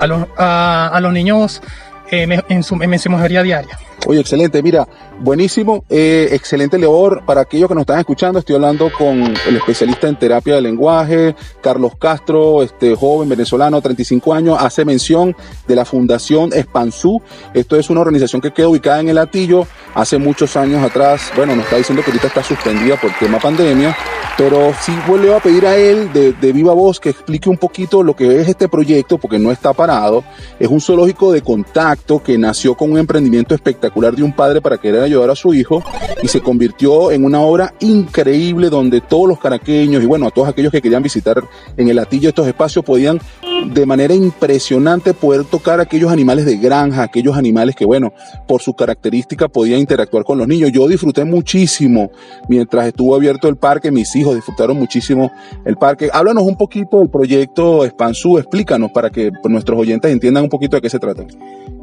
a 0.00 0.06
los, 0.06 0.26
a 0.36 0.98
los 1.00 1.12
niños 1.12 1.62
en, 2.12 2.62
su, 2.62 2.74
en 2.80 2.90
mejoría 2.90 3.42
diaria. 3.42 3.78
Oye, 4.06 4.18
excelente, 4.18 4.60
mira, 4.64 4.86
buenísimo, 5.20 5.84
eh, 5.88 6.28
excelente 6.32 6.76
labor. 6.76 7.22
Para 7.24 7.42
aquellos 7.42 7.68
que 7.68 7.74
nos 7.74 7.82
están 7.82 8.00
escuchando, 8.00 8.40
estoy 8.40 8.56
hablando 8.56 8.90
con 8.92 9.22
el 9.22 9.56
especialista 9.56 10.08
en 10.08 10.18
terapia 10.18 10.56
de 10.56 10.60
lenguaje, 10.60 11.36
Carlos 11.62 11.92
Castro, 11.98 12.64
este 12.64 12.96
joven 12.96 13.28
venezolano, 13.28 13.80
35 13.80 14.34
años, 14.34 14.56
hace 14.60 14.84
mención 14.84 15.36
de 15.68 15.76
la 15.76 15.84
Fundación 15.84 16.52
Espansú. 16.52 17.22
Esto 17.54 17.76
es 17.76 17.90
una 17.90 18.00
organización 18.00 18.42
que 18.42 18.52
queda 18.52 18.68
ubicada 18.68 19.00
en 19.00 19.08
el 19.08 19.18
Atillo 19.18 19.68
hace 19.94 20.18
muchos 20.18 20.56
años 20.56 20.82
atrás. 20.82 21.30
Bueno, 21.36 21.54
nos 21.54 21.64
está 21.64 21.76
diciendo 21.76 22.02
que 22.02 22.10
ahorita 22.10 22.26
está 22.26 22.42
suspendida 22.42 22.96
por 23.00 23.12
tema 23.20 23.38
pandemia, 23.38 23.96
pero 24.36 24.74
sí 24.80 24.92
vuelvo 25.06 25.36
a 25.36 25.40
pedir 25.40 25.64
a 25.64 25.76
él 25.76 26.12
de 26.12 26.52
viva 26.52 26.74
voz 26.74 26.98
que 26.98 27.10
explique 27.10 27.48
un 27.48 27.56
poquito 27.56 28.02
lo 28.02 28.16
que 28.16 28.40
es 28.40 28.48
este 28.48 28.68
proyecto, 28.68 29.16
porque 29.18 29.38
no 29.38 29.52
está 29.52 29.72
parado. 29.72 30.24
Es 30.58 30.68
un 30.68 30.80
zoológico 30.80 31.30
de 31.30 31.40
contacto 31.40 32.01
que 32.02 32.36
nació 32.36 32.74
con 32.74 32.92
un 32.92 32.98
emprendimiento 32.98 33.54
espectacular 33.54 34.14
de 34.14 34.22
un 34.22 34.32
padre 34.34 34.60
para 34.60 34.76
querer 34.76 35.02
ayudar 35.02 35.30
a 35.30 35.36
su 35.36 35.54
hijo 35.54 35.82
y 36.22 36.28
se 36.28 36.40
convirtió 36.40 37.10
en 37.10 37.24
una 37.24 37.40
obra 37.40 37.74
increíble 37.80 38.68
donde 38.70 39.00
todos 39.00 39.28
los 39.28 39.38
caraqueños 39.38 40.02
y 40.02 40.06
bueno, 40.06 40.26
a 40.26 40.30
todos 40.30 40.48
aquellos 40.48 40.72
que 40.72 40.82
querían 40.82 41.02
visitar 41.02 41.42
en 41.76 41.88
el 41.88 41.96
latillo 41.96 42.28
estos 42.28 42.46
espacios 42.46 42.84
podían 42.84 43.20
de 43.66 43.86
manera 43.86 44.14
impresionante 44.14 45.14
poder 45.14 45.44
tocar 45.44 45.80
aquellos 45.80 46.10
animales 46.10 46.44
de 46.44 46.56
granja, 46.56 47.04
aquellos 47.04 47.36
animales 47.36 47.76
que 47.76 47.84
bueno, 47.84 48.12
por 48.46 48.60
su 48.60 48.74
característica 48.74 49.48
podían 49.48 49.80
interactuar 49.80 50.24
con 50.24 50.38
los 50.38 50.48
niños. 50.48 50.72
Yo 50.72 50.88
disfruté 50.88 51.24
muchísimo 51.24 52.10
mientras 52.48 52.88
estuvo 52.88 53.14
abierto 53.14 53.48
el 53.48 53.56
parque, 53.56 53.90
mis 53.90 54.14
hijos 54.16 54.34
disfrutaron 54.34 54.76
muchísimo 54.76 55.30
el 55.64 55.76
parque. 55.76 56.10
Háblanos 56.12 56.44
un 56.44 56.56
poquito 56.56 56.98
del 56.98 57.08
proyecto 57.08 57.86
Spansú, 57.86 58.38
explícanos 58.38 58.90
para 58.90 59.10
que 59.10 59.30
nuestros 59.44 59.78
oyentes 59.78 60.10
entiendan 60.10 60.44
un 60.44 60.50
poquito 60.50 60.76
de 60.76 60.82
qué 60.82 60.90
se 60.90 60.98
trata. 60.98 61.24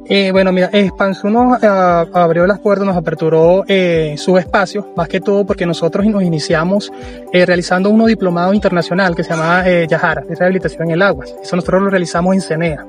Eh, 0.09 0.31
bueno, 0.31 0.51
mira, 0.51 0.71
Spansú 0.73 1.29
nos 1.29 1.61
uh, 1.61 1.65
abrió 2.13 2.47
las 2.47 2.59
puertas, 2.59 2.85
nos 2.85 2.97
aperturó 2.97 3.63
eh, 3.67 4.15
su 4.17 4.37
espacio, 4.39 4.87
más 4.95 5.07
que 5.07 5.21
todo 5.21 5.45
porque 5.45 5.67
nosotros 5.67 6.03
nos 6.07 6.23
iniciamos 6.23 6.91
eh, 7.31 7.45
realizando 7.45 7.91
uno 7.91 8.07
diplomado 8.07 8.53
internacional 8.53 9.15
que 9.15 9.23
se 9.23 9.29
llama 9.29 9.63
Yahara, 9.87 10.21
de 10.21 10.35
rehabilitación 10.35 10.87
en 10.87 10.95
el 10.95 11.01
agua. 11.03 11.25
Eso 11.25 11.55
nosotros 11.55 11.83
lo 11.83 11.89
realizamos 11.91 12.33
en 12.33 12.41
CENEA. 12.41 12.85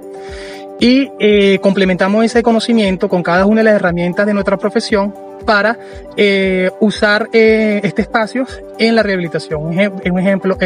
Y 0.80 1.12
eh, 1.18 1.58
complementamos 1.60 2.24
ese 2.24 2.42
conocimiento 2.42 3.06
con 3.06 3.22
cada 3.22 3.44
una 3.44 3.60
de 3.60 3.64
las 3.64 3.74
herramientas 3.74 4.24
de 4.24 4.32
nuestra 4.32 4.56
profesión 4.56 5.14
para 5.44 5.78
eh, 6.16 6.70
usar 6.80 7.28
eh, 7.32 7.80
este 7.82 8.02
espacio 8.02 8.46
en 8.78 8.94
la 8.94 9.02
rehabilitación. 9.02 9.62
Un, 9.62 10.18
ejemplo, 10.18 10.56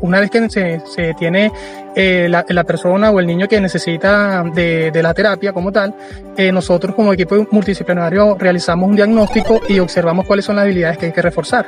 una 0.00 0.20
vez 0.20 0.30
que 0.30 0.50
se, 0.50 0.80
se 0.86 1.14
tiene 1.14 1.52
eh, 1.94 2.28
la, 2.28 2.64
persona 2.64 3.10
o 3.10 3.20
el 3.20 3.26
niño 3.26 3.48
que 3.48 3.60
necesita 3.60 4.44
de, 4.54 4.90
la 5.02 5.14
terapia 5.14 5.52
como 5.52 5.72
tal, 5.72 5.94
nosotros 6.52 6.94
como 6.94 7.12
equipo 7.12 7.46
multidisciplinario 7.50 8.36
realizamos 8.38 8.88
un 8.88 8.96
diagnóstico 8.96 9.60
y 9.68 9.78
observamos 9.78 10.26
cuáles 10.26 10.44
son 10.44 10.56
las 10.56 10.64
habilidades 10.64 10.98
que 10.98 11.06
hay 11.06 11.12
que 11.12 11.22
reforzar. 11.22 11.66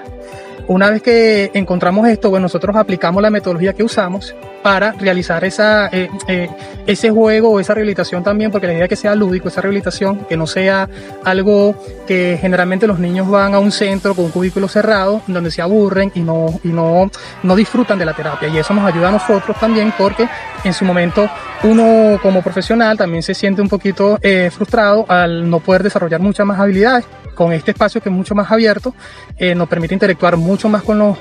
Una 0.69 0.91
vez 0.91 1.03
que 1.03 1.51
encontramos 1.55 2.07
esto, 2.09 2.31
bueno, 2.31 2.45
nosotros 2.45 2.77
aplicamos 2.77 3.23
la 3.23 3.31
metodología 3.31 3.73
que 3.73 3.83
usamos 3.83 4.35
para 4.63 4.93
realizar 4.93 5.45
esa, 5.45 5.89
eh, 5.89 6.09
eh, 6.29 6.49
ese 6.87 7.11
juego 7.11 7.51
o 7.51 7.61
esa 7.61 7.75
rehabilitación 7.75 8.23
también, 8.23 8.51
porque 8.53 8.69
la 8.69 8.75
idea 8.75 8.85
es 8.85 8.89
que 8.89 8.97
sea 8.97 9.15
lúdico, 9.15 9.49
esa 9.49 9.61
rehabilitación, 9.61 10.25
que 10.29 10.37
no 10.37 10.47
sea 10.47 10.89
algo 11.25 11.75
que 12.07 12.39
generalmente 12.41 12.87
los 12.87 13.01
niños 13.01 13.29
van 13.29 13.55
a 13.55 13.59
un 13.59 13.73
centro 13.73 14.15
con 14.15 14.27
un 14.27 14.31
cubículo 14.31 14.69
cerrado, 14.69 15.21
donde 15.27 15.51
se 15.51 15.63
aburren 15.63 16.13
y 16.15 16.21
no, 16.21 16.61
y 16.63 16.69
no, 16.69 17.11
no 17.43 17.57
disfrutan 17.57 17.99
de 17.99 18.07
la 18.07 18.15
terapia. 18.15 18.49
Y 18.49 18.59
eso 18.59 18.73
nos 18.73 18.85
ayuda 18.85 19.09
a 19.09 19.13
nosotros 19.13 19.59
también, 19.59 19.93
porque 19.99 20.29
en 20.63 20.73
su 20.73 20.85
momento 20.85 21.29
uno 21.65 22.19
como 22.23 22.41
profesional 22.41 22.97
también 22.97 23.23
se 23.23 23.35
siente 23.35 23.63
un 23.63 23.69
poquito 23.69 24.19
eh, 24.23 24.51
frustrado 24.53 25.05
al 25.09 25.49
no 25.51 25.59
poder 25.59 25.83
desarrollar 25.83 26.21
muchas 26.21 26.47
más 26.47 26.61
habilidades 26.61 27.05
con 27.35 27.53
este 27.53 27.73
espacio 27.73 28.01
que 28.01 28.09
es 28.09 28.15
mucho 28.15 28.35
más 28.35 28.51
abierto, 28.51 28.95
eh, 29.37 29.55
nos 29.55 29.69
permite 29.69 29.95
interactuar 29.95 30.37
mucho 30.37 30.69
más 30.69 30.83
con 30.83 30.99
los, 30.99 31.19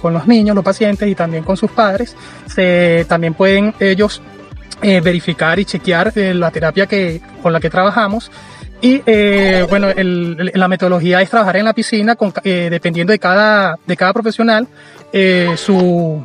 con 0.00 0.12
los 0.12 0.26
niños, 0.26 0.54
los 0.54 0.64
pacientes 0.64 1.08
y 1.08 1.14
también 1.14 1.44
con 1.44 1.56
sus 1.56 1.70
padres. 1.70 2.16
También 3.08 3.34
pueden 3.34 3.74
ellos 3.80 4.22
eh, 4.82 5.00
verificar 5.00 5.58
y 5.58 5.64
chequear 5.64 6.12
eh, 6.16 6.34
la 6.34 6.50
terapia 6.50 6.86
que, 6.86 7.20
con 7.42 7.52
la 7.52 7.60
que 7.60 7.70
trabajamos. 7.70 8.30
Y 8.82 9.00
bueno, 9.70 9.88
la 9.96 10.68
metodología 10.68 11.22
es 11.22 11.30
trabajar 11.30 11.56
en 11.56 11.64
la 11.64 11.72
piscina 11.72 12.16
dependiendo 12.44 13.10
de 13.10 13.18
cada, 13.18 13.78
de 13.86 13.96
cada 13.96 14.12
profesional, 14.12 14.68
su, 15.56 16.22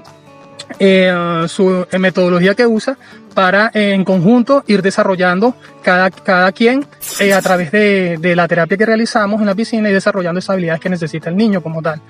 su 1.47 1.88
metodología 1.97 2.53
que 2.53 2.68
usa 2.68 2.97
para 3.34 3.71
eh, 3.73 3.93
en 3.93 4.03
conjunto 4.03 4.63
ir 4.67 4.82
desarrollando 4.82 5.55
cada, 5.82 6.11
cada 6.11 6.51
quien 6.51 6.86
eh, 7.19 7.34
a 7.34 7.41
través 7.41 7.71
de, 7.71 8.17
de, 8.17 8.36
la 8.36 8.47
terapia 8.47 8.77
que 8.77 8.86
realizamos 8.86 9.39
en 9.41 9.47
la 9.47 9.55
piscina 9.55 9.89
y 9.89 9.93
desarrollando 9.93 10.39
esas 10.39 10.51
habilidades 10.51 10.82
que 10.82 10.89
necesita 10.89 11.29
el 11.29 11.36
niño 11.36 11.61
como 11.61 11.82
tal. 11.82 12.01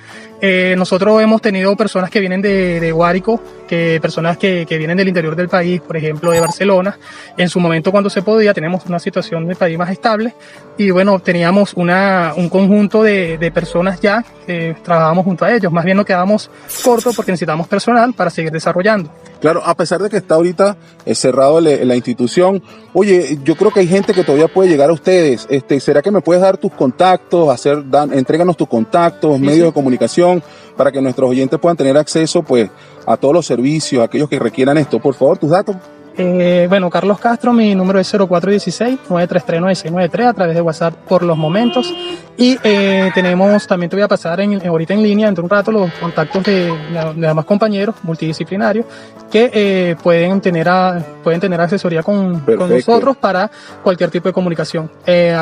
Eh, 0.42 0.76
nosotros 0.78 1.22
hemos 1.22 1.42
tenido 1.42 1.76
personas 1.76 2.10
que 2.10 2.20
vienen 2.20 2.42
de, 2.42 2.80
de 2.80 2.92
Guárico, 2.92 3.42
que 3.68 4.00
personas 4.02 4.38
que, 4.38 4.66
vienen 4.70 4.98
del 4.98 5.08
interior 5.08 5.36
del 5.36 5.48
país, 5.48 5.80
por 5.82 5.96
ejemplo 5.96 6.32
de 6.32 6.40
Barcelona. 6.40 6.98
En 7.38 7.48
su 7.48 7.60
momento 7.60 7.92
cuando 7.92 8.10
se 8.10 8.22
podía 8.22 8.54
tenemos 8.54 8.86
una 8.86 9.00
situación 9.00 9.48
del 9.48 9.56
país 9.56 9.78
más 9.78 9.90
estable 9.90 10.34
y 10.78 10.90
bueno, 10.90 11.20
teníamos 11.20 11.74
una, 11.76 12.34
un 12.36 12.50
conjunto 12.50 13.04
de, 13.04 13.38
de 13.38 13.52
personas 13.52 14.02
ya 14.02 14.24
que 14.46 14.76
trabajábamos 14.84 15.26
junto 15.26 15.46
a 15.46 15.54
ellos. 15.54 15.72
Más 15.72 15.86
bien 15.86 15.98
nos 15.98 16.06
quedábamos 16.06 16.50
cortos 16.84 17.16
porque 17.16 17.32
necesitamos 17.32 17.68
personal 17.68 18.14
para 18.14 18.30
seguir 18.30 18.52
desarrollando. 18.52 19.12
Claro, 19.42 19.64
a 19.66 19.76
pesar 19.76 20.02
de 20.02 20.10
que 20.10 20.18
está 20.18 20.36
ahorita 20.36 20.78
eh, 21.04 21.16
cerrado 21.16 21.60
la, 21.60 21.72
la 21.84 21.96
institución, 21.96 22.62
oye, 22.94 23.40
yo 23.44 23.56
creo 23.56 23.72
que 23.72 23.80
hay 23.80 23.88
gente 23.88 24.14
que 24.14 24.24
todavía 24.24 24.48
puede 24.48 24.70
llegar 24.70 24.92
a 24.92 24.94
ustedes. 24.94 25.48
Este, 25.50 25.80
¿será 25.80 26.04
que 26.04 26.12
me 26.12 26.22
puedes 26.22 26.44
dar 26.44 26.58
tus 26.58 26.72
contactos, 26.72 27.50
hacer, 27.50 27.90
dan, 27.90 28.14
entréganos 28.14 28.56
tus 28.56 28.68
contactos, 28.68 29.38
sí, 29.38 29.42
medios 29.42 29.58
sí. 29.58 29.66
de 29.66 29.74
comunicación, 29.74 30.44
para 30.78 30.92
que 30.92 31.02
nuestros 31.02 31.30
oyentes 31.30 31.60
puedan 31.60 31.76
tener 31.76 31.98
acceso, 31.98 32.44
pues, 32.44 32.70
a 33.08 33.18
todos 33.18 33.34
los 33.34 33.46
servicios, 33.46 34.02
a 34.02 34.06
aquellos 34.06 34.30
que 34.30 34.38
requieran 34.38 34.78
esto? 34.78 35.00
Por 35.00 35.16
favor, 35.16 35.40
tus 35.40 35.50
datos. 35.50 35.76
Eh, 36.18 36.66
bueno, 36.70 36.90
Carlos 36.90 37.20
Castro, 37.20 37.54
mi 37.54 37.74
número 37.74 37.98
es 38.00 38.14
0416-933-9693 38.14 40.28
a 40.28 40.34
través 40.34 40.56
de 40.56 40.62
WhatsApp 40.62 40.94
por 41.08 41.24
los 41.24 41.38
momentos. 41.38 41.94
Y 42.38 42.58
eh, 42.64 43.12
tenemos, 43.14 43.68
también 43.68 43.90
te 43.90 43.96
voy 43.96 44.04
a 44.04 44.08
pasar 44.08 44.40
en, 44.40 44.66
ahorita 44.66 44.94
en 44.94 45.04
línea, 45.04 45.28
dentro 45.28 45.44
de 45.44 45.46
un 45.46 45.50
rato, 45.50 45.72
los 45.72 45.92
contactos 45.94 46.44
de, 46.44 46.66
de, 46.66 47.14
de 47.16 47.28
demás 47.28 47.46
compañeros 47.46 47.96
multidisciplinarios 48.04 48.86
que 49.32 49.50
eh, 49.54 49.96
pueden, 50.04 50.42
tener 50.42 50.68
a, 50.68 51.04
pueden 51.24 51.40
tener 51.40 51.60
asesoría 51.62 52.04
con, 52.04 52.42
con, 52.42 52.70
nosotros 52.70 53.16
para 53.18 53.50
cualquier 53.82 54.12
tipo 54.12 54.28
de 54.28 54.34
comunicación. 54.34 54.92
Eh, 55.06 55.36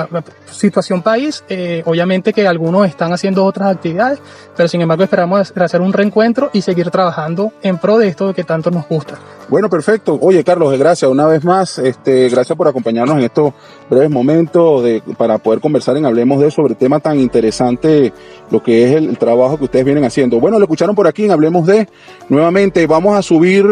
situación 0.46 1.02
país, 1.02 1.44
eh, 1.50 1.82
obviamente 1.86 2.32
que 2.32 2.48
algunos 2.48 2.88
están 2.88 3.12
haciendo 3.12 3.44
otras 3.44 3.76
actividades, 3.76 4.20
pero 4.56 4.70
sin 4.70 4.82
embargo 4.82 5.04
esperamos 5.04 5.52
hacer 5.56 5.82
un 5.82 5.92
reencuentro 5.92 6.52
y 6.54 6.62
seguir 6.62 6.92
trabajando 6.92 7.52
en 7.64 7.80
pro 7.80 7.98
de 7.98 8.08
esto 8.08 8.34
que 8.34 8.44
tanto 8.44 8.70
nos 8.70 8.88
gusta. 8.88 9.18
Bueno, 9.50 9.70
perfecto. 9.70 10.18
Oye, 10.22 10.44
Carlos, 10.44 10.78
gracias 10.78 11.10
una 11.10 11.26
vez 11.26 11.44
más. 11.44 11.80
Este, 11.80 12.30
gracias 12.30 12.56
por 12.56 12.68
acompañarnos 12.68 13.18
en 13.18 13.24
estos 13.24 13.54
breves 13.90 14.10
momentos 14.10 14.84
de, 14.84 15.02
para 15.18 15.38
poder 15.38 15.60
conversar 15.60 15.98
en 15.98 16.06
Hablemos 16.06 16.40
de 16.40 16.52
sobre 16.52 16.76
tema 16.76 17.00
tan 17.00 17.20
interesante, 17.20 18.14
lo 18.52 18.62
que 18.62 18.86
es 18.86 18.96
el, 18.96 19.18
trabajo 19.18 19.58
que 19.58 19.66
ustedes 19.66 19.86
vienen 19.86 20.04
haciendo. 20.04 20.40
Bueno, 20.40 20.60
lo 20.60 20.66
escucharon 20.66 20.96
por 20.96 21.08
aquí 21.08 21.26
en 21.26 21.32
Hablemos 21.32 21.66
de. 21.66 21.88
Nuevamente 22.30 22.86
vamos 22.88 23.18
a 23.18 23.22
subir 23.22 23.66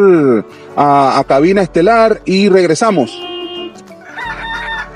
a 0.76 1.24
cabina 1.28 1.62
estelar 1.62 2.22
y 2.26 2.50
regresamos. 2.50 3.37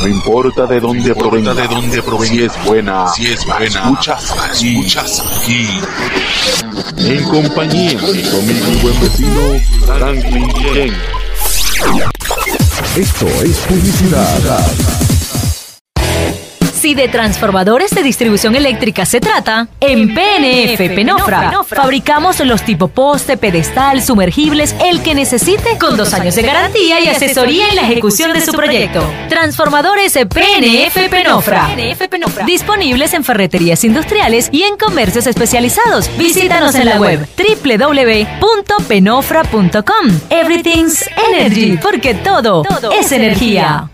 No 0.00 0.06
importa 0.06 0.64
de 0.66 0.78
dónde 0.78 1.12
provenga, 1.12 1.54
de 1.54 1.66
dónde 1.66 2.00
provenga, 2.02 2.32
si 2.32 2.42
es 2.44 2.64
buena, 2.64 3.08
si 3.08 3.26
es 3.26 3.44
buena, 3.44 3.66
escuchas 3.66 4.30
aquí, 4.38 4.76
escuchas 4.76 5.24
aquí. 5.42 5.66
En 6.98 7.24
compañía 7.24 8.00
de 8.00 8.30
conmigo 8.30 8.66
y 8.70 8.76
buen 8.76 9.00
vecino 9.00 9.60
Franklin. 9.86 10.94
Esto 12.96 13.26
es 13.26 13.58
publicidad. 13.58 15.07
Si 16.78 16.94
de 16.94 17.08
transformadores 17.08 17.90
de 17.90 18.04
distribución 18.04 18.54
eléctrica 18.54 19.04
se 19.04 19.20
trata, 19.20 19.66
en 19.80 20.14
PNF 20.14 20.78
Penofra 20.94 21.50
fabricamos 21.66 22.38
los 22.38 22.62
tipo 22.62 22.86
poste, 22.86 23.36
pedestal, 23.36 24.00
sumergibles, 24.00 24.76
el 24.84 25.02
que 25.02 25.16
necesite, 25.16 25.76
con 25.76 25.96
dos 25.96 26.14
años 26.14 26.36
de 26.36 26.42
garantía 26.42 27.00
y 27.00 27.08
asesoría 27.08 27.70
en 27.70 27.74
la 27.74 27.82
ejecución 27.82 28.32
de 28.32 28.42
su 28.42 28.52
proyecto. 28.52 29.02
Transformadores 29.28 30.12
PNF 30.12 31.10
Penofra. 31.10 31.68
Disponibles 32.46 33.12
en 33.12 33.24
ferreterías 33.24 33.82
industriales 33.82 34.48
y 34.52 34.62
en 34.62 34.76
comercios 34.76 35.26
especializados. 35.26 36.08
Visítanos 36.16 36.76
en 36.76 36.86
la 36.86 37.00
web 37.00 37.26
www.penofra.com. 37.36 40.20
Everything's 40.30 41.04
Energy, 41.28 41.76
porque 41.82 42.14
todo 42.14 42.62
es 42.92 43.10
energía. 43.10 43.90